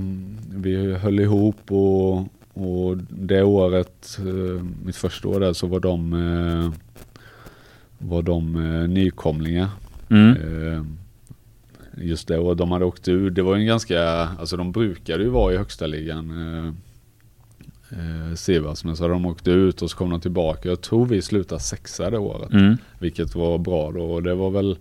[0.55, 2.19] vi höll ihop och,
[2.55, 6.73] och det året, eh, mitt första år där, så var de, eh,
[7.99, 9.69] var de eh, nykomlingar.
[10.11, 10.37] Mm.
[10.37, 10.83] Eh,
[12.05, 13.31] just det och de hade åkt ur.
[13.31, 14.03] Det var en ganska,
[14.41, 16.33] alltså de brukade ju vara i högsta ligan.
[17.97, 20.69] Eh, men så de åkt ut och så kom de tillbaka.
[20.69, 22.53] Jag tror vi slutade sexa det året.
[22.53, 22.77] Mm.
[22.99, 24.79] Vilket var bra då och det var väl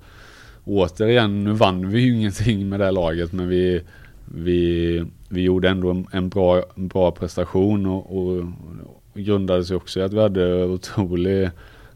[0.66, 3.82] återigen, nu vann vi ju ingenting med det laget men vi,
[4.26, 8.38] vi, vi gjorde ändå en, bra, en bra prestation och, och,
[8.86, 11.50] och grundades ju också i att vi hade otrolig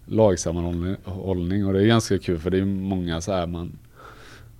[0.06, 3.72] lagsammanhållning och det är ganska kul för det är många så här man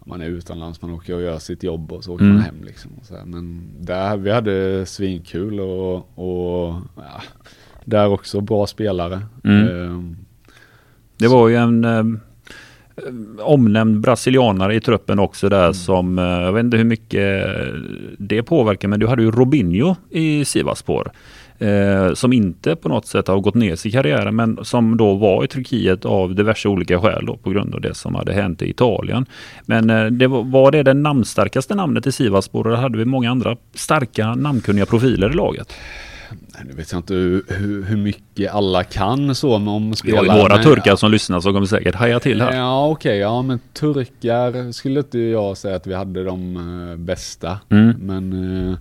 [0.10, 2.36] man är utomlands, man åker och gör sitt jobb och så åker mm.
[2.36, 2.92] man hem liksom.
[3.26, 7.22] Men där, vi hade svinkul och, och ja,
[7.86, 9.22] där också bra spelare.
[9.44, 9.68] Mm.
[9.68, 10.16] Eh,
[11.18, 12.04] det var ju en eh,
[13.40, 15.74] omnämnd brasilianare i truppen också där mm.
[15.74, 17.46] som, eh, jag vet inte hur mycket
[18.18, 21.12] det påverkar, men du hade ju Robinho i Sivaspor
[21.60, 25.44] eh, som inte på något sätt har gått ner i karriären men som då var
[25.44, 28.70] i Turkiet av diverse olika skäl då, på grund av det som hade hänt i
[28.70, 29.26] Italien.
[29.66, 33.32] Men eh, det var, var det det namnstarkaste namnet i Sivaspor eller hade vi många
[33.32, 35.74] andra starka namnkunniga profiler i laget?
[36.66, 40.24] Nu vet jag inte hur, hur mycket alla kan så om spelare.
[40.24, 42.56] Vi har några turkar som lyssnar som kommer säkert haja till här.
[42.56, 46.98] Ja okej, okay, ja men turkar skulle inte jag säga att vi hade de uh,
[46.98, 47.60] bästa.
[47.70, 47.96] Mm.
[48.00, 48.78] Men uh,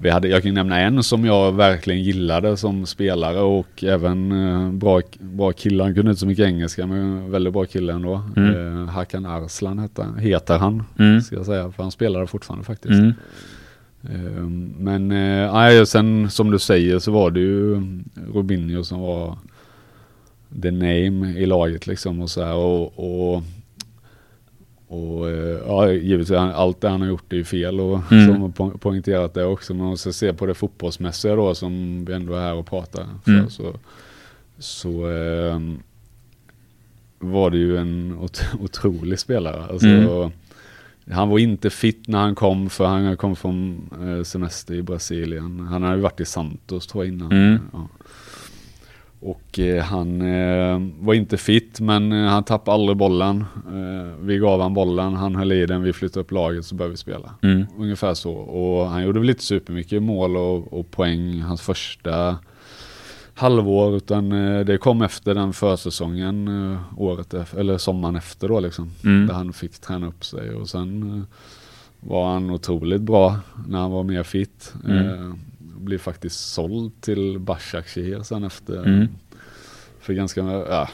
[0.00, 4.72] vi hade, jag kan nämna en som jag verkligen gillade som spelare och även eh,
[4.72, 5.82] bra, bra kille.
[5.82, 8.22] Han kunde inte så mycket engelska men väldigt bra kille ändå.
[8.36, 8.82] Mm.
[8.82, 11.20] Eh, Hakan Arslan heter, heter han, mm.
[11.20, 12.92] ska jag säga, för han spelade fortfarande faktiskt.
[12.92, 13.12] Mm.
[14.02, 14.42] Eh,
[14.78, 17.82] men eh, sen som du säger så var det ju
[18.34, 19.38] Robinho som var
[20.62, 23.42] the name i laget liksom och så här och, och
[24.88, 28.26] och eh, ja, givetvis allt det han har gjort är ju fel och mm.
[28.26, 29.74] som har poängterat det också.
[29.74, 32.66] Men om man ska se på det fotbollsmässiga då som vi ändå är här och
[32.66, 33.50] pratar för, mm.
[33.50, 33.74] så,
[34.58, 35.60] så eh,
[37.18, 39.64] var det ju en ot otrolig spelare.
[39.64, 40.30] Alltså, mm.
[41.10, 45.60] Han var inte fit när han kom för han kom från eh, semester i Brasilien.
[45.60, 47.32] Han hade varit i Santos tror jag innan.
[47.32, 47.58] Mm.
[47.72, 47.88] Ja.
[49.20, 53.44] Och eh, han eh, var inte fit men eh, han tappade aldrig bollen.
[54.20, 56.96] Vi gav han bollen, han höll i den, vi flyttade upp laget så började vi
[56.96, 57.34] spela.
[57.42, 57.66] Mm.
[57.78, 58.32] Ungefär så.
[58.32, 62.38] Och han gjorde väl inte supermycket mål och, och poäng hans första
[63.34, 64.30] halvår utan
[64.66, 66.48] det kom efter den försäsongen
[66.96, 68.90] året efter, eller sommaren efter då liksom.
[69.04, 69.26] Mm.
[69.26, 71.26] Där han fick träna upp sig och sen
[72.00, 73.36] var han otroligt bra
[73.68, 74.74] när han var mer fit.
[74.84, 75.38] Mm
[75.78, 78.86] blev faktiskt såld till Başakşehir sen efter.
[78.86, 79.08] Mm.
[80.00, 80.88] För ganska, ja.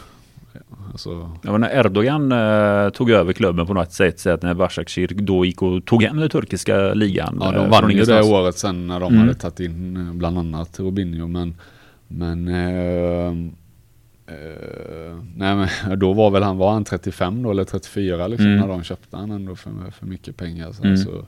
[0.92, 1.30] Alltså.
[1.42, 4.20] Var när Erdogan eh, tog över klubben på något sätt.
[4.20, 7.38] Så att när Başakşehir då gick och tog hem den turkiska ligan.
[7.40, 9.20] Ja, de eh, vann ju det året sen när de mm.
[9.20, 11.28] hade tagit in eh, bland annat Robinho.
[11.28, 11.54] Men,
[12.08, 13.54] men eh,
[14.30, 18.60] Uh, nej men då var väl han, var han 35 då eller 34 liksom mm.
[18.60, 20.72] när de köpte han ändå för, för mycket pengar.
[20.72, 20.96] Så, mm.
[20.96, 21.26] så,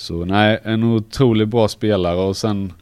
[0.00, 2.72] så nej, en otroligt bra spelare och sen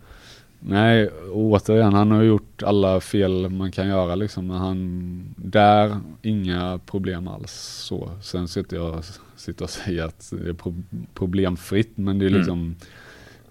[0.61, 4.47] Nej, återigen, han har gjort alla fel man kan göra liksom.
[4.47, 7.53] Men han, där, inga problem alls
[7.87, 8.11] så.
[8.23, 9.05] Sen sitter jag
[9.37, 10.75] sitter och säger att det är pro
[11.15, 12.39] problemfritt, men det är mm.
[12.39, 12.77] liksom, mm.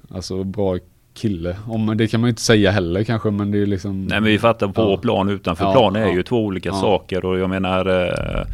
[0.10, 0.78] alltså bra
[1.14, 1.58] kille.
[1.68, 4.06] Om, det kan man ju inte säga heller kanske, men det är liksom.
[4.06, 4.98] Nej, men vi fattar på ja.
[4.98, 6.14] plan utanför ja, plan är ja.
[6.14, 8.46] ju två olika saker och jag menar eh,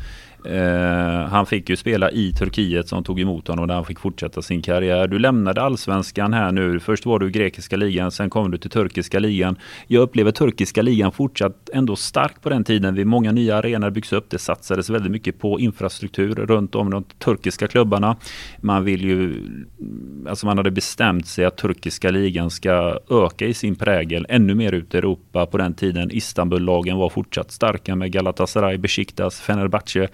[0.46, 4.42] Eh, han fick ju spela i Turkiet som tog emot honom där han fick fortsätta
[4.42, 5.08] sin karriär.
[5.08, 6.80] Du lämnade allsvenskan här nu.
[6.80, 9.56] Först var du i grekiska ligan, sen kom du till turkiska ligan.
[9.88, 12.96] Jag upplever turkiska ligan fortsatt ändå stark på den tiden.
[12.96, 14.30] Vi många nya arenor byggs upp.
[14.30, 18.16] Det satsades väldigt mycket på infrastruktur runt om de turkiska klubbarna.
[18.62, 19.44] Man vill ju,
[20.30, 24.72] alltså man hade bestämt sig att turkiska ligan ska öka i sin prägel ännu mer
[24.72, 25.46] ut i Europa.
[25.46, 30.08] På den tiden Istanbullagen var fortsatt starka med Galatasaray, Besiktas, Fenerbahce.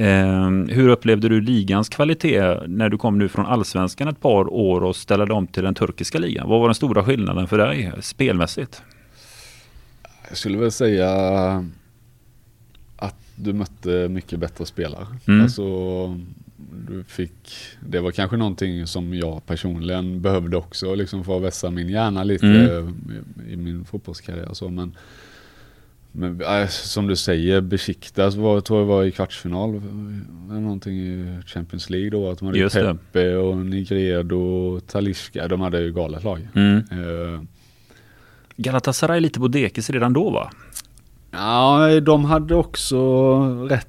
[0.00, 4.80] Eh, hur upplevde du ligans kvalitet när du kom nu från allsvenskan ett par år
[4.80, 6.48] och ställde om till den turkiska ligan?
[6.48, 8.82] Vad var den stora skillnaden för dig spelmässigt?
[10.28, 11.08] Jag skulle väl säga
[12.96, 15.06] att du mötte mycket bättre spelare.
[15.28, 15.42] Mm.
[15.42, 15.62] Alltså,
[16.88, 17.52] du fick,
[17.88, 22.24] det var kanske någonting som jag personligen behövde också liksom för att vässa min hjärna
[22.24, 22.94] lite Mm.
[23.48, 24.48] i, i min fotbollskarriär.
[24.52, 24.96] Så, men,
[26.12, 29.70] men äh, som du säger, Besiktas var, tror jag var i kvartsfinal.
[29.70, 32.30] eller Någonting i Champions League då.
[32.30, 32.96] Att de hade Just det.
[33.12, 35.48] Pepe och Nigredo och Talisca.
[35.48, 36.48] De hade ju galet lag.
[36.54, 36.76] Mm.
[36.76, 37.42] Eh,
[38.56, 40.50] Galatasaray lite på dekis redan då va?
[41.30, 43.38] Ja, de hade också
[43.70, 43.86] rätt.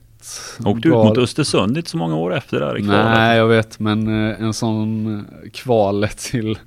[0.66, 3.06] Åkte ut mot Östersund inte så många år efter där i kvalet.
[3.06, 6.58] Nej, jag vet, men eh, en sån kvalet till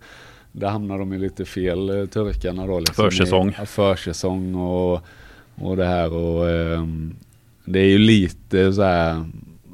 [0.53, 2.79] där hamnar de i lite fel, eh, turkarna då.
[2.79, 3.57] Liksom, Försäsong.
[3.63, 5.07] I, försäsong och,
[5.55, 7.15] och det här och ehm,
[7.65, 9.25] det är ju lite så här.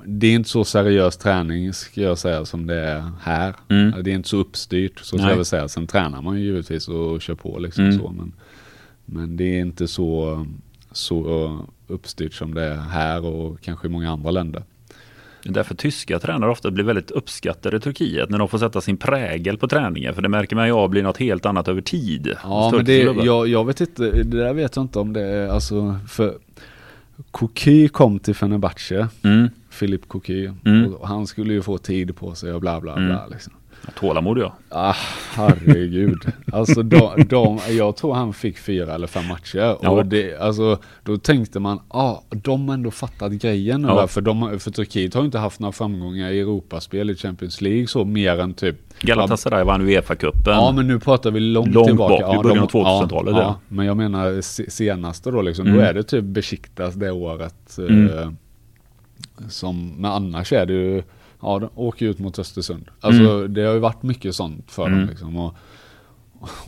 [0.05, 3.55] Det är inte så seriös träning ska jag säga som det är här.
[3.69, 4.02] Mm.
[4.02, 5.28] Det är inte så uppstyrt så ska Nej.
[5.28, 5.69] jag väl säga.
[5.69, 7.98] Sen tränar man ju givetvis och kör på liksom Mm.
[7.98, 8.11] så.
[8.11, 8.32] Men,
[9.05, 10.47] men det är inte så,
[10.93, 14.62] så uppstyrt som det är här och kanske i många andra länder.
[15.43, 18.81] Det är därför tyska tränare ofta blir väldigt uppskattade i Turkiet när de får sätta
[18.81, 20.15] sin prägel på träningen.
[20.15, 22.35] För det märker man ju av blir något helt annat över tid.
[22.43, 25.49] Ja, men det, jag, jag vet inte, det där vet jag inte om det är,
[25.49, 26.35] alltså, för
[27.31, 29.49] Koky kom till Fenerbahce, Mm.
[29.71, 30.95] Filip Koky, Mm.
[30.95, 33.07] och han skulle ju få tid på sig och bla bla Mm.
[33.09, 33.53] bla liksom.
[33.98, 34.55] Tålamod ja.
[34.69, 34.94] Ah,
[35.35, 36.19] herregud.
[36.52, 39.77] alltså de, de, jag tror han fick fyra eller fem matcher.
[39.82, 39.90] Ja.
[39.90, 43.82] Och det, alltså, då tänkte man, ah, de har ändå fattat grejen.
[43.82, 44.07] Ja.
[44.07, 48.05] För, de, för Turkiet har inte haft några framgångar i Europaspel i Champions League så
[48.05, 50.43] mer än typ Galatasaray vann Uefa-cupen.
[50.47, 52.27] Ja men nu pratar vi långt, Långt tillbaka.
[52.27, 53.61] bak, i ja, början av 2000-talet, Ja, ja.
[53.69, 55.66] men jag menar se- senaste då liksom.
[55.66, 55.78] Mm.
[55.78, 57.78] Då är det typ Besiktas det året.
[57.78, 58.19] Mm.
[58.19, 58.31] Eh,
[59.48, 61.02] som, men annars är det ju,
[61.43, 62.85] ja de åker ut mot Östersund.
[63.01, 63.55] Alltså Mm.
[63.55, 64.99] det har ju varit mycket sånt för Mm.
[64.99, 65.37] dem liksom.
[65.37, 65.55] Och,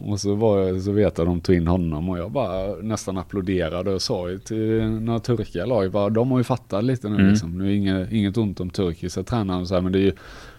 [0.02, 3.18] och så, var jag, så vet jag de tog in honom och jag bara nästan
[3.18, 7.28] applåderade och sa till några turkiga lag, bara, de har ju fattat lite nu Mm.
[7.30, 7.58] liksom.
[7.58, 10.12] Nu är inget, inget ont om turkiska tränare så här, men det är ju,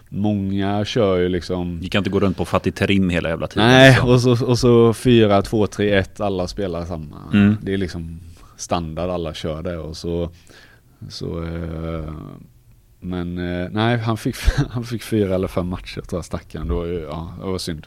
[0.08, 3.68] många kör ju liksom Vi kan inte gå runt på Fatih Terim hela jävla tiden.
[3.68, 4.10] Nej, liksom.
[4.10, 7.16] och så, och så 4, 2, 3, 1, alla spelar samma.
[7.32, 7.56] Mm.
[7.62, 8.20] Det är liksom
[8.56, 10.30] standard, alla kör det och så,
[11.08, 12.12] så eh,
[13.04, 14.36] men eh, nej, han fick,
[14.70, 16.68] han fick fyra eller fem matcher tror jag, stackaren.
[16.68, 17.86] Då, ja, det var synd.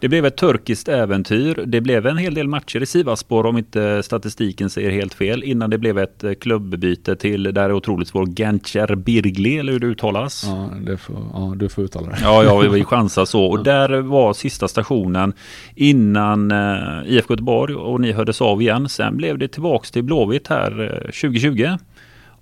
[0.00, 1.64] Det blev ett turkiskt äventyr.
[1.66, 5.44] Det blev en hel del matcher i Sivasspor om inte statistiken säger helt fel.
[5.44, 9.80] Innan det blev ett eh, klubbbyte till, där är otroligt svår, Gencer Birgli, eller hur
[9.80, 10.44] det uttalas.
[10.46, 12.18] Ja, det får, ja, du får uttala det.
[12.22, 13.44] Ja, ja, vi chansar så.
[13.44, 15.32] Och där var sista stationen
[15.74, 18.88] innan eh, IFK Göteborg och ni hördes av igen.
[18.88, 21.68] Sen blev det tillbaks till Blåvitt här eh, 2020.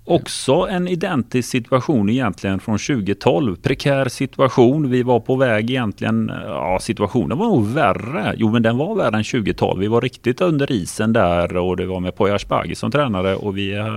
[0.09, 3.55] Också en identisk situation egentligen från 2012.
[3.55, 4.89] Prekär situation.
[4.89, 8.33] Vi var på väg egentligen, ja situationen var nog värre.
[8.37, 9.79] Jo men den var värre än 2012.
[9.79, 13.57] Vi var riktigt under isen där och det var med Poya Asbaghi som tränare och
[13.57, 13.95] vi eh,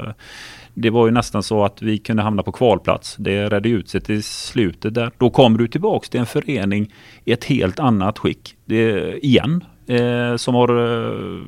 [0.75, 3.17] det var ju nästan så att vi kunde hamna på kvalplats.
[3.19, 5.11] Det redde ut sig till slutet där.
[5.19, 6.93] Då kommer du tillbaks till en förening
[7.25, 8.57] i ett helt annat skick.
[8.65, 9.65] Det, igen.
[9.87, 11.41] Eh, som har eh,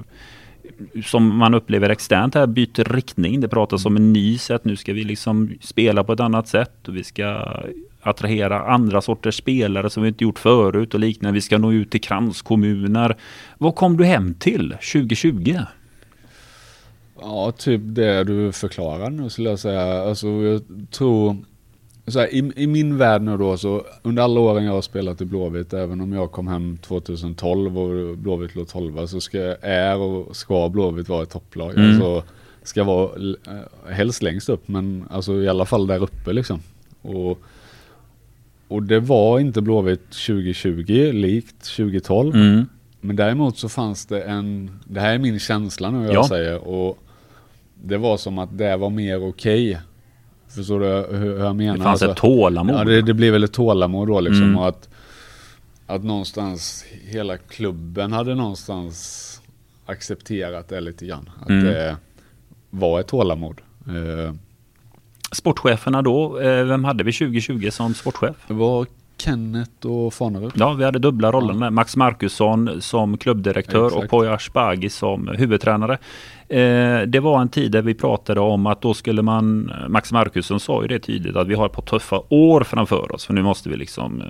[1.05, 3.41] som man upplever externt här byter riktning.
[3.41, 4.65] Det pratas om en ny sätt.
[4.65, 7.49] Nu ska vi liksom spela på ett annat sätt och vi ska
[8.01, 11.35] attrahera andra sorters spelare som vi inte gjort förut och liknande.
[11.35, 13.17] Vi ska nå ut till kranskommuner.
[13.59, 15.59] Vad kom du hem till 2020?
[17.21, 20.03] Ja, typ det du förklarar nu skulle jag säga.
[20.03, 21.37] Alltså jag tror,
[22.07, 25.21] så här, i, i min värld nu då så under alla åren jag har spelat
[25.21, 29.97] i Blåvitt, även om jag kom hem 2012 och Blåvitt låg 12 så ska, är
[29.99, 31.75] och ska Blåvitt vara ett topplag.
[31.79, 31.89] Mm.
[31.91, 32.23] Alltså
[32.63, 33.11] ska vara
[33.47, 36.61] eh, helst längst upp men alltså i alla fall där uppe liksom.
[37.03, 37.39] Och,
[38.69, 42.35] och det var inte Blåvitt 2020 likt 2012.
[42.35, 42.67] Mm.
[43.01, 46.29] Men däremot så fanns det en, det här är min känsla nu jag Ja.
[46.29, 46.99] säger och
[47.85, 49.79] det var som att det var mer okej.
[50.55, 51.77] Förstår du hur, jag menar?
[51.77, 52.75] Det fanns Alltså, ett tålamod.
[52.77, 54.59] Ja, det, det blev väl ett tålamod då liksom Mm.
[54.59, 54.89] och att,
[55.87, 59.41] att någonstans hela klubben hade någonstans
[59.87, 61.31] accepterat det lite grann.
[61.43, 61.65] Att Mm.
[61.65, 61.97] det
[62.71, 63.61] var ett tålamod.
[63.89, 64.35] Eh,
[65.33, 68.37] Sportcheferna då, eh, vem hade vi 2020 som sportchef?
[68.49, 68.87] Det var
[69.25, 70.53] Kenneth och Fanerup.
[70.57, 74.05] Ja, vi hade dubbla roller med Max Markusson som klubbdirektör Exakt.
[74.05, 75.99] och Poya Asbaghi som huvudtränare.
[76.49, 80.61] Eh, det var en tid där vi pratade om att då skulle man, Max Markusson
[80.61, 83.43] sa ju det tydligt att vi har ett par tuffa år framför oss för nu
[83.43, 84.27] måste vi liksom eh,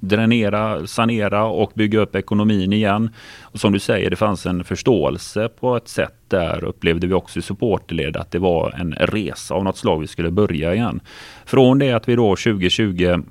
[0.00, 3.10] dränera, sanera och bygga upp ekonomin igen.
[3.42, 7.38] Och som du säger, det fanns en förståelse på ett sätt där upplevde vi också
[7.38, 11.00] i supporterled att det var en resa av något slag vi skulle börja igen.
[11.44, 13.22] Från det att vi då 2020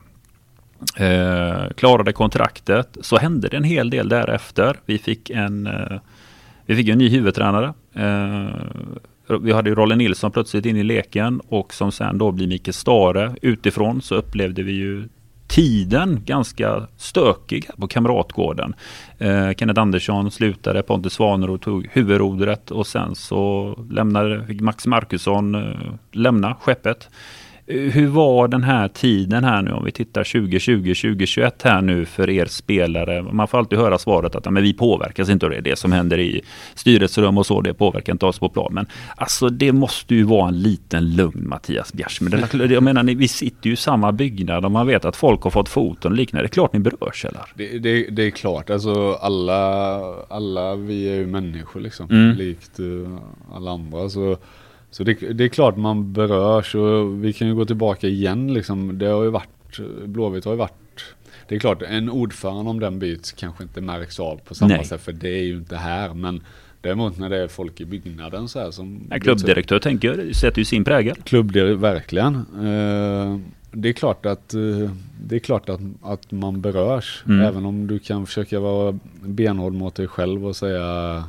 [0.97, 4.79] eh, klarade kontraktet så hände det en hel del därefter.
[4.85, 5.99] Vi fick en, eh,
[6.65, 7.73] vi fick en ny huvudtränare.
[7.93, 8.55] Eh,
[9.41, 12.73] vi hade ju Rolle Nilsson plötsligt in i leken och som sen då blir Mikael
[12.73, 13.35] Stare.
[13.41, 15.07] Utifrån så upplevde vi ju
[15.47, 18.73] tiden ganska stökig på Kamratgården.
[19.17, 25.55] Eh, Kenneth Andersson slutade, Pontus Svanerud tog huvudrodret och sen så lämnade, fick Max Markusson
[25.55, 25.61] eh,
[26.11, 27.09] lämna skeppet.
[27.65, 32.29] Hur var den här tiden här nu om vi tittar 2020, 2021 här nu för
[32.29, 33.21] er spelare?
[33.21, 35.61] Man får alltid höra svaret att men vi påverkas inte av det.
[35.61, 36.41] Det som händer i
[36.75, 38.73] styrelserum och så, det påverkar inte oss på plan.
[38.73, 38.85] Men
[39.15, 42.71] alltså det måste ju vara en liten lugn Mattias Bjärsmyr.
[42.71, 45.69] Jag menar, vi sitter ju i samma byggnad och man vet att folk har fått
[45.69, 46.43] foton och liknande.
[46.43, 47.41] Det är klart ni berörs eller?
[47.55, 49.99] Det, det, det är klart, alltså alla,
[50.29, 52.37] alla vi är ju människor liksom, mm.
[52.37, 53.17] likt uh,
[53.53, 54.09] alla andra.
[54.09, 54.37] Så
[54.93, 58.97] så det, det, är klart man berörs och vi kan ju gå tillbaka igen liksom.
[58.97, 61.15] Det har ju varit, Blåvitt har ju varit,
[61.47, 64.85] det är klart en ordförande om den byts kanske inte märks av på samma Nej.
[64.85, 66.13] sätt för det är ju inte här.
[66.13, 66.41] Men
[66.81, 69.07] däremot när det är folk i byggnaden så här som...
[69.09, 71.15] Ja, klubbdirektör tänker jag, sätter ju sin prägel.
[71.15, 72.35] Klubbdirektör, verkligen.
[72.35, 73.39] Uh,
[73.71, 74.91] det är klart att, uh,
[75.21, 77.23] det är klart att, att man berörs.
[77.27, 77.45] Mm.
[77.45, 81.23] Även om du kan försöka vara benhård mot dig själv och säga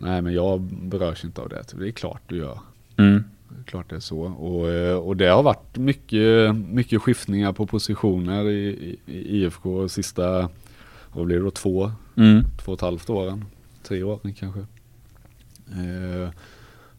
[0.00, 1.64] Nej men jag berörs inte av det.
[1.78, 2.58] Det är klart du gör.
[2.96, 3.24] Mm.
[3.48, 4.20] Det är klart det är så.
[4.20, 10.48] Och, eh, och det har varit mycket, mycket skiftningar på positioner i, i, IFK sista,
[11.12, 12.44] vad blir det då, två, mm.
[12.64, 13.44] två och ett halvt åren.
[13.82, 14.60] Tre år kanske.
[15.70, 16.30] Eh,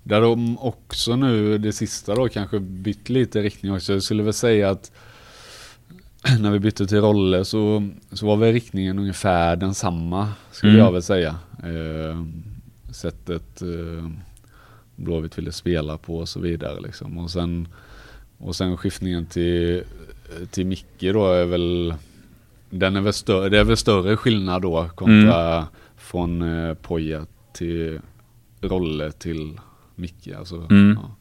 [0.04, 3.94] där de också nu, det sista då, kanske bytt lite riktning också.
[3.94, 4.92] Jag skulle väl säga att
[6.40, 10.86] när vi bytte till roller så, så var väl riktningen ungefär densamma, skulle mm.
[10.86, 11.36] jag väl säga.
[11.64, 12.22] Eh,
[12.96, 14.10] sättet eh,
[14.96, 16.80] Blåvitt ville spela på och så vidare.
[16.80, 17.18] Liksom.
[17.18, 17.68] Och, sen,
[18.38, 19.84] och sen skiftningen till,
[20.52, 21.94] till Micke då är väl,
[22.70, 25.66] den är väl större, det är väl större skillnad då kontra mm.
[25.98, 28.00] från eh, Poja till
[28.62, 29.60] Rolle till
[29.96, 30.28] Micke.
[30.38, 31.00] Alltså, mm.
[31.02, 31.16] ja.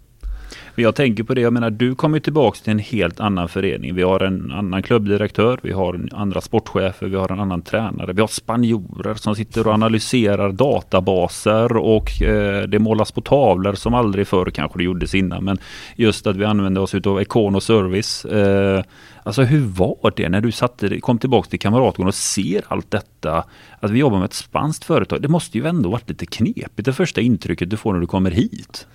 [0.75, 3.95] Jag tänker på det, jag menar du kommer tillbaka till en helt annan förening.
[3.95, 8.21] Vi har en annan klubbdirektör, vi har andra sportchefer, vi har en annan tränare, vi
[8.21, 14.27] har spanjorer som sitter och analyserar databaser och eh, det målas på tavlor som aldrig
[14.29, 15.45] förr kanske det gjordes innan.
[15.45, 15.59] Men
[15.97, 18.25] just att vi använder oss av och Service.
[18.25, 18.83] Eh,
[19.27, 23.45] Alltså hur var det när du satte, kom tillbaka till Kamratgården och ser allt detta?
[23.81, 25.23] Att vi jobbar med ett spanskt företag.
[25.23, 28.31] Det måste ju ändå varit lite knepigt det första intrycket du får när du kommer
[28.31, 28.87] hit.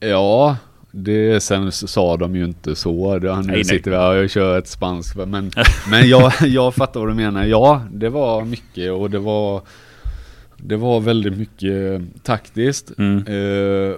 [0.00, 0.56] Ja,
[0.96, 3.18] det, sen sa de ju inte så.
[3.18, 5.16] Nu nej, sitter vi här och kör ett spanskt.
[5.16, 5.50] Men,
[5.90, 7.44] men jag, jag fattar vad du menar.
[7.44, 9.62] Ja, det var mycket och det var
[10.56, 12.92] Det var väldigt mycket taktiskt.
[12.98, 13.18] Mm.
[13.26, 13.96] Eh,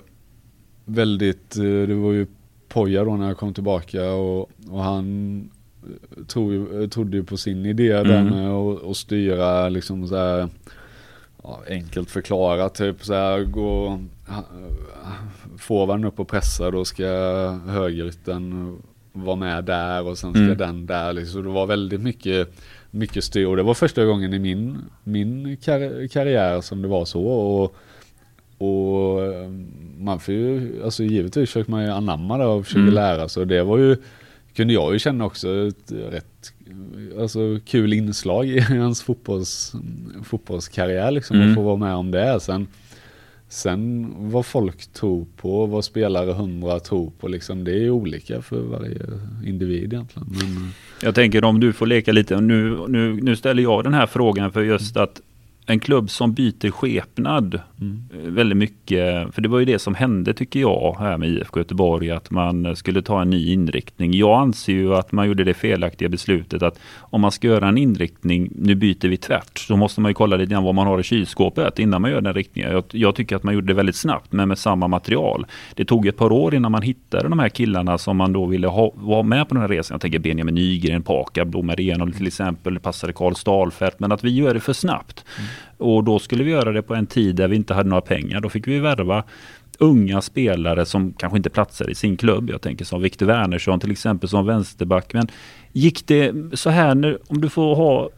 [0.85, 2.27] väldigt, eh, det var ju
[2.69, 5.51] Poja då när jag kom tillbaka och, och han
[6.27, 8.09] tog, trodde ju på sin idé mm.
[8.09, 8.51] där med
[8.91, 10.49] att styra liksom så här,
[11.47, 14.01] ja, enkelt förklarat typ så här gå
[15.59, 17.07] forwarden upp och pressa då ska
[17.67, 18.77] högerytten
[19.13, 20.59] vara med där och sen ska mm.
[20.59, 21.13] den där.
[21.13, 21.43] Liksom.
[21.43, 22.55] Det var väldigt mycket,
[22.91, 23.47] mycket styr.
[23.47, 27.23] Och det var första gången i min, min kar karriär som det var så.
[27.25, 27.77] Och,
[28.59, 29.21] och
[29.99, 32.95] man får ju, alltså givetvis försöker man ju anamma det och försöka mm.
[32.95, 33.41] lära sig.
[33.41, 33.97] Och det var ju,
[34.55, 36.53] kunde jag ju känna också ett rätt
[37.21, 39.73] alltså, kul inslag i hans fotbolls,
[40.25, 41.37] fotbollskarriär liksom.
[41.37, 41.49] Mm.
[41.49, 42.41] Att få vara med om det.
[42.41, 42.67] Sen,
[43.49, 48.61] Sen vad folk tror på, vad spelare hundra tror på, liksom, det är olika för
[48.61, 49.03] varje
[49.45, 50.29] individ egentligen.
[50.29, 50.71] Men...
[51.03, 54.53] Jag tänker om du får leka lite, nu, nu, nu ställer jag den här frågan
[54.53, 55.21] för just att
[55.67, 58.35] en klubb som byter skepnad mm.
[58.35, 59.35] väldigt mycket.
[59.35, 62.77] För det var ju det som hände tycker jag här med IFK Göteborg, att man
[62.77, 64.15] skulle ta en ny inriktning.
[64.15, 67.79] Jag anser ju att man gjorde det felaktiga beslutet att om man ska göra en
[67.79, 71.01] inriktning, nu byter vi tvärt, så måste man ju kolla lite grann vad man har
[71.01, 72.73] i kylskåpet innan man gör den riktningen.
[72.73, 75.47] Jag, jag tycker att man gjorde det väldigt snabbt, men med samma material.
[75.75, 78.67] Det tog ett par år innan man hittade de här killarna som man då ville
[78.67, 79.95] ha, vara med på den här resan.
[79.95, 84.31] Jag tänker Benjamin Nygren, Paka, Blommer igenom till exempel, passade Karl Stalfelt, men att vi
[84.31, 85.25] gör det för snabbt.
[85.39, 85.49] Mm.
[85.77, 88.41] Och då skulle vi göra det på en tid där vi inte hade några pengar.
[88.41, 89.25] Då fick vi värva
[89.79, 92.51] unga spelare som kanske inte platsar i sin klubb.
[92.51, 95.15] Jag tänker som Victor Wernersson till exempel som vänsterback.
[95.15, 95.29] Men
[95.73, 98.11] gick det så här nu, om du får ha,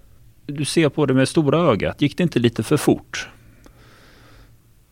[0.47, 3.28] du ser på det med stora ögat, gick det inte lite för fort?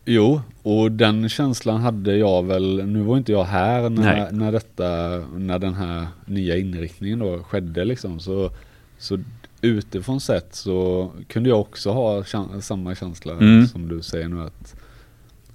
[0.05, 4.87] Jo, och den känslan hade jag väl, nu var inte jag här när, när detta,
[5.37, 8.19] när den här nya inriktningen då skedde liksom.
[8.19, 8.51] Så
[8.97, 9.19] så
[9.61, 13.67] utifrån sett så kunde jag också ha käns- samma känsla Mm.
[13.67, 14.75] som du säger nu att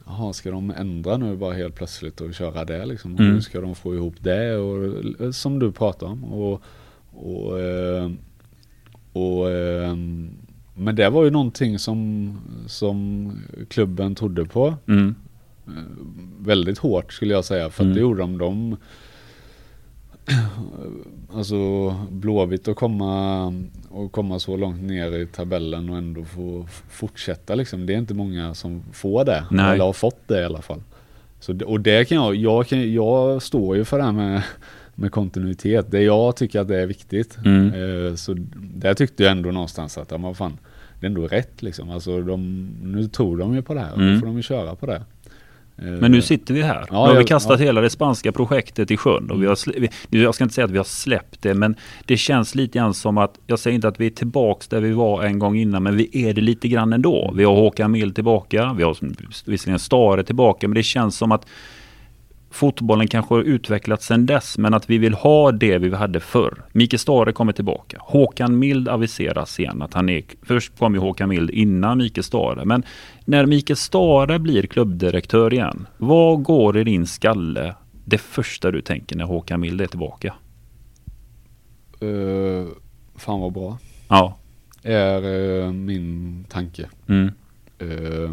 [0.07, 3.17] Jaha, ska de ändra nu bara helt plötsligt och köra det liksom?
[3.17, 3.33] Mm.
[3.33, 4.57] Hur ska de få ihop det?
[4.57, 4.85] Och,
[5.21, 6.25] eh, som du pratar om.
[6.25, 6.63] Och,
[7.13, 8.11] och, eh,
[9.13, 9.97] och, eh,
[10.75, 13.33] men det var ju någonting som, som
[13.69, 15.15] klubben trodde på Mm.
[16.39, 17.71] väldigt hårt skulle jag säga.
[17.71, 17.91] För Mm.
[17.93, 18.39] att det gjorde de.
[18.39, 18.77] de
[21.35, 23.45] alltså Blåvitt att komma
[23.91, 27.87] och komma så långt ner i tabellen och ändå få fortsätta liksom.
[27.87, 29.45] Det är inte många som får det.
[29.51, 29.75] Nej.
[29.75, 30.81] Eller har fått det i alla fall.
[31.41, 34.43] Så, och det kan jag, jag, kan, jag står ju för det här med,
[34.95, 35.91] med kontinuitet.
[35.91, 37.39] Det jag tycker att det är viktigt.
[37.45, 37.67] Mm.
[38.07, 40.59] Eh, Så där tyckte jag ändå någonstans att, ja, men fan,
[41.01, 41.91] det är ändå rätt liksom.
[41.91, 44.15] Alltså de, nu tror de ju på det här och Mm.
[44.15, 45.03] då får de ju köra på det.
[45.79, 46.87] Eh, Men nu sitter vi här.
[46.91, 47.67] Ja, nu har vi kastat ja.
[47.67, 49.31] hela det spanska projektet i sjön.
[49.31, 49.59] Och vi har
[50.11, 53.19] jag ska inte säga att vi har släppt det, men det känns lite grann som
[53.19, 55.97] att, jag säger inte att vi är tillbaks där vi var en gång innan, men
[55.97, 57.33] vi är det lite grann ändå.
[57.37, 58.97] Vi har Håkan Mild tillbaka, vi har
[59.51, 61.47] visserligen Stare tillbaka, men det känns som att
[62.53, 66.63] fotbollen kanske har utvecklats sedan dess, men att vi vill ha det vi hade förr.
[66.73, 67.97] Mikael Stare kommer tillbaka.
[68.01, 72.65] Håkan Mild aviseras igen att han är, först kom ju Håkan Mild innan Mikael Stare,
[72.65, 72.83] men
[73.25, 77.75] när Mikael Stare blir klubbdirektör igen, vad går i din skalle
[78.05, 80.35] det första du tänker när Håkan Mild är tillbaka?
[82.01, 82.67] Eh,
[83.17, 83.79] fan vad bra.
[84.09, 84.37] Ja.
[84.83, 85.23] Är
[85.63, 86.89] eh, min tanke.
[87.09, 87.31] Mm.
[87.79, 88.31] Eh,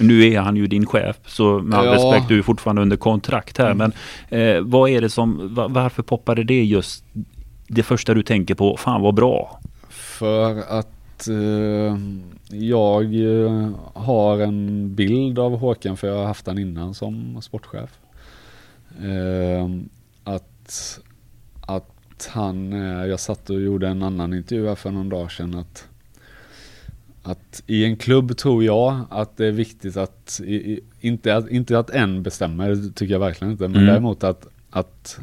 [0.00, 1.92] Nu är han ju din chef, så med all Ja.
[1.94, 3.74] respekt, du är fortfarande under kontrakt här.
[3.74, 3.92] Men
[4.28, 7.04] eh, vad är det som, va- varför poppade det just
[7.68, 8.76] det första du tänker på?
[8.76, 9.60] Fan vad bra.
[9.88, 11.96] för att eh,
[12.58, 17.90] jag eh, har en bild av Håkan för jag har haft han innan som sportchef.
[19.02, 19.68] Eh,
[20.24, 21.00] att,
[21.60, 25.54] att han, eh, jag satt och gjorde en annan intervju här för någon dag sedan
[25.54, 25.86] att
[27.22, 31.78] att i en klubb tror jag att det är viktigt att, i, inte, att inte
[31.78, 33.86] att en bestämmer, tycker jag verkligen inte, men Mm.
[33.86, 35.20] däremot att, att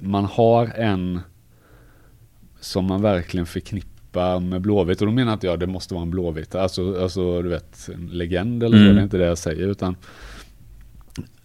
[0.00, 1.20] man har en
[2.60, 5.00] som man verkligen förknippar med Blåvitt.
[5.00, 8.06] Och då menar inte jag det måste vara en Blåvitt, alltså, alltså du vet en
[8.06, 8.94] legend eller så, Mm.
[8.94, 9.96] det är inte det jag säger utan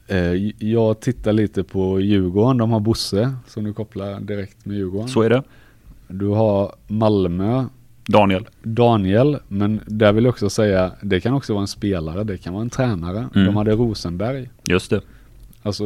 [0.07, 0.33] eh,
[0.67, 5.07] jag tittar lite på Djurgården, de har Bosse som du kopplar direkt med Djurgården.
[5.09, 5.43] Så är det.
[6.07, 7.65] Du har Malmö,
[8.11, 8.47] Daniel.
[8.63, 12.53] Daniel, men där vill jag också säga, det kan också vara en spelare, det kan
[12.53, 13.29] vara en tränare.
[13.35, 13.45] Mm.
[13.47, 15.01] De hade Rosenberg, Just det.
[15.63, 15.83] alltså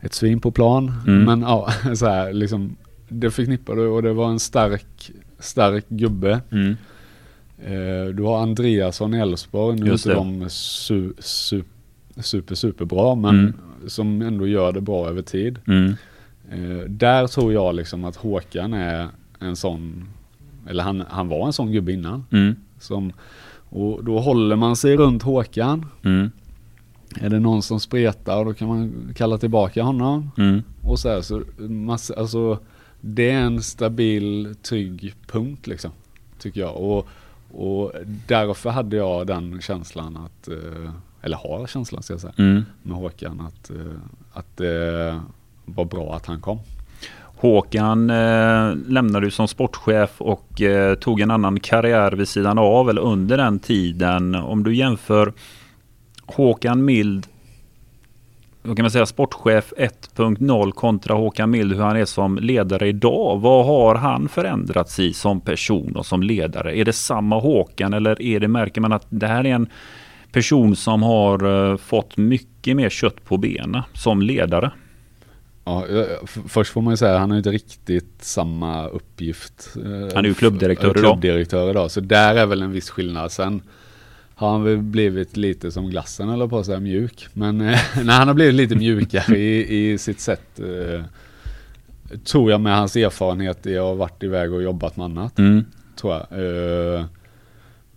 [0.00, 0.92] ett svin på plan.
[1.06, 1.24] Mm.
[1.24, 2.76] Men ja, så här liksom,
[3.08, 6.40] det förknippade och det var en stark, stark gubbe.
[6.50, 6.76] Mm.
[7.64, 11.62] Eh, du har Andreasson i Elfsborg, nu är inte de su, su,
[12.16, 13.52] super, superbra, men Mm.
[13.86, 15.58] som ändå gör det bra över tid.
[15.66, 15.94] Mm.
[16.52, 19.08] Eh, där tror jag liksom att Håkan är
[19.38, 20.08] en sån,
[20.68, 22.24] eller han, han var en sån gubbe innan.
[22.30, 22.56] Mm.
[22.78, 23.12] Som,
[23.68, 25.86] och då håller man sig runt Håkan.
[26.02, 26.30] Mm.
[27.20, 30.30] Är det någon som spretar då kan man kalla tillbaka honom.
[30.38, 30.62] Mm.
[30.82, 32.58] Och så här, så massa, alltså
[33.00, 35.90] det är en stabil, trygg punkt liksom.
[36.38, 36.76] Tycker jag.
[36.76, 37.06] Och,
[37.52, 37.92] och
[38.26, 40.90] därför hade jag den känslan att, eh,
[41.22, 42.62] eller har känslan ska jag säga, Mm.
[42.82, 43.76] med Håkan att, eh,
[44.32, 45.20] att det
[45.64, 46.58] var bra att han kom.
[47.36, 52.90] Håkan eh, lämnade du som sportchef och eh, tog en annan karriär vid sidan av
[52.90, 54.34] eller under den tiden.
[54.34, 55.32] Om du jämför
[56.26, 57.26] Håkan Mild,
[58.62, 63.40] vad kan man säga, sportchef 1.0 kontra Håkan Mild, hur han är som ledare idag.
[63.40, 66.78] Vad har han förändrats i som person och som ledare?
[66.78, 69.68] Är det samma Håkan eller är det, märker man att det här är en
[70.32, 74.70] person som har eh, fått mycket mer kött på benen som ledare?
[75.64, 75.86] Ja,
[76.48, 79.76] först får man ju säga att han har inte riktigt samma uppgift.
[79.76, 80.96] eh, Han är ju klubbdirektör idag.
[80.96, 81.90] klubbdirektör idag.
[81.90, 83.32] Så där är väl en viss skillnad.
[83.32, 83.62] Sen
[84.34, 87.26] har han väl blivit lite som glassen eller på att säga mjuk.
[87.32, 87.66] Men eh,
[88.04, 90.60] nej, han har blivit lite mjukare i, i sitt sätt.
[90.60, 91.04] Eh,
[92.24, 95.38] tror jag med hans erfarenhet i att ha varit iväg och jobbat med annat.
[95.38, 95.64] Mm.
[96.00, 96.26] Tror jag.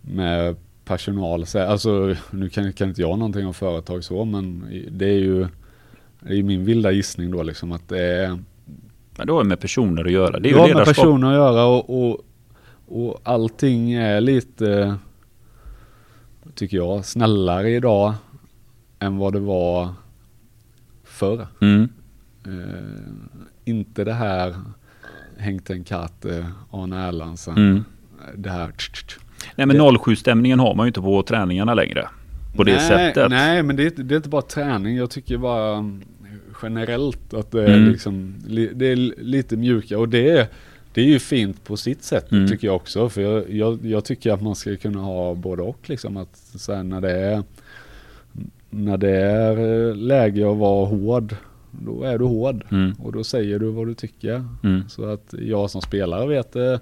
[0.00, 1.46] Med personal.
[1.46, 5.46] Så, alltså nu kan, kan inte jag någonting om företag så men det är ju
[6.20, 8.38] det är min vilda gissning då liksom att det är
[9.16, 10.40] Men det har ju med personer att göra.
[10.40, 12.24] Det är det har med personer att göra och, och,
[12.86, 14.94] och allting är lite,
[16.54, 18.14] tycker jag, snällare idag
[18.98, 19.88] än vad det var
[21.04, 21.46] förr.
[21.60, 21.88] Mm.
[22.46, 23.12] Eh,
[23.64, 24.54] inte det här
[25.36, 27.84] hängt en katt, eh, Arne Erlandsen, Mm.
[28.36, 29.18] det här tch, tch.
[29.56, 32.08] Nej men 07-stämningen har man ju inte på träningarna längre.
[32.58, 33.30] På det nej, sättet.
[33.30, 34.96] Nej, men det är, det är inte bara träning.
[34.96, 36.02] Jag tycker bara mm,
[36.62, 37.88] generellt att det är, Mm.
[37.88, 39.98] liksom, li, det är lite mjukare.
[39.98, 40.46] Och det är,
[40.92, 42.48] det är ju fint på sitt sätt Mm.
[42.48, 43.08] tycker jag också.
[43.08, 46.16] För jag, jag, jag tycker att man ska kunna ha både och liksom.
[46.16, 47.42] Att sen när det är
[48.70, 51.36] när det är eh, läge att vara hård,
[51.70, 52.64] då är du hård.
[52.70, 52.92] Mm.
[53.02, 54.44] Och då säger du vad du tycker.
[54.64, 54.88] Mm.
[54.88, 56.80] Så att jag som spelare vet det.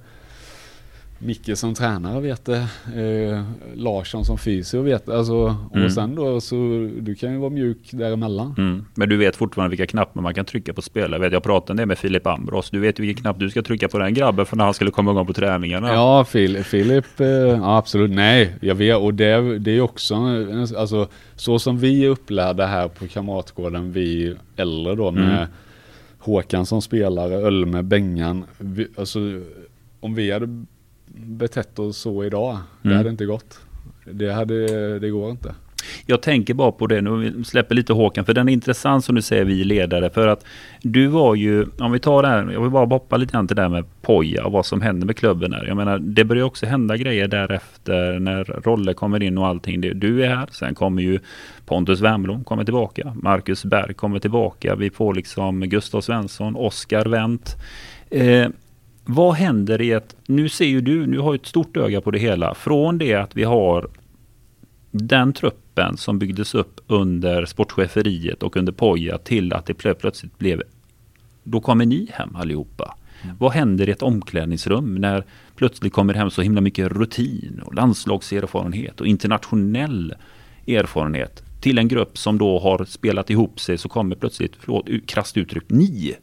[1.19, 2.57] Micke som tränare vet det.
[2.97, 3.43] Eh,
[3.75, 5.19] Larsson som fysio vet det.
[5.19, 5.87] Alltså, Mm.
[5.87, 6.55] Och sen då så
[7.01, 8.55] du kan ju vara mjuk däremellan.
[8.59, 8.85] Mm.
[8.95, 11.13] Men du vet fortfarande vilka knappar man kan trycka på spelare.
[11.13, 12.71] Jag, vet, jag pratade med Filip Ambros.
[12.71, 15.11] Du vet vilken knapp du ska trycka på den grabben för när han skulle komma
[15.11, 15.89] igång på träningarna.
[15.93, 18.11] Ja, Filip, eh, ja, absolut.
[18.11, 18.97] Nej, jag vet.
[18.97, 20.15] Och det, det är också,
[20.77, 25.49] alltså så som vi är upplärda här på Kamratgården, vi äldre då med Mm.
[26.19, 28.45] Håkan som spelare, Ölme, Bengan.
[28.59, 29.19] Vi, alltså,
[30.01, 30.65] om vi hade
[31.17, 32.99] betett oss så idag, det Mm.
[32.99, 33.61] hade inte gått.
[34.13, 35.55] Det, hade, det går inte.
[36.07, 39.23] Jag tänker bara på det nu, släpper lite Håkan, för den är intressant som du
[39.23, 40.11] säger, vi ledare.
[40.11, 40.45] För att
[40.83, 43.57] du var ju, om vi tar det här, jag vill bara hoppa lite grann till
[43.57, 45.65] det här med Poja och vad som händer med klubben här.
[45.67, 49.81] Jag menar, det börjar också hända grejer därefter när roller kommer in och allting.
[49.81, 51.19] Du är här, sen kommer ju
[51.67, 57.57] Pontus Wernbloom kommer tillbaka, Marcus Berg kommer tillbaka, vi får liksom Gustav Svensson, Oskar Wendt.
[58.11, 58.47] Eh,
[59.07, 62.19] vad händer i ett, nu ser ju du, nu har ett stort öga på det
[62.19, 63.89] hela, från det att vi har
[64.91, 70.39] den truppen som byggdes upp under sportcheferiet och under Poja till att det plö- plötsligt
[70.39, 70.63] blev
[71.43, 72.97] då kommer ni hem allihopa.
[73.39, 75.25] Vad händer i ett omklädningsrum när
[75.57, 80.15] plötsligt kommer hem så himla mycket rutin och landslagserfarenhet och internationell
[80.67, 85.37] erfarenhet till en grupp som då har spelat ihop sig så kommer plötsligt, förlåt, krasst
[85.37, 86.15] uttryckt, ni.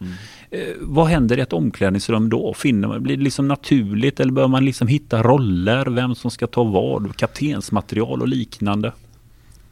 [0.51, 2.53] Eh, vad händer i ett omklädningsrum då?
[2.53, 5.85] Finner man, blir det liksom naturligt eller bör man liksom hitta roller?
[5.85, 7.15] Vem som ska ta vad?
[7.15, 8.91] Kaptensmaterial och liknande?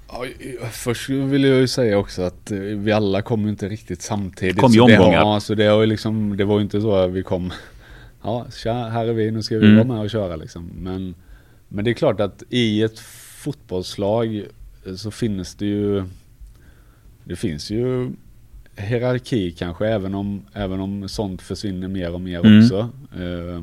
[0.07, 0.25] Ja,
[0.71, 4.57] först vill jag ju säga också att eh, vi alla kom ju inte riktigt samtidigt.
[4.57, 5.19] Kom i Så det har- omgångar.
[5.19, 7.51] Ja, så det, har liksom, det var ju inte så att vi kom,
[8.23, 9.75] ja, tja, här är vi, nu ska vi Mm.
[9.87, 10.69] vara med och köra liksom.
[10.77, 11.15] Men,
[11.67, 12.99] men det är klart att i ett
[13.55, 14.43] fotbollslag
[14.95, 16.03] så finns det ju,
[17.23, 18.11] det finns ju
[18.75, 22.63] hierarki kanske, även om, även om sånt försvinner mer och mer Mm.
[22.63, 22.89] också.
[23.15, 23.55] Eh,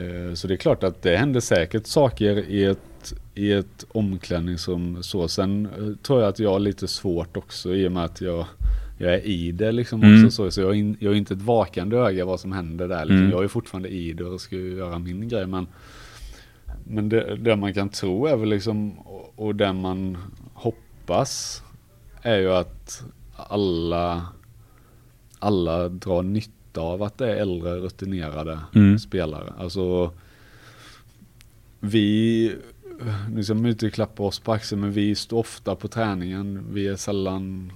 [0.00, 5.02] eh, så det är klart att det händer säkert saker i ett, i ett omklädningsrum
[5.02, 5.28] så.
[5.28, 8.46] Sen eh, tror jag att jag har lite svårt också i och med att jag,
[8.98, 10.24] jag är i det liksom Mm.
[10.26, 10.50] också så.
[10.50, 13.04] Så jag in, jag har inte ett vakande öga vad som händer där.
[13.04, 13.18] Liksom.
[13.18, 13.30] Mm.
[13.30, 15.46] Jag är fortfarande i det och ska göra min grej.
[15.46, 15.66] Men,
[16.88, 20.18] men det, det man kan tro är väl liksom, och, och det man
[20.54, 21.62] hoppas
[22.22, 23.02] är ju att
[23.36, 24.26] alla,
[25.38, 28.98] alla drar nytta av att det är äldre rutinerade Mm.
[28.98, 29.52] spelare.
[29.58, 30.12] Alltså
[31.80, 32.52] vi,
[33.30, 36.66] nu ska man inte klappa oss på axeln, men vi står ofta på träningen.
[36.70, 37.72] Vi är sällan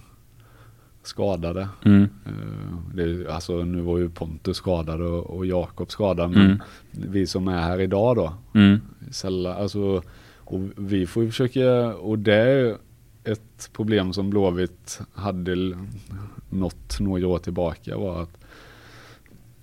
[1.02, 1.68] skadade.
[1.84, 2.02] Mm.
[2.26, 6.60] Eh, Det, alltså nu var ju Pontus skadad och, och Jakob skadad, men Mm.
[6.90, 8.80] vi som är här idag då, Mm.
[9.10, 10.02] sällan, alltså,
[10.36, 12.76] och vi får ju försöka, och det är
[13.24, 15.76] ett problem som Blåvitt hade
[16.50, 18.38] nått några år tillbaka var att,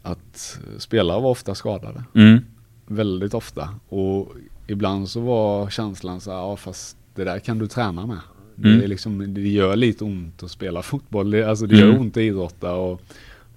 [0.01, 2.03] att spelare var ofta skadade.
[2.15, 2.39] Mm.
[2.87, 3.69] Väldigt ofta.
[3.89, 4.31] Och
[4.67, 8.19] ibland så var känslan så här, ja fast det där kan du träna med.
[8.63, 8.77] Mm.
[8.77, 11.31] Det, är liksom, det gör lite ont att spela fotboll.
[11.31, 12.01] Det, alltså det gör Mm.
[12.01, 12.73] ont att idrotta.
[12.73, 13.01] Och,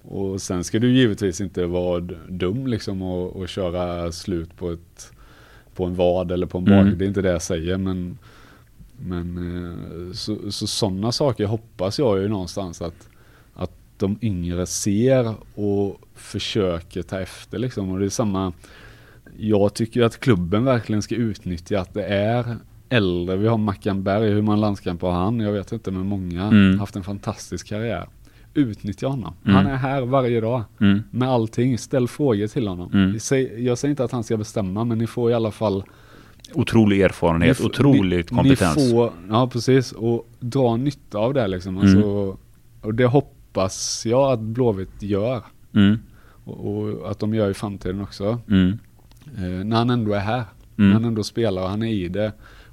[0.03, 1.99] och sen ska du givetvis inte vara
[2.29, 5.11] dum liksom och, och köra slut på, ett,
[5.75, 6.85] på en vad eller på en Mm.
[6.85, 6.99] bak.
[6.99, 8.17] Det är inte det jag säger men,
[8.97, 13.09] men eh, så, så sådana saker hoppas jag ju någonstans att,
[13.53, 17.89] att de yngre ser och försöker ta efter liksom.
[17.91, 18.53] Och det är samma,
[19.37, 22.57] jag tycker att klubben verkligen ska utnyttja att det är
[22.91, 23.35] äldre.
[23.37, 25.39] Vi har Mackan Berg, hur man landskamp har han?
[25.39, 26.79] Jag vet inte men många Mm.
[26.79, 28.07] haft en fantastisk karriär.
[28.53, 29.33] Utnyttja honom.
[29.45, 29.55] Mm.
[29.55, 31.03] Han är här varje dag Mm.
[31.11, 31.77] med allting.
[31.77, 32.91] Ställ frågor till honom.
[32.93, 33.11] Mm.
[33.65, 35.83] Jag säger inte att han ska bestämma men ni får i alla fall
[36.53, 38.77] Otrolig erfarenhet, ni, otroligt ni, kompetens.
[38.77, 41.77] Ni får, ja precis och dra nytta av det liksom.
[41.77, 41.87] Mm.
[41.87, 42.37] Alltså,
[42.81, 45.41] och det hoppas jag att Blåvitt gör.
[45.75, 45.99] Mm.
[46.43, 48.39] Och, och att de gör i framtiden också.
[48.49, 48.79] Mm.
[49.37, 50.43] Eh, när han ändå är här.
[50.75, 50.93] När Mm.
[50.93, 52.31] han ändå spelar och han är i det.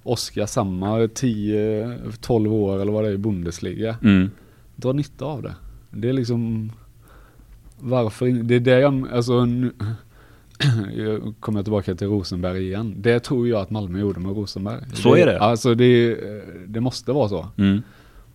[0.09, 3.97] Oskar samma 10-12 år eller vad det är i Bundesliga.
[4.03, 4.31] Mm.
[4.77, 5.55] Dra nytta av det.
[5.91, 6.73] Det är liksom
[7.79, 9.73] varför Det är det jag, alltså nu,
[10.97, 12.95] jag kommer tillbaka till Rosenberg igen.
[12.97, 14.81] Det tror jag att Malmö gjorde med Rosenberg.
[14.95, 15.41] Så är det.
[15.41, 16.19] Alltså det,
[16.67, 17.47] det måste vara så.
[17.57, 17.83] Mm.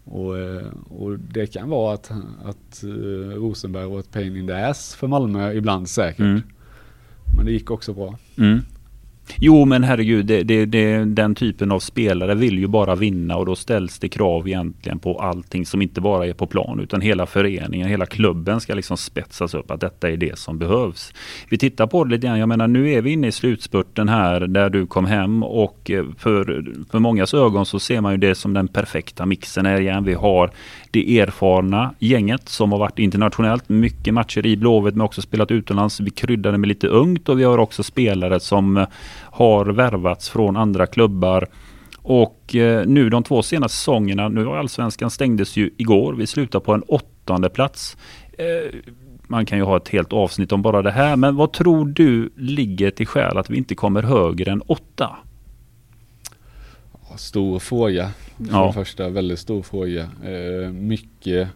[0.06, 2.12] Och, eh, och det kan vara att,
[2.44, 6.20] att eh, Rosenberg var ett pain in the ass för Malmö ibland säkert.
[6.20, 6.42] Mm.
[7.38, 8.18] Men det gick också bra.
[8.38, 8.60] Mm.
[9.40, 13.46] Jo men herregud, det, det, det, den typen av spelare vill ju bara vinna och
[13.46, 17.26] då ställs det krav egentligen på allting som inte bara är på plan utan hela
[17.26, 21.14] föreningen, hela klubben ska liksom spetsas upp att detta är det som behövs.
[21.50, 24.40] Vi tittar på det lite grann, jag menar nu är vi inne i slutspurten här
[24.40, 28.36] där du kom hem och eh, för, för mångas ögon så ser man ju det
[28.36, 30.04] som den perfekta mixen är igen.
[30.04, 30.52] Vi har
[30.92, 36.00] det erfarna gänget som har varit internationellt, mycket matcher i Blåvitt men också spelat utomlands.
[36.00, 38.88] Vi kryddade med lite ungt och vi har också spelare som eh,
[39.22, 41.48] har värvats från andra klubbar.
[41.98, 46.14] Och eh, nu de två senaste säsongerna, nu har allsvenskan stängdes ju igår.
[46.14, 47.98] Vi slutar på en åttonde plats.
[48.38, 48.80] Eh,
[49.28, 51.16] man kan ju ha ett helt avsnitt om bara det här.
[51.16, 55.18] Men vad tror du ligger till skäl att vi inte kommer högre än åtta?
[57.18, 58.12] Stor fråga.
[58.38, 58.68] För ja.
[58.68, 60.02] det första, väldigt stor fråga.
[60.02, 61.50] Eh, mycket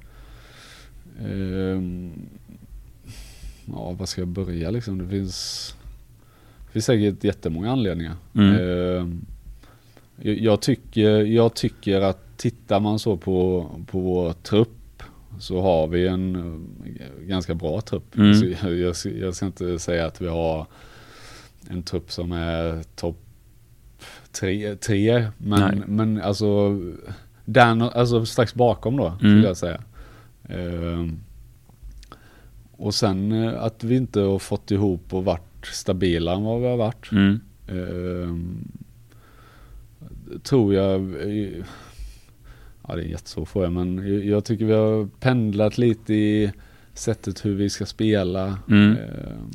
[3.71, 4.97] Ja, vad ska jag börja liksom?
[4.97, 5.75] Det finns
[6.68, 8.15] det finns säkert jättemånga anledningar.
[8.35, 8.56] Mm.
[8.56, 9.07] Eh,
[10.31, 15.03] jag, tycker, jag tycker att tittar man så på, på vår trupp
[15.39, 18.18] så har vi en eh, ganska bra trupp.
[18.18, 18.34] Mm.
[18.34, 20.65] Så jag, jag, ska inte säga att vi har
[21.69, 23.18] en trupp som är topp
[24.31, 26.80] tre, tre men, men alltså,
[27.45, 29.18] den, alltså strax bakom då, mm.
[29.19, 29.81] skulle jag säga.
[30.56, 31.07] Uh,
[32.72, 36.67] och sen uh, att vi inte har fått ihop och varit stabila än vad vi
[36.67, 37.11] har varit.
[37.11, 37.39] Mm.
[37.71, 38.35] Uh,
[40.43, 41.01] tror jag,
[42.88, 46.51] ja det är en jättesvår fråga men jag tycker vi har pendlat lite i
[46.93, 48.57] sättet hur vi ska spela.
[48.69, 48.91] Mm.
[48.91, 48.97] Uh,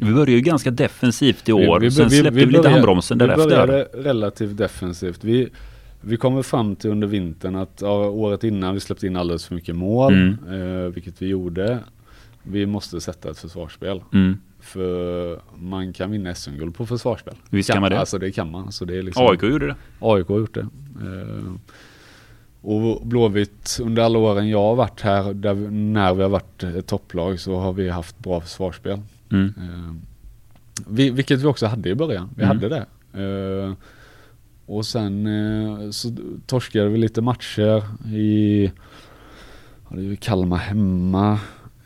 [0.00, 2.68] vi började ju ganska defensivt i år, vi, vi, sen släppte vi, vi, vi lite
[2.68, 3.44] handbromsen därefter.
[3.44, 5.24] Vi började relativt defensivt.
[5.24, 5.48] Vi,
[6.00, 9.54] vi kommer fram till under vintern att ja, året innan vi släppte in alldeles för
[9.54, 10.60] mycket mål, mm.
[10.60, 11.78] uh, vilket vi gjorde.
[12.42, 14.02] Vi måste sätta ett försvarsspel.
[14.12, 14.40] Mm.
[14.62, 17.34] För man kan vinna SM-guld på försvarsspel.
[17.51, 17.98] Visst kan man det?
[17.98, 18.72] Alltså det kan man.
[18.72, 19.76] Så det är liksom, AIK gjorde det.
[20.01, 20.66] AIK har gjort det.
[21.02, 21.55] Uh,
[22.60, 26.86] och Blåvitt under alla åren jag har varit här, där, när vi har varit ett
[26.86, 29.01] topplag så har vi haft bra försvarsspel.
[29.30, 29.44] Mm.
[29.44, 29.94] Uh,
[30.86, 32.30] vi, vilket vi också hade i början.
[32.36, 32.56] Vi mm.
[32.56, 32.86] hade det.
[33.22, 33.74] Uh,
[34.66, 35.28] och sen
[35.93, 36.16] så
[36.47, 37.82] torskade vi lite matcher
[38.14, 38.72] i
[40.20, 41.39] Kalmar hemma.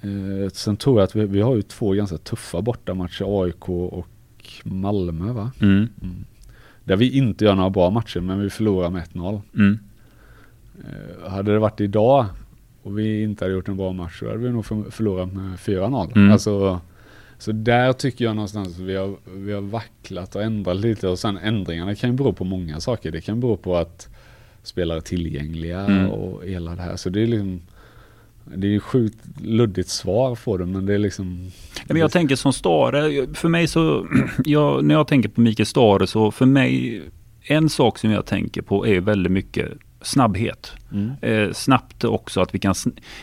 [0.07, 4.09] Eh, sen tror jag att vi, vi har ju två ganska tuffa bortamatcher, AIK och
[4.65, 5.53] Malmö va?
[5.61, 5.89] Mm.
[6.03, 6.25] Mm.
[6.85, 9.41] Där vi inte gör några bra matcher men vi förlorar med 1-0.
[9.55, 9.79] Mm.
[10.79, 12.27] Eh, hade det varit idag
[12.83, 16.17] och vi inte hade gjort en bra match så hade vi nog förlorat med 4-0.
[16.17, 16.33] Mm.
[16.33, 16.81] Alltså,
[17.39, 21.19] så där tycker jag någonstans att vi har, vi har vacklat och ändrat lite och
[21.19, 23.11] sen ändringarna kan ju bero på många saker.
[23.11, 24.09] Det kan bero på att
[24.63, 26.11] spelare är tillgängliga mm.
[26.11, 26.97] och hela det här.
[26.97, 27.61] Så det är liksom
[28.55, 31.51] det är ju sjukt luddigt svar på det men det är liksom
[31.87, 34.07] men Jag tänker som Stare, för mig så,
[34.45, 37.03] jag, när jag tänker på Mikael Stare så för mig,
[37.43, 39.69] en sak som jag tänker på är väldigt mycket
[40.07, 40.73] snabbhet.
[40.93, 41.13] Mm.
[41.21, 42.75] Eh, snabbt också att vi kan...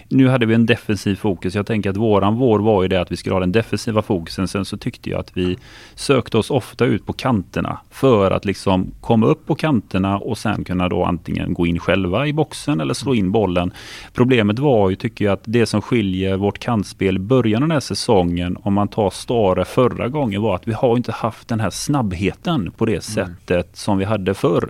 [0.10, 1.56] Nu hade vi en defensiv fokus.
[1.56, 4.48] Jag tänker att våran vår var ju det att vi skulle ha den defensiva fokusen.
[4.48, 5.58] Sen så tyckte jag att vi
[5.96, 10.64] sökte oss ofta ut på kanterna för att liksom komma upp på kanterna och sen
[10.64, 13.72] kunna då antingen gå in själva i boxen eller slå in bollen.
[14.14, 17.76] Problemet var ju, tycker jag, att det som skiljer vårt kantspel i början av den
[17.76, 21.60] här säsongen, om man tar Stare förra gången, var att vi har inte haft den
[21.60, 23.68] här snabbheten på det sättet mm.
[23.74, 24.70] som vi hade förr.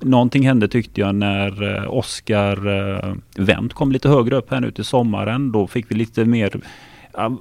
[0.00, 4.70] Någonting hände tyckte jag när eh, Oskar eh, Wendt kom lite högre upp här nu
[4.70, 5.52] till sommaren.
[5.52, 6.60] Då fick vi lite mer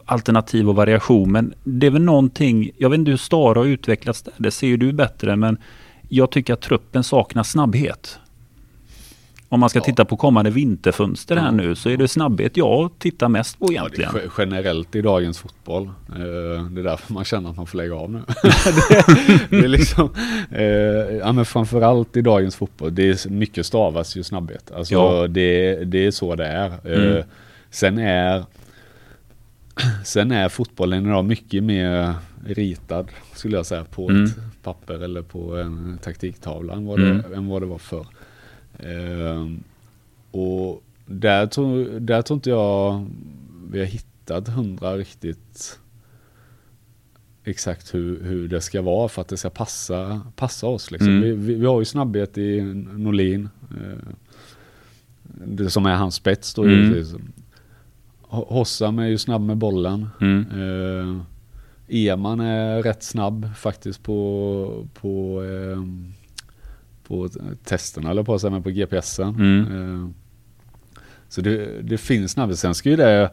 [0.05, 1.31] alternativ och variation.
[1.31, 4.67] Men det är väl någonting, jag vet inte hur Stara har utvecklats där, det ser
[4.67, 5.57] ju du bättre, men
[6.09, 8.19] jag tycker att truppen saknar snabbhet.
[9.49, 9.83] Om man ska ja.
[9.83, 14.11] titta på kommande vinterfönster här nu så är det snabbhet jag tittar mest på egentligen.
[14.13, 15.83] Ja, generellt i dagens fotboll.
[15.85, 18.19] Eh, det är därför man känner att man får lägga av nu.
[18.89, 20.09] det, det, är liksom,
[20.51, 20.65] eh,
[21.17, 24.71] ja men framförallt i dagens fotboll, det är mycket stavas ju snabbhet.
[24.71, 25.27] Alltså ja.
[25.27, 26.71] det, det är så det är.
[26.83, 27.23] Eh, mm.
[27.69, 28.43] Sen är
[30.05, 32.13] Sen är fotbollen idag mycket mer
[32.45, 34.23] ritad skulle jag säga på mm.
[34.23, 34.31] ett
[34.63, 37.33] papper eller på en taktiktavla än vad, det, mm.
[37.33, 38.07] än vad det var förr.
[38.79, 39.63] Ehm,
[40.31, 43.07] och där tror, där tror inte jag
[43.71, 45.79] vi har hittat hundra riktigt
[47.43, 50.91] exakt hur, hur det ska vara för att det ska passa, passa oss.
[50.91, 51.09] Liksom.
[51.09, 51.21] Mm.
[51.21, 52.61] Vi, vi, vi, har ju snabbhet i
[52.93, 53.49] Norlin.
[53.71, 54.09] Eh,
[55.23, 56.75] det som är hans spets då mm.
[56.75, 57.15] givetvis.
[58.29, 60.07] Hossam är ju snabb med bollen.
[60.21, 60.45] Mm.
[60.51, 61.21] Eh,
[61.87, 65.83] Eman är rätt snabb faktiskt på, på eh,
[67.07, 67.29] på
[67.63, 69.35] testerna eller på säga, men på GPSen.
[69.35, 69.61] Mm.
[70.03, 70.09] Eh,
[71.29, 72.59] så det, det finns snabbhet.
[72.59, 73.31] Sen ska ju det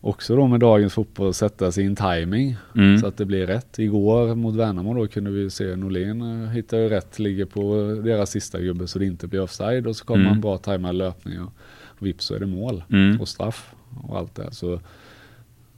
[0.00, 2.98] också då med dagens fotboll sätta sin timing Mm.
[2.98, 3.78] så att det blir rätt.
[3.78, 8.30] Igår mot Värnamo då kunde vi se Norlén eh, hittar ju rätt, ligger på deras
[8.30, 10.34] sista gubbe så det inte blir offside och så kommer Mm.
[10.34, 11.52] en bra tajmad löpning och,
[11.84, 13.20] och vips så är det mål Mm.
[13.20, 13.74] och straff
[14.08, 14.48] och allt det.
[14.52, 14.80] Så,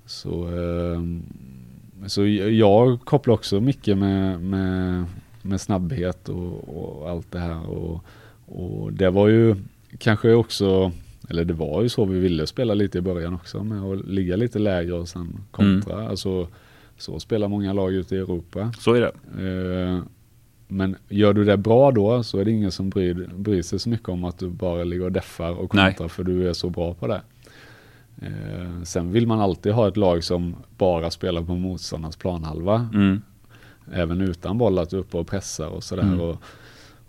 [0.07, 1.23] så, ehm,
[2.07, 5.05] så jag kopplar också mycket med, med,
[5.43, 7.69] med snabbhet och, och allt det här.
[7.71, 8.05] Och,
[8.47, 9.57] och det var ju
[9.99, 10.93] kanske också,
[11.29, 14.37] eller det var ju så vi ville spela lite i början också med att ligga
[14.37, 16.09] lite lägre och sen kontra.
[16.09, 16.49] Alltså,
[16.99, 18.73] så spelar många lag ute i Europa.
[18.79, 19.13] Så är det.
[19.49, 20.03] Eh,
[20.69, 23.89] Men gör du det bra då så är det ingen som bryr, bryr sig så
[23.89, 25.95] mycket om att du bara ligger och deffar och Nej.
[25.95, 27.21] kontrar för du är så bra på det.
[28.23, 32.89] Eh, Sen vill man alltid ha ett lag som bara spelar på motståndarnas planhalva.
[32.95, 33.23] Mm.
[33.93, 36.03] Även utan boll, att du är uppe och pressar och sådär.
[36.03, 36.21] Mm.
[36.21, 36.43] Och,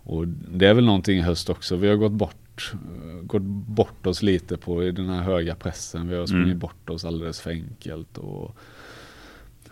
[0.04, 1.76] och det är väl någonting i höst också.
[1.76, 2.72] Vi har gått bort,
[3.22, 6.08] gått bort oss lite på i den här höga pressen.
[6.08, 6.58] Vi har sprungit Mm.
[6.58, 8.18] bort oss alldeles för enkelt.
[8.18, 8.56] Och,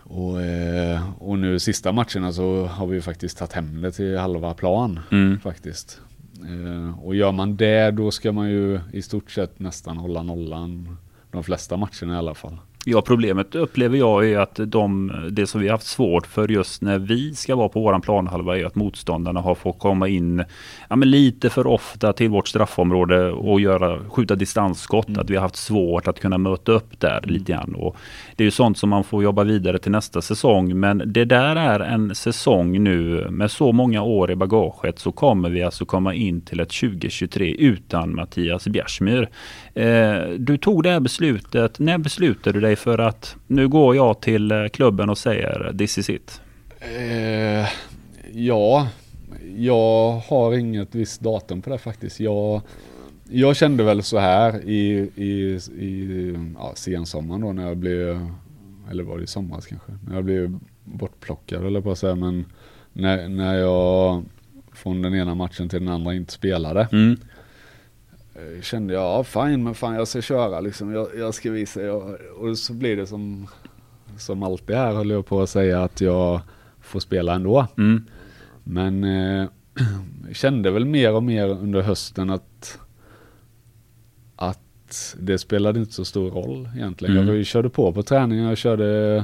[0.03, 4.53] och, eh, och nu sista matcherna så har vi faktiskt tagit hem det till halva
[4.53, 5.39] plan Mm.
[5.39, 6.01] faktiskt.
[6.41, 10.97] Eh, och gör man det då ska man ju i stort sett nästan hålla nollan
[11.31, 12.57] de flesta matcherna i alla fall.
[12.85, 16.81] Ja, problemet upplever jag är att de, det som vi har haft svårt för just
[16.81, 20.43] när vi ska vara på våran planhalva är att motståndarna har fått komma in
[20.89, 25.07] ja, lite för ofta till vårt straffområde och göra, skjuta distansskott.
[25.07, 25.21] Mm.
[25.21, 27.75] Att vi har haft svårt att kunna möta upp där lite grann.
[27.75, 27.97] Och
[28.35, 30.79] det är ju sånt som man får jobba vidare till nästa säsong.
[30.79, 35.49] Men det där är en säsong nu med så många år i bagaget så kommer
[35.49, 39.29] vi alltså komma in till ett 2023 utan Mattias Bjärsmyr.
[39.73, 41.79] Eh, du tog det här beslutet.
[41.79, 45.97] När beslutade du dig för att nu går jag till eh, klubben och säger this
[45.97, 46.41] is it?
[46.79, 47.67] Eh,
[48.33, 48.87] ja,
[49.57, 52.19] jag har inget visst datum på det faktiskt.
[52.19, 52.61] Jag,
[53.29, 58.27] jag kände väl så här i, i, i ja, sensommaren då när jag blev,
[58.91, 62.45] eller var det i somras kanske, när jag blev bortplockad eller på att säga, men
[62.93, 64.23] när, när jag
[64.73, 66.87] från den ena matchen till den andra inte spelade.
[66.91, 67.17] Mm.
[68.35, 71.81] Eh, kände jag, ja fine men fan jag ska köra liksom, jag, jag ska visa.
[71.81, 73.47] Jag, och så blir det som,
[74.17, 76.41] som alltid här höll jag på att säga att jag
[76.81, 77.67] får spela ändå.
[77.77, 78.05] Mm.
[78.63, 79.47] Men eh,
[80.33, 82.79] kände väl mer och mer under hösten att,
[84.35, 87.17] att det spelade inte så stor roll egentligen.
[87.17, 87.35] Mm.
[87.35, 89.15] Jag körde på på träningen, jag körde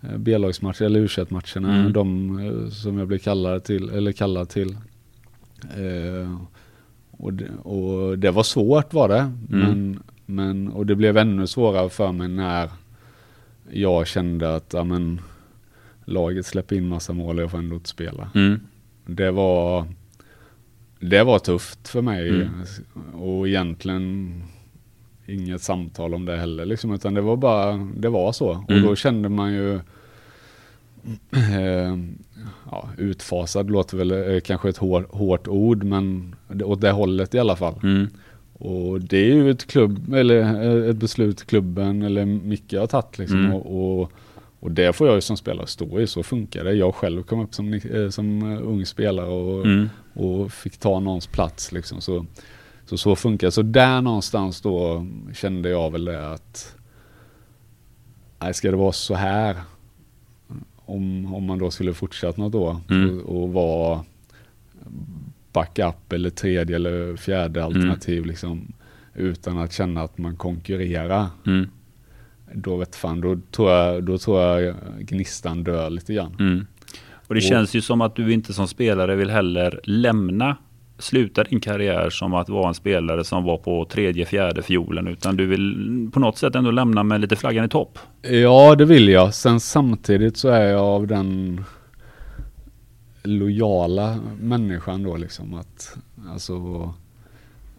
[0.00, 1.92] eh, B-lagsmatcher eller u matcherna Mm.
[1.92, 3.90] de eh, som jag blev kallad till.
[3.90, 4.70] Eller kallad till.
[5.76, 6.38] Eh,
[7.18, 9.32] och, det, och det var svårt var det.
[9.48, 12.70] Men, men, och det blev ännu svårare för mig när
[13.70, 15.20] jag kände att ja, men,
[16.04, 18.30] laget släpper in massa mål och jag får ändå inte spela.
[18.34, 18.60] Mm.
[19.06, 19.86] Det var,
[21.00, 22.28] det var tufft för mig.
[22.28, 22.50] Mm.
[23.12, 24.42] Och egentligen
[25.26, 26.64] inget samtal om det heller.
[26.66, 28.48] Liksom, utan det var bara, det var så.
[28.50, 28.82] Och Mm.
[28.82, 29.74] då kände man ju
[31.30, 31.96] eh,
[32.70, 36.34] ja, utfasad låter väl eh, kanske ett hår, hårt ord men
[36.64, 37.74] åt det hållet i alla fall.
[37.82, 38.08] Mm.
[38.52, 43.18] Och det är ju ett klubb eller eh, ett beslut klubben eller Micke har tagit
[43.18, 43.38] liksom.
[43.38, 43.54] Mm.
[43.54, 44.12] Och, och,
[44.60, 46.72] och det får jag ju som spelare stå i, så funkar det.
[46.72, 49.88] Jag själv kom upp som, eh, som ung spelare och, Mm.
[50.14, 52.00] och fick ta någons plats liksom.
[52.00, 52.26] Så,
[52.86, 53.52] så så funkar det.
[53.52, 56.76] Så där någonstans då kände jag väl det att
[58.40, 59.56] nej, ska det vara så här
[60.86, 63.20] om, om man då skulle fortsatt något år Mm.
[63.20, 64.04] och, och vara
[65.52, 68.72] backup eller tredje eller fjärde alternativ liksom
[69.14, 71.26] utan att känna att man konkurrerar.
[71.46, 71.68] Mm.
[72.54, 76.36] Då vet fan, då tror jag, då tror jag gnistan dör lite grann.
[76.40, 76.66] Mm.
[77.26, 80.56] Och det Och- känns ju som att du inte som spelare vill heller lämna
[80.98, 85.36] sluta din karriär som att vara en spelare som var på tredje, fjärde fiolen utan
[85.36, 87.98] du vill på något sätt ändå lämna med lite flaggan i topp.
[88.22, 89.34] Ja, det vill jag.
[89.34, 91.64] Sen samtidigt så är jag av den
[93.22, 95.96] lojala människan då liksom att
[96.32, 96.54] alltså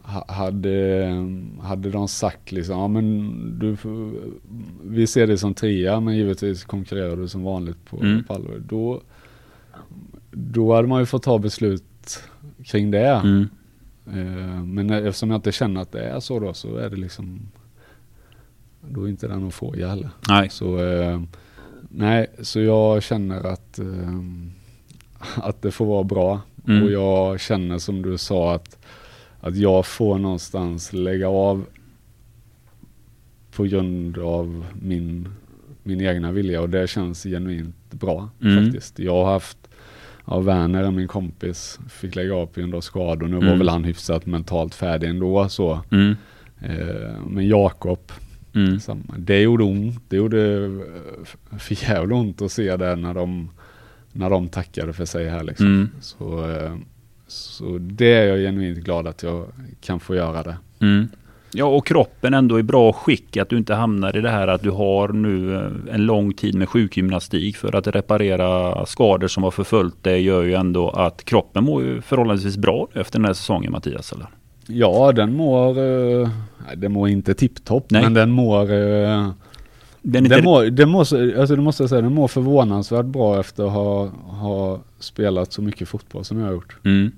[0.01, 1.07] ha- hade,
[1.61, 3.29] hade de sagt liksom, ja men
[3.59, 3.77] du,
[4.83, 8.23] vi ser det som trea men givetvis konkurrerar du som vanligt på Mm.
[8.23, 8.59] Palve.
[8.69, 9.01] Då,
[10.31, 11.83] då hade man ju fått ta beslut
[12.65, 13.07] kring det.
[13.07, 13.47] Mm.
[14.07, 17.39] Eh, Men eftersom jag inte känner att det är så då så är det liksom
[18.89, 20.09] Då är inte det någon fråga heller.
[20.29, 20.49] Nej.
[20.49, 21.21] Så eh,
[21.89, 24.19] nej, så jag känner att eh,
[25.35, 26.41] Att det får vara bra.
[26.67, 26.83] Mm.
[26.83, 28.77] Och jag känner som du sa att
[29.39, 31.65] Att jag får någonstans lägga av
[33.55, 35.29] På grund av min
[35.83, 38.63] Min egna vilja och det känns genuint bra Mm.
[38.65, 38.99] faktiskt.
[38.99, 39.64] Jag har haft
[40.27, 43.27] Ja, Werner, min kompis, fick lägga av på grund av skador.
[43.27, 43.57] Nu var Mm.
[43.59, 45.79] väl han hyfsat mentalt färdig ändå så.
[45.91, 46.15] Mm.
[46.61, 48.11] Eh, men Jakob
[48.55, 48.79] Mm.
[49.17, 49.99] Det gjorde ont.
[50.07, 50.65] Det gjorde
[51.51, 53.49] eh, för jävla ont att se det när de,
[54.11, 55.65] när de tackade för sig här liksom.
[55.65, 55.89] Mm.
[56.01, 56.75] Så, eh,
[57.27, 59.45] så det är jag genuint glad att jag
[59.81, 60.57] kan få göra det.
[61.57, 63.37] Ja, och kroppen ändå i bra skick.
[63.37, 66.55] Att du inte hamnar i det här att du har nu eh, en lång tid
[66.55, 71.63] med sjukgymnastik för att reparera skador som har förföljt dig gör ju ändå att kroppen
[71.63, 74.11] mår ju förhållandevis bra efter den här säsongen Mattias.
[74.13, 74.27] Eller?
[74.67, 76.29] Ja, den mår, eh,
[76.75, 79.29] den mår inte tipptopp, men den mår, eh,
[80.01, 80.35] Den inte...
[80.35, 83.63] den mår, den mår, så- alltså det måste jag säga, den mår förvånansvärt bra efter
[83.65, 86.75] att ha, ha spelat så mycket fotboll som jag har gjort.
[86.85, 87.11] Mm,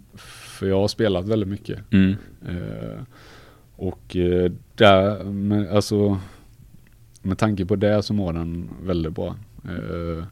[0.59, 1.79] För jag har spelat väldigt mycket.
[1.93, 2.15] mm,
[2.49, 2.99] Eh,
[3.77, 6.19] och eh, där, med, alltså,
[7.21, 9.35] med tanke på det så mår den väldigt bra.
[9.63, 10.23] Eh,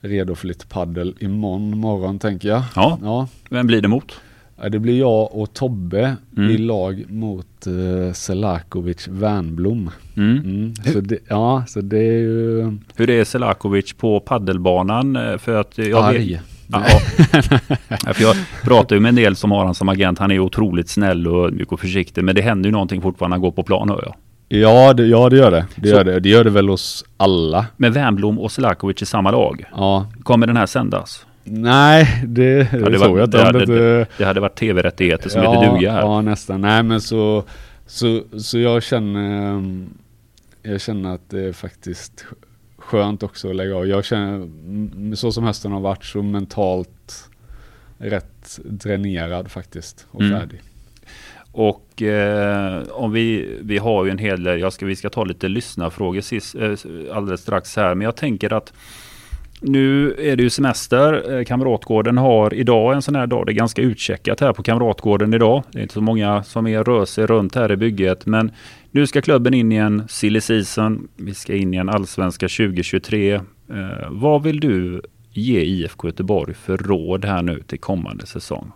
[0.00, 2.62] redo för lite paddel imorgon morgon tänker jag.
[2.76, 4.20] Ja, Ja, vem blir det mot?
[4.62, 6.50] Ja, det blir jag och Tobbe Mm.
[6.50, 9.90] i lag mot uh, Selakovic Wernblom.
[10.16, 10.38] Mm.
[10.38, 10.74] Mm.
[10.74, 15.18] Så det, ja, så det är ju Hur är Selakovic på paddelbanan?
[15.38, 16.32] För att jag vet, arg.
[16.32, 16.80] Ja, ja.
[18.14, 20.18] för jag pratar ju med en del som har han som agent.
[20.18, 22.24] Han är otroligt snäll och mjuk och försiktig.
[22.24, 24.14] Men det händer ju någonting fortfarande när han går på plan hör jag.
[24.48, 25.66] Ja, det, ja, det gör det.
[25.76, 26.20] Det gör det.
[26.20, 27.66] det gör det väl hos alla.
[27.76, 29.64] Med Wernbloom och Selakovic i samma lag.
[29.76, 30.06] Ja.
[30.22, 31.26] Kommer den här sändas?
[31.44, 33.38] Nej, det, det, det tror jag inte.
[33.38, 36.00] det hade- inte- Det hade varit tv-rättigheter som ja, heter duga här.
[36.00, 36.60] Ja, nästan.
[36.60, 37.44] Nej, men så,
[37.86, 39.86] så, så jag känner, ehm,
[40.62, 42.24] jag känner att det är faktiskt
[42.84, 43.86] skönt också att lägga av.
[43.86, 47.30] Jag känner, mm, så som hösten har varit, så mentalt
[47.98, 50.40] rätt dränerad faktiskt och Mm.
[50.40, 50.60] färdig.
[51.52, 55.24] Och eh, om vi, vi har ju en hel del, jag ska, vi ska ta
[55.24, 56.72] lite lyssnarfrågor sist, eh,
[57.12, 57.94] alldeles strax här.
[57.94, 58.72] Men jag tänker att
[59.60, 61.38] nu är det ju semester.
[61.38, 63.46] Eh, Kamratgården har idag en sån här dag.
[63.46, 65.62] Det är ganska utcheckat här på Kamratgården idag.
[65.72, 68.26] Det är inte så många som är rör sig runt här i bygget.
[68.26, 68.52] Men
[68.94, 71.08] nu ska klubben in i en silly season.
[71.16, 73.34] Vi ska in i en allsvenska 2023.
[73.34, 73.42] Eh,
[74.10, 78.72] vad vill du ge IFK Göteborg för råd här nu till kommande säsong?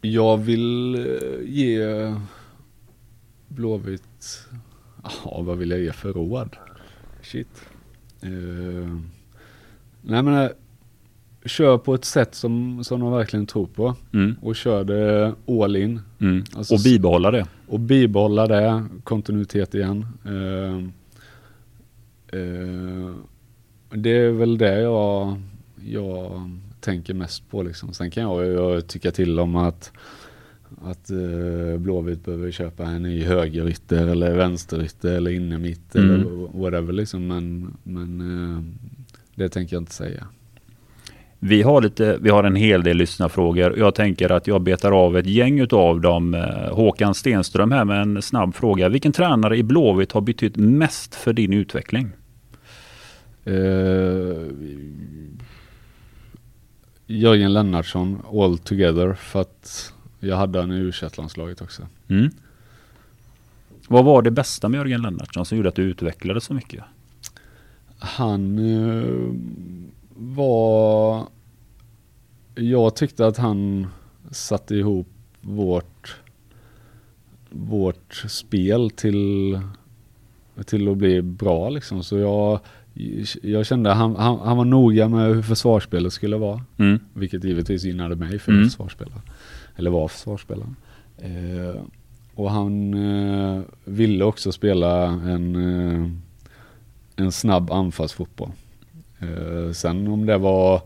[0.00, 1.02] Jag vill eh,
[1.44, 1.80] ge
[3.48, 4.48] Blåvitt,
[5.24, 6.56] ja vad vill jag ge för råd?
[7.22, 7.64] Shit.
[8.22, 8.30] Eh,
[10.02, 10.50] nej men eh,
[11.44, 15.76] kör på ett sätt som, som de verkligen tror på Mm, och kör det all
[15.76, 16.44] in mm.
[16.54, 17.46] Alltså, och bibehålla det.
[17.68, 20.06] och bibehålla det, kontinuitet igen.
[20.24, 20.76] Eh,
[22.40, 23.14] eh,
[23.90, 25.40] det är väl det jag,
[25.84, 26.50] jag
[26.80, 27.92] tänker mest på liksom.
[27.92, 29.92] Sen kan jag ju tycka till om att
[30.84, 36.10] att eh, Blåvitt behöver köpa en ny högerytter eller vänsterytter eller innermitt Mm.
[36.10, 37.26] eller whatever liksom.
[37.26, 38.62] Men, men eh,
[39.34, 40.26] det tänker jag inte säga.
[41.40, 43.78] Vi har, lite, vi har en hel del lyssnarfrågor.
[43.78, 46.34] Jag tänker att jag betar av ett gäng utav dem.
[46.34, 48.88] Eh, Håkan Stenström här med en snabb fråga.
[48.88, 52.10] Vilken tränare i Blåvitt har betytt mest för din utveckling?
[53.44, 53.54] Eh,
[57.06, 61.82] Jörgen Lennartsson all together för att jag hade han i u landslaget också.
[62.08, 62.30] Mm.
[63.88, 66.84] Vad var det bästa med Jörgen Lennartsson som gjorde att du utvecklades så mycket?
[67.98, 69.32] Han eh,
[70.18, 71.26] var...
[72.54, 73.86] Jag tyckte att han
[74.30, 75.08] satte ihop
[75.40, 76.16] vårt,
[77.50, 79.60] vårt spel till,
[80.66, 82.02] till att bli bra liksom.
[82.04, 82.60] Så jag,
[83.42, 86.60] jag kände han, han, han var noga med hur försvarsspelet skulle vara.
[86.78, 86.98] Mm.
[87.14, 88.64] Vilket givetvis gynnade mig för Mm.
[88.64, 89.20] försvarsspelare.
[89.76, 90.74] Eller var försvarsspelare.
[91.18, 91.82] Eh,
[92.34, 96.10] och han eh, ville också spela en, eh,
[97.16, 98.50] en snabb anfallsfotboll.
[99.20, 100.82] Eh, sen om det var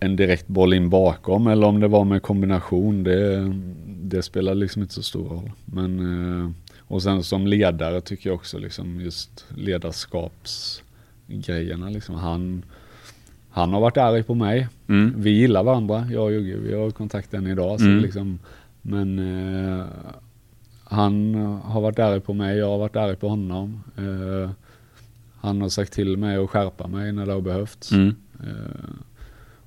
[0.00, 3.52] en direkt boll in bakom eller om det var med kombination, det,
[3.86, 5.50] det spelar liksom inte så stor roll.
[5.64, 5.98] Men,
[6.44, 12.14] eh, och sen som ledare tycker jag också liksom just ledarskapsgrejerna liksom.
[12.14, 12.62] Han,
[13.50, 14.68] han har varit arg på mig.
[14.88, 15.12] Mm.
[15.16, 16.56] Vi gillar varandra, jag och Jugge.
[16.56, 17.80] Vi har kontakt än idag.
[17.80, 17.98] Så Mm.
[18.02, 18.38] liksom,
[18.82, 19.84] men eh,
[20.84, 21.34] han
[21.64, 23.82] har varit arg på mig, jag har varit arg på honom.
[23.96, 24.50] Eh,
[25.40, 27.92] han har sagt till mig att skärpa mig när det har behövts.
[27.92, 28.14] Mm.
[28.40, 28.90] Eh,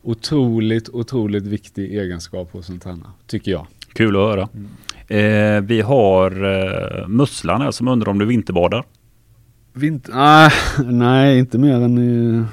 [0.02, 3.68] otroligt, otroligt viktig egenskap hos en tränare, tycker jag.
[3.93, 4.49] Kul att höra.
[5.07, 8.84] Eh, vi har eh, Musslan här som undrar om du vinterbadar.
[9.73, 10.52] Vinter, nej,
[10.85, 12.43] nej, inte mer än i,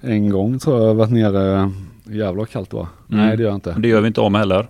[0.00, 1.72] en gång tror jag jag har varit nere.
[2.04, 2.88] Jävlar kallt det var.
[3.10, 3.26] Mm.
[3.26, 3.74] Nej det gör jag inte.
[3.78, 4.68] Det gör vi inte om heller.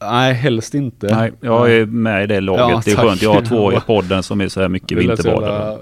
[0.00, 1.16] Nej, helst inte.
[1.16, 2.60] Nej, jag är med i det laget.
[2.60, 3.04] Ja, det är tack.
[3.04, 3.22] skönt.
[3.22, 5.78] Jag har två i podden som är så här mycket vinterbadare.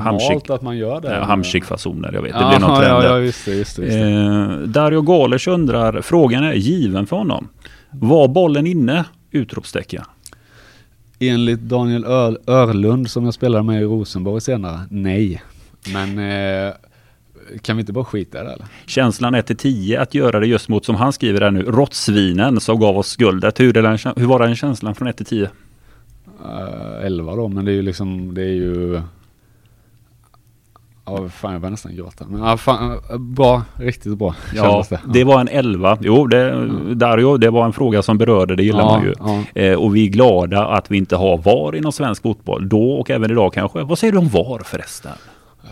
[0.00, 0.28] Hamsik.
[0.28, 1.14] Normalt att man gör det.
[1.14, 2.32] Hamsik-fasoner, jag vet.
[2.32, 3.82] Det blir någon trend ja, ja, just det, just det.
[3.82, 4.10] Just det.
[4.10, 7.48] Eh, Dario Galers undrar, frågan är given för honom.
[7.90, 9.04] Var bollen inne?
[9.30, 10.04] Utropstecken.
[11.18, 15.42] Enligt Daniel Ör Örlund som jag spelade med i Rosenborg senare, nej.
[15.92, 16.74] Men eh,
[17.62, 18.66] kan vi inte bara skita i det eller?
[18.86, 22.60] Känslan 1 till 10 att göra det just mot, som han skriver här nu, råttsvinen
[22.60, 23.60] som gav oss guldet.
[23.60, 25.42] Hur, den, hur var den känslan från 1 till 10?
[26.44, 29.00] Uh, 11 då, men det är ju liksom, det är ju
[31.06, 32.24] Ja, fan jag börjar nästan gråta.
[32.28, 34.34] Men ja, fan, bra, riktigt bra.
[34.54, 35.00] Ja, det.
[35.06, 35.98] det var en 11.
[36.00, 36.98] Jo, det, mm.
[36.98, 39.14] Dario, det var en fråga som berörde, det gillar ja, man ju.
[39.18, 39.60] Ja.
[39.62, 42.68] Eh, och vi är glada att vi inte har VAR inom svensk fotboll.
[42.68, 43.82] Då och även idag kanske.
[43.82, 45.12] Vad säger du om VAR förresten?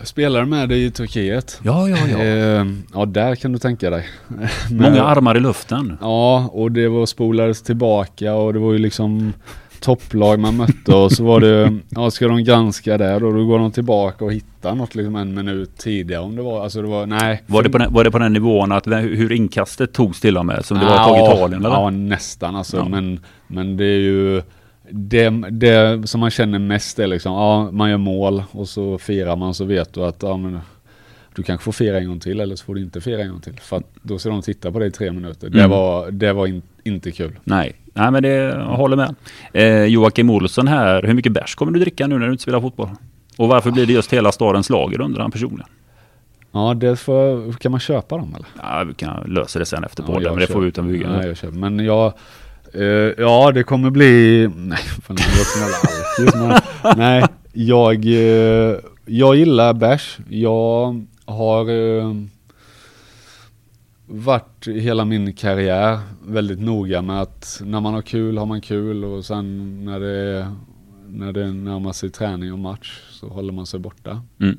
[0.03, 1.59] Spelade med det i Turkiet.
[1.63, 2.17] Ja, ja, ja.
[2.23, 4.05] Eh, ja, där kan du tänka dig.
[4.27, 5.97] Men, Många armar i luften.
[6.01, 9.33] Ja, och det var spolades tillbaka och det var ju liksom
[9.83, 13.59] topplag man mötte och så var det, ja ska de granska där och då går
[13.59, 17.05] de tillbaka och hittar något liksom en minut tidigare om det var, alltså det var,
[17.05, 17.43] nej.
[17.47, 20.45] Var det på den, var det på den nivån att hur inkastet togs till och
[20.45, 21.75] med som det ja, var tag Italien eller?
[21.75, 22.87] Ja nästan alltså ja.
[22.89, 24.41] men, men det är ju
[24.95, 29.35] det, det som man känner mest är liksom, ja man gör mål och så firar
[29.35, 30.59] man så vet du att ja, men,
[31.35, 33.41] du kanske får fira en gång till eller så får du inte fira en gång
[33.41, 33.59] till.
[33.61, 35.47] För att då ska de titta på dig i tre minuter.
[35.47, 35.59] Mm.
[35.59, 37.39] Det var, det var in, inte kul.
[37.43, 39.15] Nej, Nej men det, jag håller med.
[39.53, 42.61] Eh, Joakim Olsson här, hur mycket bärs kommer du dricka nu när du inte spelar
[42.61, 42.89] fotboll?
[43.37, 45.67] Och varför blir det just hela stadens lager undrar han personligen.
[46.51, 48.47] Ja, det får, kan man köpa dem eller?
[48.61, 51.07] Ja, vi kan lösa det sen efter ja, podden, men det får vi utan bygga.
[51.07, 51.57] Ja, jag köper.
[51.57, 52.13] Men jag,
[52.73, 57.23] eh, ja det kommer bli, nej, fan det låter som jävla alkis, men nej,
[57.53, 60.17] jag, eh, jag gillar bärs.
[60.29, 62.15] Jag har eh,
[64.05, 69.05] varit hela min karriär väldigt noga med att när man har kul har man kul
[69.05, 70.51] och sen när det,
[71.07, 74.21] när det närmar sig träning och match så håller man sig borta.
[74.39, 74.57] Mm.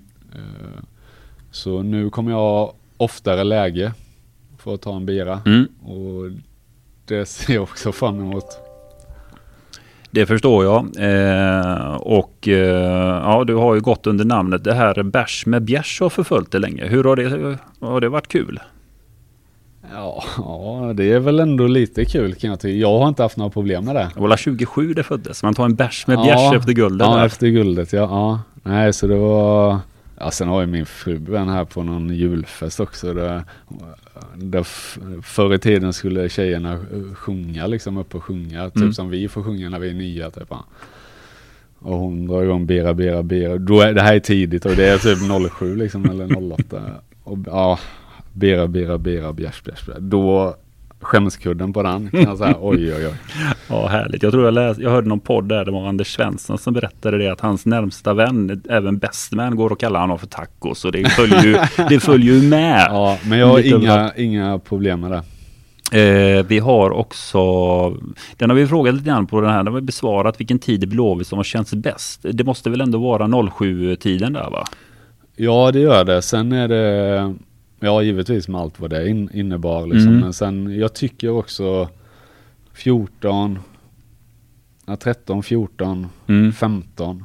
[1.50, 3.92] Så nu kommer jag oftare läge
[4.58, 5.68] för att ta en bira mm.
[5.82, 6.30] och
[7.04, 8.58] det ser jag också fram emot.
[10.10, 10.78] Det förstår jag.
[10.96, 16.00] Eh, och eh, ja, du har ju gått under namnet det här bärs med bjärs
[16.00, 16.86] har förföljt det länge.
[16.86, 18.60] Hur har det, har det varit kul?
[19.92, 22.76] Ja, ja, det är väl ändå lite kul kan jag tycka.
[22.76, 24.10] Jag har inte haft några problem med det.
[24.14, 25.42] Det var 27 det föddes.
[25.42, 27.06] Man tar en bärs med bjärs ja, efter guldet.
[27.06, 27.26] Ja, där.
[27.26, 28.00] efter guldet ja.
[28.00, 28.40] ja.
[28.62, 29.78] Nej, så det var...
[30.18, 33.14] Ja, sen har ju min fru en här på någon julfest också.
[33.14, 33.42] Där,
[34.34, 34.62] där
[35.22, 36.78] förr i tiden skulle tjejerna
[37.14, 38.70] sjunga liksom upp och sjunga.
[38.70, 38.92] Typ mm.
[38.92, 40.30] som vi får sjunga när vi är nya.
[40.30, 40.52] Typ.
[41.78, 43.58] Och hon drar igång Bera, Bera, Bera.
[43.58, 46.82] Då är, det här är tidigt och det är typ 07 liksom eller 08.
[47.24, 47.78] Och, ja,
[48.32, 49.88] Bera, Bera, Bera, Bjärs, Bjärs.
[49.98, 50.56] Då
[51.04, 52.56] skämskudden på den kan jag säga.
[52.60, 53.14] Oj, oj, oj.
[53.68, 54.22] Ja, härligt.
[54.22, 57.18] Jag tror jag, läste, jag hörde någon podd där det var Anders Svensson som berättade
[57.18, 60.84] det att hans närmsta vän, även bestman, går och kallar honom för tacos.
[60.84, 61.58] Och det följer ju,
[61.88, 62.86] det följer ju med.
[62.90, 65.22] Ja, men jag har inga, inga problem med det.
[65.92, 67.40] Eh, vi har också,
[68.36, 70.84] den har vi frågat lite grann på den här, den har vi besvarat vilken tid
[70.84, 72.20] i Blåvitt som har känts bäst.
[72.22, 74.64] Det måste väl ändå vara 07-tiden där va?
[75.36, 76.22] Ja det gör det.
[76.22, 77.34] Sen är det
[77.84, 80.08] Ja, givetvis med allt vad det in, innebar liksom.
[80.08, 80.20] Mm.
[80.20, 81.88] Men sen, jag tycker också
[82.72, 83.58] 14,
[84.86, 86.52] ja, 13, 14, mm.
[86.52, 87.24] 15.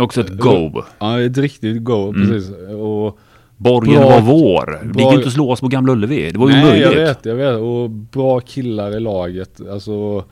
[0.00, 0.82] Också ett go.
[0.98, 2.28] Ja, ett riktigt go, mm.
[2.28, 2.50] precis.
[2.78, 3.18] Och
[3.56, 4.92] Borgen bra, var vår.
[4.94, 6.30] Det gick inte att slå oss på Gamla Ullevi.
[6.30, 6.84] Det var ju nej, möjligt.
[6.84, 7.58] jag vet, jag vet.
[7.58, 9.60] Och bra killar i laget.
[9.68, 10.24] Alltså,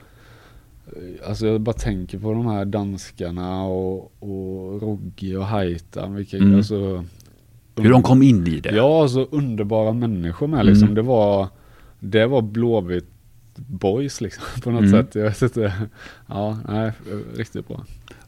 [1.27, 6.15] alltså jag bara tänker på de här danskarna och, och Rogge och Haitam.
[6.15, 6.57] Vilka, mm.
[6.57, 7.05] alltså,
[7.77, 8.75] hur de kom in i det.
[8.75, 10.85] Ja, så underbara människor med liksom.
[10.85, 10.95] Mm.
[10.95, 11.49] Det var,
[12.01, 13.09] det var Blåvitt
[13.57, 14.91] boys liksom på något mm.
[14.91, 15.15] sätt.
[15.15, 15.73] Jag vet inte.
[16.27, 16.93] Ja, nej,
[17.37, 17.85] riktigt bra.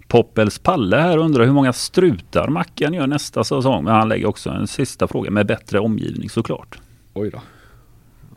[0.08, 3.84] Poppels Palle här undrar hur många strutar Mackan gör nästa säsong.
[3.84, 6.78] Men han lägger också en sista fråga med bättre omgivning såklart.
[7.14, 7.40] Oj då.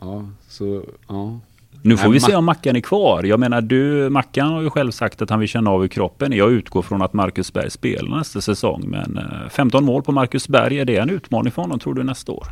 [0.00, 1.40] Ja, så ja.
[1.82, 3.24] Nu får Nej, vi se om Mackan är kvar.
[3.24, 6.32] Jag menar, du, Mackan har ju själv sagt att han vill känna av hur kroppen
[6.32, 6.36] är.
[6.36, 8.84] Jag utgår från att Marcus Berg spelar nästa säsong.
[8.86, 9.20] Men
[9.50, 12.32] 15 eh, mål på Marcus Berg, är det en utmaning för honom tror du nästa
[12.32, 12.46] år?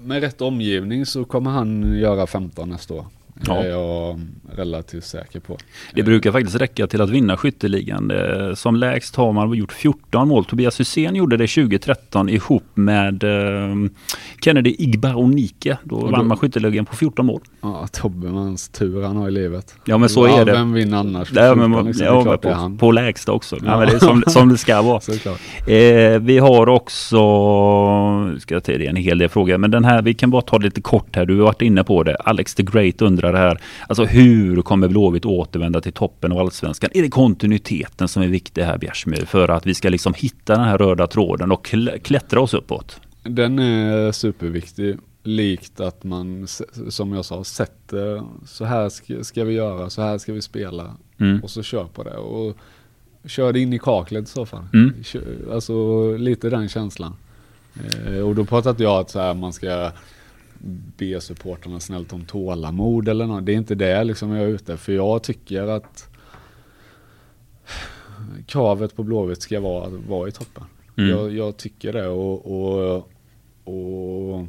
[0.00, 3.06] Med rätt omgivning så kommer han göra 15 nästa år.
[3.46, 3.54] Ja.
[3.54, 4.20] Det är jag
[4.56, 5.58] relativt säker på.
[5.94, 8.12] Det brukar faktiskt räcka till att vinna skytteligan.
[8.54, 10.44] Som lägst har man gjort 14 mål.
[10.44, 13.90] Tobias Hysén gjorde det 2013 ihop med eh,
[14.44, 15.78] Kennedy Igbaronike.
[15.84, 17.40] Då, då vann man skytteligan på 14 mål.
[17.60, 19.74] Ja, Tobbemans tur han har i livet.
[19.84, 20.52] Ja men så ja, är det.
[20.52, 21.32] Vem vinner annars?
[21.34, 23.56] Ja, men, liksom, ja, men på, på lägsta också.
[23.64, 23.78] Ja.
[23.78, 25.00] men det är som, som det ska vara.
[25.74, 27.16] eh, vi har också,
[28.40, 30.58] ska jag ta det en hel del frågor, men den här, vi kan bara ta
[30.58, 31.26] det lite kort här.
[31.26, 32.16] Du har varit inne på det.
[32.16, 33.60] Alex the Great undrar det här.
[33.88, 36.90] Alltså hur kommer Blåvitt återvända till toppen av allsvenskan?
[36.94, 40.64] Är det kontinuiteten som är viktig här Bjärsmyr för att vi ska liksom hitta den
[40.64, 43.00] här röda tråden och klättra oss uppåt?
[43.22, 46.46] Den är superviktig likt att man,
[46.88, 50.96] som jag sa, sätter så här ska, ska vi göra, så här ska vi spela
[51.20, 51.40] Mm.
[51.42, 52.16] och så kör på det.
[52.16, 52.56] Och
[53.24, 54.64] kör det in i kaklet i så fall.
[54.72, 54.94] Mm.
[55.04, 55.72] Kör- Alltså
[56.16, 57.14] lite den känslan.
[58.08, 59.90] Eh, och då pratar inte jag att så här, man ska
[60.96, 63.46] be supportrarna snällt om tålamod eller något.
[63.46, 66.08] Det är inte det liksom jag är ute För jag tycker att
[68.46, 70.64] kravet på Blåvitt ska vara, vara i toppen.
[70.96, 71.10] Mm.
[71.10, 73.10] Jag, jag tycker det och, och,
[73.64, 74.46] och,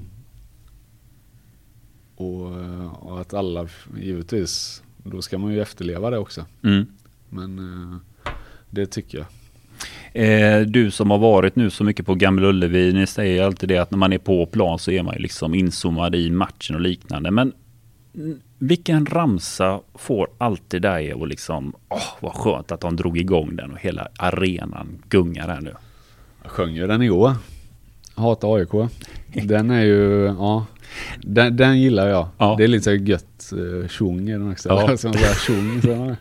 [2.15, 2.51] och,
[2.99, 3.67] och att alla
[3.97, 6.45] givetvis, då ska man ju efterleva det också.
[6.63, 6.85] Mm.
[7.29, 7.97] Men eh,
[8.69, 9.27] det tycker jag.
[10.13, 13.77] Eh, du som har varit nu så mycket på Gamla Ullevi, ni säger alltid det
[13.77, 16.81] att när man är på plan så är man ju liksom inzoomad i matchen och
[16.81, 17.31] liknande.
[17.31, 17.53] Men
[18.59, 23.71] vilken ramsa får alltid dig att liksom, åh vad skönt att de drog igång den
[23.71, 25.73] och hela arenan gungar här nu.
[26.43, 27.33] Jag sjöng ju den igår.
[28.15, 28.69] Hata AIK.
[29.43, 30.65] Den är ju, ja.
[31.21, 32.27] Den, den gillar jag.
[32.37, 32.55] Ja.
[32.57, 34.69] Det är lite gött uh, tjong i den också.
[34.69, 34.97] Ja.
[34.97, 35.13] Som
[35.47, 36.15] tjong.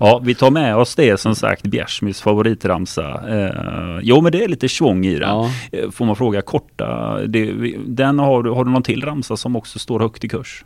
[0.00, 3.20] Ja, vi tar med oss det som sagt, Bjärsmys favoritramsa.
[3.28, 5.28] Eh, jo, men det är lite tjong i den.
[5.28, 5.50] Ja.
[5.72, 7.52] Eh, får man fråga korta, det,
[7.86, 10.64] den har, du- har du någon till ramsa som också står högt i kurs?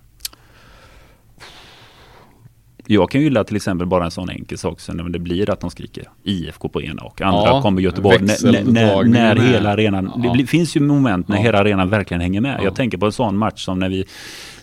[2.94, 5.50] Jag kan ju gilla till exempel bara en sån enkel sak som när det blir
[5.50, 8.18] att de skriker IFK på ena och andra Ja, kommer Göteborg.
[8.20, 10.34] När, när, när, hela arenan, Ja.
[10.38, 11.42] det finns ju moment när Ja.
[11.42, 12.56] hela arenan verkligen hänger med.
[12.58, 12.64] Ja.
[12.64, 14.04] Jag tänker på en sån match som när vi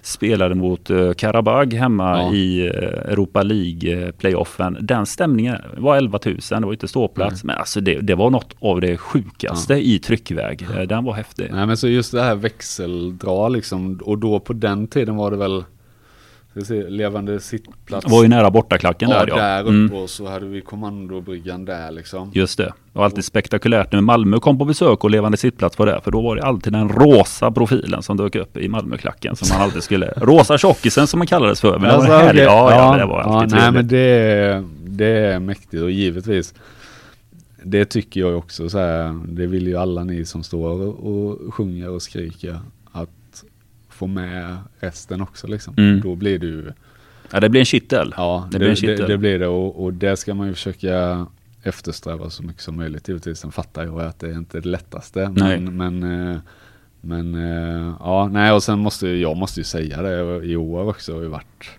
[0.02, 2.74] spelade mot uh, Karabag hemma i eh,
[3.12, 4.78] Europa League-playoffen.
[4.82, 7.44] Den stämningen var 11 000, det var inte ståplats.
[7.44, 10.68] Men alltså det, det var något av det sjukaste i tryckväg.
[10.78, 11.48] Eh, Den var häftig.
[11.52, 14.00] Nej men så just det här växeldra liksom.
[14.04, 15.64] Och då på den tiden var det väl
[16.66, 18.08] ska vi se, levande sittplats.
[18.12, 19.36] Var ju nära bortaklacken ja, där ja.
[19.36, 19.94] där uppe Mm.
[19.94, 22.32] och så hade vi kommandobryggan där liksom.
[22.34, 22.64] Just det.
[22.64, 26.00] Det var alltid spektakulärt när Malmö kom på besök och levande sittplats var där.
[26.00, 29.36] För då var det alltid den rosa profilen som dök upp i Malmöklacken.
[29.36, 30.06] Som man alltid skulle...
[30.18, 31.72] Rosa tjockisen som man kallades för.
[31.80, 32.44] Men det var Alltså, okej.
[32.44, 33.74] Ja, ja, men det var alltid nej, trevligt.
[33.74, 36.54] men det, är- det är mäktigt och givetvis.
[37.64, 39.20] Det tycker jag också så här.
[39.28, 42.60] Det vill ju alla ni som står och, och sjunger och skriker.
[43.98, 45.74] Få med resten också liksom.
[45.78, 46.02] Mm.
[46.02, 46.72] Då blir det ju
[47.32, 48.14] Ja, det blir en kittel.
[48.18, 49.10] Ja, Det det, blir en det, kittel.
[49.10, 51.26] det, blir det och, och det ska man ju försöka
[51.64, 53.08] eftersträva så mycket som möjligt.
[53.08, 55.30] Givetvis, sen fattar jag att det är inte är det lättaste.
[55.36, 55.60] Nej.
[55.60, 56.38] Men, men, eh,
[57.02, 61.14] men eh, ja, nej och sen måste jag måste ju säga det i år också
[61.16, 61.70] har ju varit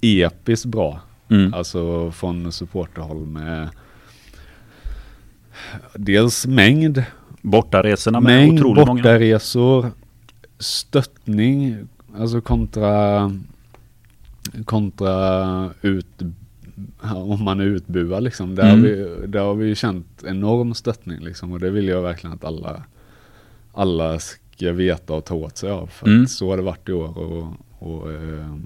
[0.00, 1.00] episkt bra.
[1.30, 1.54] Mm.
[1.54, 3.68] Alltså från supporterhåll med
[5.94, 7.02] dels mängd,
[7.42, 9.02] Bortaresorna med mängd otroligt många.
[10.58, 11.76] Stöttning,
[12.16, 13.30] alltså kontra
[14.64, 16.06] kontra ut,
[17.02, 18.54] om man är utbuad liksom.
[18.54, 18.80] Där, Mm.
[18.80, 22.44] har vi, där har vi känt enorm stöttning liksom och det vill jag verkligen att
[22.44, 22.82] alla,
[23.72, 25.86] alla ska veta och ta åt sig av.
[25.86, 26.26] För Mm.
[26.26, 27.46] så har det varit i år och,
[27.78, 28.56] och, eh,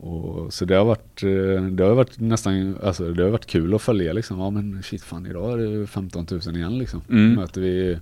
[0.00, 3.74] och så det har varit, eh, det har varit nästan, alltså det har varit kul
[3.74, 4.38] att följa liksom.
[4.38, 7.00] Ja men shit fan idag är det 15 000 igen liksom.
[7.10, 7.34] Mm.
[7.34, 7.98] Möter vi,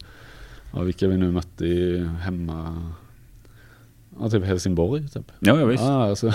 [0.72, 2.82] ja vilka vi nu mötte i hemma,
[4.20, 5.32] ja typ Helsingborg typ.
[5.38, 5.82] Ja, ja, visst.
[5.84, 6.32] Ja, alltså,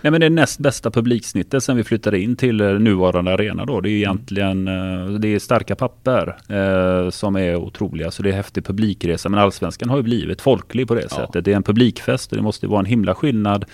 [0.00, 3.64] Nej, men det är näst bästa publiksnittet sen vi flyttade in till eh, nuvarande arena
[3.64, 3.80] då.
[3.80, 8.10] Det är ju egentligen eh, det är starka papper eh, som är otroliga.
[8.10, 9.28] Så det är häftig publikresa.
[9.28, 11.08] Men allsvenskan har ju blivit folklig på det Ja.
[11.08, 11.44] sättet.
[11.44, 13.64] Det är en publikfest och det måste vara en himla skillnad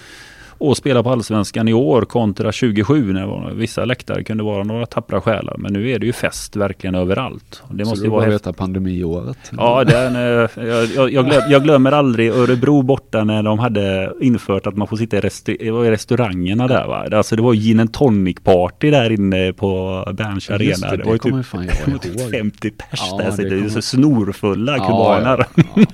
[0.61, 4.87] att spela på allsvenskan i år kontra 2007 när var, vissa läktare kunde vara några
[4.87, 5.55] tappra själar.
[5.59, 7.63] Men nu är det ju fest verkligen överallt.
[7.69, 9.39] Och det så måste du vara veta pandemiåret.
[9.57, 10.49] Ja, den, eh,
[10.97, 14.97] jag, jag, glöm, jag glömmer aldrig Örebro borta när de hade infört att man får
[14.97, 17.07] sitta i, restau i restaurangerna där va.
[17.13, 20.91] Alltså det var gin and tonic party där inne på Berns Just arena.
[20.91, 22.31] det, Det, det var ju typ, fan jag typ ihåg.
[22.31, 23.25] 50 pers Ja, där.
[23.25, 25.47] det Så det är så snorfulla Ja, kubaner.
[25.57, 25.85] Ja,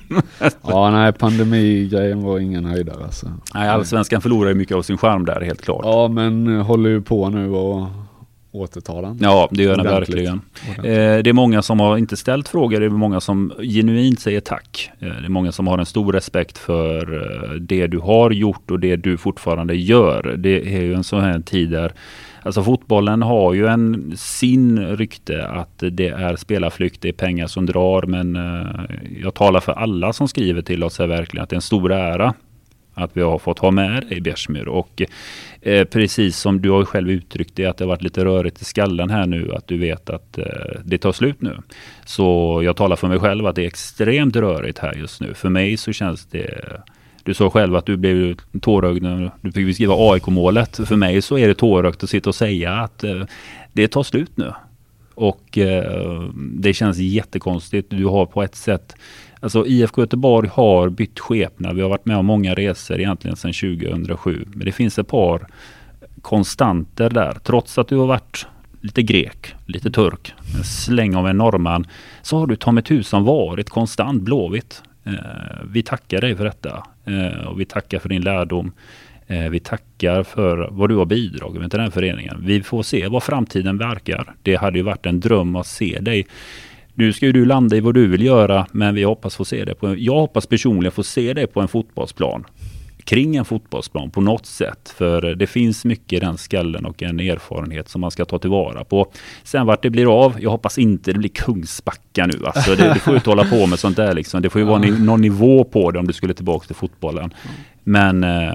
[0.40, 0.50] ja.
[0.68, 3.26] ja, nej pandemigrejen var ingen höjdare alltså.
[3.54, 5.80] Nej, allsvenskan förlorar ju mycket av sin charm där helt klart.
[5.84, 7.86] Ja, men eh, håller ju på nu och
[8.56, 9.18] återtar den.
[9.20, 10.40] Ja, det gör den verkligen.
[10.76, 10.82] Eh,
[11.22, 14.90] det är många som har inte ställt frågor, det är många som genuint säger tack.
[14.98, 18.70] Eh, det är många som har en stor respekt för eh, det du har gjort
[18.70, 20.34] och det du fortfarande gör.
[20.38, 21.92] Det är ju en sån här tid där
[22.42, 27.66] Alltså fotbollen har ju en sin rykte att det är spelarflykt, det är pengar som
[27.66, 31.54] drar men eh, jag talar för alla som skriver till oss här verkligen att det
[31.54, 32.34] är en stor ära
[32.96, 35.02] att vi har fått ha med dig Bjärsmyr och
[35.60, 38.64] eh, precis som du har själv uttryckt det att det har varit lite rörigt i
[38.64, 40.44] skallen här nu att du vet att eh,
[40.84, 41.58] det tar slut nu.
[42.04, 45.34] Så jag talar för mig själv att det är extremt rörigt här just nu.
[45.34, 46.80] För mig så känns det
[47.22, 50.80] du sa själv att du blev tårögd när du fick skriva AIK-målet.
[50.84, 53.22] För mig så är det tårögt att sitta och säga att eh,
[53.72, 54.52] det tar slut nu.
[55.14, 57.90] Och eh, det känns jättekonstigt.
[57.90, 58.96] Du har på ett sätt
[59.40, 61.76] Alltså IFK Göteborg har bytt skepnad.
[61.76, 64.44] Vi har varit med om många resor egentligen sedan 2007.
[64.54, 65.46] Men det finns ett par
[66.22, 67.36] konstanter där.
[67.44, 68.46] Trots att du har varit
[68.80, 71.86] lite grek, lite turk, en släng av en norrman.
[72.22, 74.82] Så har du ta mig tusan varit konstant Blåvitt.
[75.04, 75.12] Eh,
[75.70, 76.86] vi tackar dig för detta.
[77.04, 78.72] Eh, och vi tackar för din lärdom.
[79.26, 82.42] Eh, vi tackar för vad du har bidragit med till den föreningen.
[82.46, 84.34] Vi får se vad framtiden verkar.
[84.42, 86.26] Det hade ju varit en dröm att se dig
[86.96, 89.64] nu ska ju du landa i vad du vill göra, men vi hoppas få se
[89.64, 92.44] det på, jag hoppas personligen få se det på en fotbollsplan.
[93.04, 94.94] Kring en fotbollsplan på något sätt.
[94.96, 98.84] För det finns mycket i den skallen och en erfarenhet som man ska ta tillvara
[98.84, 99.12] på.
[99.42, 102.46] Sen vart det blir av, jag hoppas inte det blir Kungsbacka nu.
[102.46, 104.42] Alltså det, du får ju inte hålla på med sånt där liksom.
[104.42, 107.34] Det får ju vara någon nivå på det om du skulle tillbaka till fotbollen.
[107.84, 108.52] Men eh,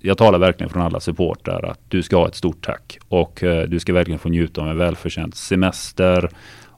[0.00, 2.98] jag talar verkligen från alla supportrar att du ska ha ett stort tack.
[3.08, 6.30] Och eh, du ska verkligen få njuta av en välförtjänt semester.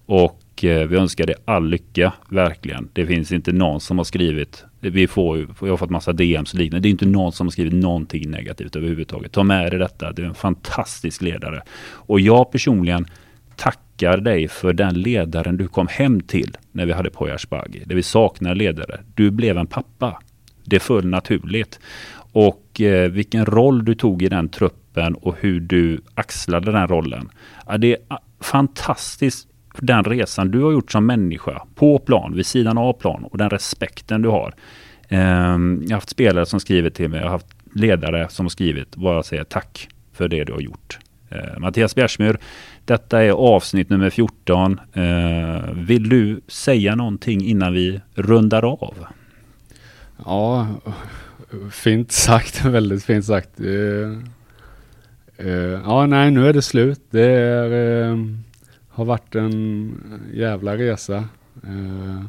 [0.07, 2.89] Och Eh, vi önskar dig all lycka, verkligen.
[2.93, 6.59] Det finns inte någon som har skrivit, vi får jag har fått massa DMs och
[6.59, 6.83] liknande.
[6.83, 9.33] Det är inte någon som har skrivit någonting negativt överhuvudtaget.
[9.33, 11.63] Ta med dig detta, du är en fantastisk ledare.
[11.93, 13.07] Och jag personligen
[13.57, 17.83] tackar dig för den ledaren du kom hem till när vi hade Poyashbagi.
[17.87, 19.01] Där vi saknar ledare.
[19.15, 20.21] Du blev en pappa.
[20.65, 21.81] Det föll naturligt.
[22.33, 27.31] Och eh, vilken roll du tog i den truppen och hur du axlade den rollen.
[27.67, 29.48] Ja, det är fantastiskt
[29.83, 33.51] den resan du har gjort som människa på plan, vid sidan av plan och den
[33.51, 34.55] respekten du har.
[35.09, 38.51] Ehm, jag har haft spelare som skrivit till mig, jag har haft ledare som har
[38.51, 40.99] skrivit vad jag säger tack för det du har gjort.
[41.31, 42.39] Ehm, Mattias Bjärsmyr,
[42.85, 44.81] detta är avsnitt nummer 14.
[44.93, 49.07] Ehm, vill du säga någonting innan vi rundar av?
[50.27, 50.67] Ja,
[51.73, 53.51] fint sagt, väldigt fint sagt.
[55.85, 57.01] Ja, nej, nu är det slut.
[57.11, 58.15] Det är
[58.99, 59.95] har varit en
[60.35, 61.17] jävla resa.
[61.65, 62.25] Eh,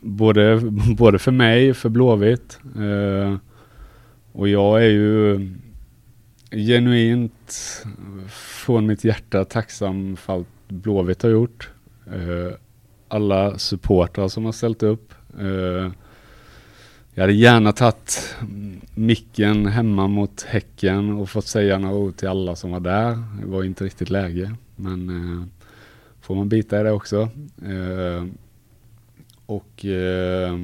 [0.00, 0.60] både,
[0.96, 2.60] både för mig, för Blåvitt.
[2.76, 3.36] Eh,
[4.32, 5.48] och jag är ju
[6.50, 7.82] genuint
[8.28, 11.70] från mitt hjärta tacksam för allt Blåvitt har gjort.
[12.06, 12.56] Eh,
[13.08, 15.14] alla supportrar som har ställt upp.
[15.40, 15.92] Eh,
[17.14, 18.36] jag hade gärna tagit
[18.94, 23.24] micken hemma mot Häcken och fått säga några ord till alla som var där.
[23.40, 24.54] Det var inte riktigt läge.
[24.76, 25.46] Men eh,
[26.20, 27.28] får man bita i det också.
[27.64, 28.26] Eh,
[29.46, 30.58] och eh,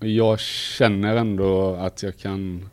[0.00, 2.68] jag känner ändå att jag kan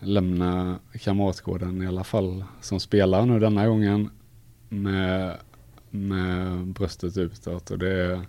[0.00, 4.10] lämna Kamratgården i alla fall som spelare nu denna gången
[4.68, 5.36] med,
[5.90, 8.20] med bröstet utåt och det,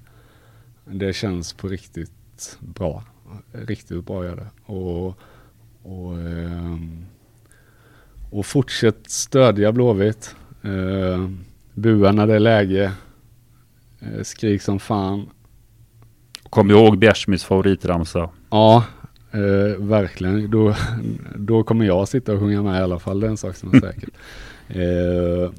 [0.86, 3.04] det känns på riktigt bra.
[3.52, 4.74] Riktigt bra gör det.
[4.74, 5.18] Och,
[5.84, 6.78] och, eh,
[8.32, 10.36] och fortsätt stödja Blåvitt.
[10.66, 11.30] Uh,
[11.74, 12.92] bua när det är läge.
[14.04, 15.30] Uh, skrik som fan.
[16.50, 18.30] Kom ihåg Bjärsmys favoritramsa.
[18.50, 18.86] Ja,
[19.36, 20.52] uh, verkligen.
[20.52, 20.76] Då,
[21.36, 23.20] då kommer jag sitta och sjunga med i alla fall.
[23.20, 24.10] Det är en sak som är säker.
[24.76, 25.52] Uh,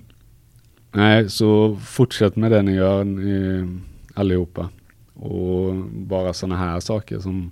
[0.92, 3.68] nej, så fortsätt med det ni gör ni,
[4.14, 4.68] allihopa.
[5.16, 7.50] Och bara sådana här saker som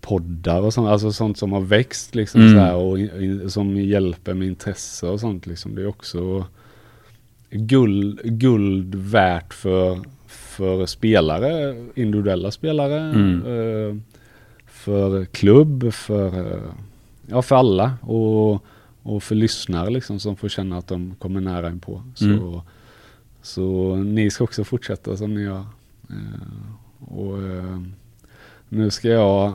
[0.00, 2.54] poddar och sånt, alltså sånt som har växt liksom mm.
[2.54, 5.74] så här och in, som hjälper med intresse och sånt liksom.
[5.74, 6.46] Det är också
[7.50, 13.42] guld, guld värt för, för spelare, individuella spelare, mm.
[13.46, 13.96] eh,
[14.66, 16.72] för klubb, för, eh,
[17.26, 18.64] ja för alla och,
[19.02, 22.02] och för lyssnare liksom som får känna att de kommer nära in på.
[22.14, 22.60] Så, mm.
[23.42, 25.64] så ni ska också fortsätta som ni gör.
[26.10, 27.80] Eh, och eh,
[28.68, 29.54] nu ska jag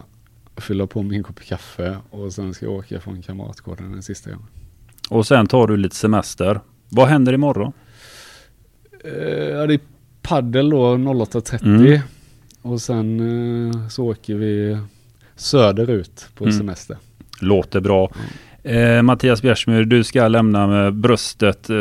[0.58, 4.48] fylla på min kopp kaffe och sen ska jag åka från Kamratgården den sista gången.
[5.10, 6.60] Och sen tar du lite semester.
[6.90, 7.74] Vad händer imorgon?
[9.04, 9.14] Eh,
[9.50, 9.80] ja, det är
[10.22, 12.02] paddel då 08.30 mm.
[12.62, 14.78] och sen så åker vi
[15.36, 16.58] söderut på mm.
[16.58, 16.98] semester.
[17.42, 18.12] Låter bra.
[18.66, 21.78] Eh, Mattias Bjärsmyr, du ska lämna med bröstet, eh,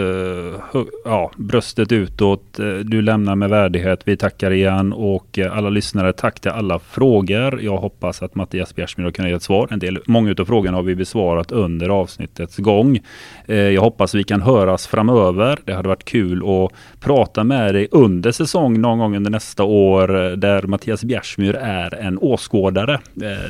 [1.05, 2.59] ja, bröstet utåt.
[2.59, 4.01] Eh, du lämnar med värdighet.
[4.05, 7.63] Vi tackar igen och eh, alla lyssnare, tack till alla frågor.
[7.63, 9.69] Jag hoppas att Mattias Bjärsmyr har kunnat ge ett svar.
[9.71, 13.01] En del, många av frågorna har vi besvarat under avsnittets gång.
[13.47, 15.59] Eh, jag hoppas vi kan höras framöver.
[15.65, 20.25] Det hade varit kul att prata med dig under säsong någon gång under nästa år
[20.25, 23.01] eh, där Mattias Bjärsmyr är en åskådare.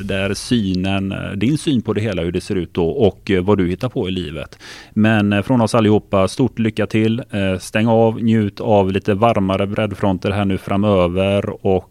[0.01, 3.43] där synen, din syn på det hela, hur det ser ut då och och eh,
[3.43, 4.59] vad du hittar på i livet.
[4.93, 7.23] Men eh, från oss allihopa, stort lycka till.
[7.31, 11.89] Eh, stäng av, njut av lite varmare breddfronter här nu framöver och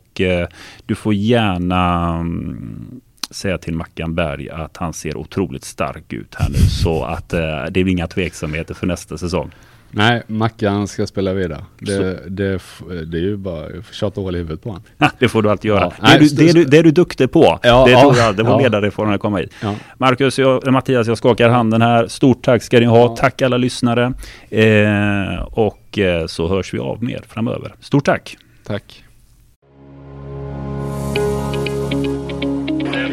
[0.86, 3.00] du får gärna mm,
[3.30, 6.58] säga till Mackan Berg att han ser otroligt stark ut här nu.
[6.58, 9.50] Så att det är inga tveksamheter för nästa säsong.
[9.94, 11.64] Nej, Mackan ska spela vidare.
[11.78, 12.60] Det, det,
[13.06, 14.82] det är ju bara tjata hål i huvudet på honom.
[15.18, 15.80] det får du alltid göra.
[15.80, 15.92] Ja.
[16.00, 17.58] Det, är Nej, du, det, är du, det är du duktig på.
[17.62, 18.36] Ja, det tror jag.
[18.36, 18.60] Det var ja.
[18.60, 19.52] ledarreformen att komma hit.
[19.62, 19.74] Ja.
[19.98, 22.06] Marcus, jag, Mattias, jag skakar handen här.
[22.06, 22.98] Stort tack ska ni ha.
[22.98, 23.16] Ja.
[23.16, 24.12] Tack alla lyssnare.
[24.50, 27.74] Eh, och eh, så hörs vi av mer framöver.
[27.80, 28.36] Stort tack!
[28.66, 29.04] Tack.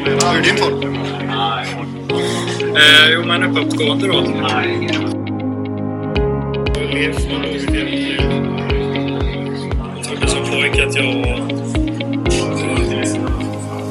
[0.06, 1.00] Hur är din form?
[2.76, 5.29] Eh, jo, men uppåtgående då.
[6.80, 6.88] Jag
[10.04, 11.40] trodde som pojke att jag var...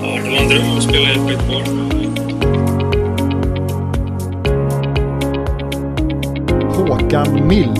[0.02, 1.62] Ja, det var en dröm att spela i ett skitboll.
[6.70, 7.76] Håkan Mild.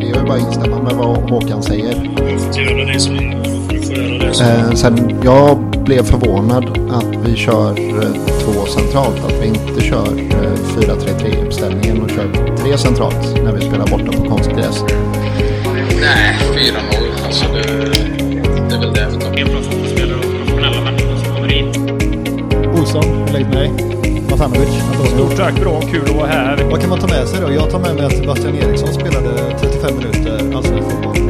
[0.00, 2.10] Det är ju bara att instämma med vad Håkan säger.
[2.16, 3.59] Jag får göra det som...
[4.30, 8.10] Eh, sen jag blev förvånad att vi kör eh,
[8.44, 9.24] två centralt.
[9.24, 14.12] Att vi inte kör eh, 4-3-3 uppställningen och kör tre centralt när vi spelar borta
[14.12, 14.84] på konstgräs.
[16.00, 17.26] Nej, 4-0.
[17.26, 17.62] Alltså det,
[18.68, 19.38] det är väl det.
[19.38, 21.68] Helt bra fotbollsspelare och professionella människor som kommer in.
[22.80, 23.70] Olsson, lägg mig.
[24.30, 24.82] Matanovic.
[25.14, 26.68] Stort tack, bra, kul att vara här.
[26.70, 27.52] Vad kan man ta med sig då?
[27.52, 31.29] Jag tar med mig att Sebastian Eriksson spelade 35 minuter allsvensk fotboll.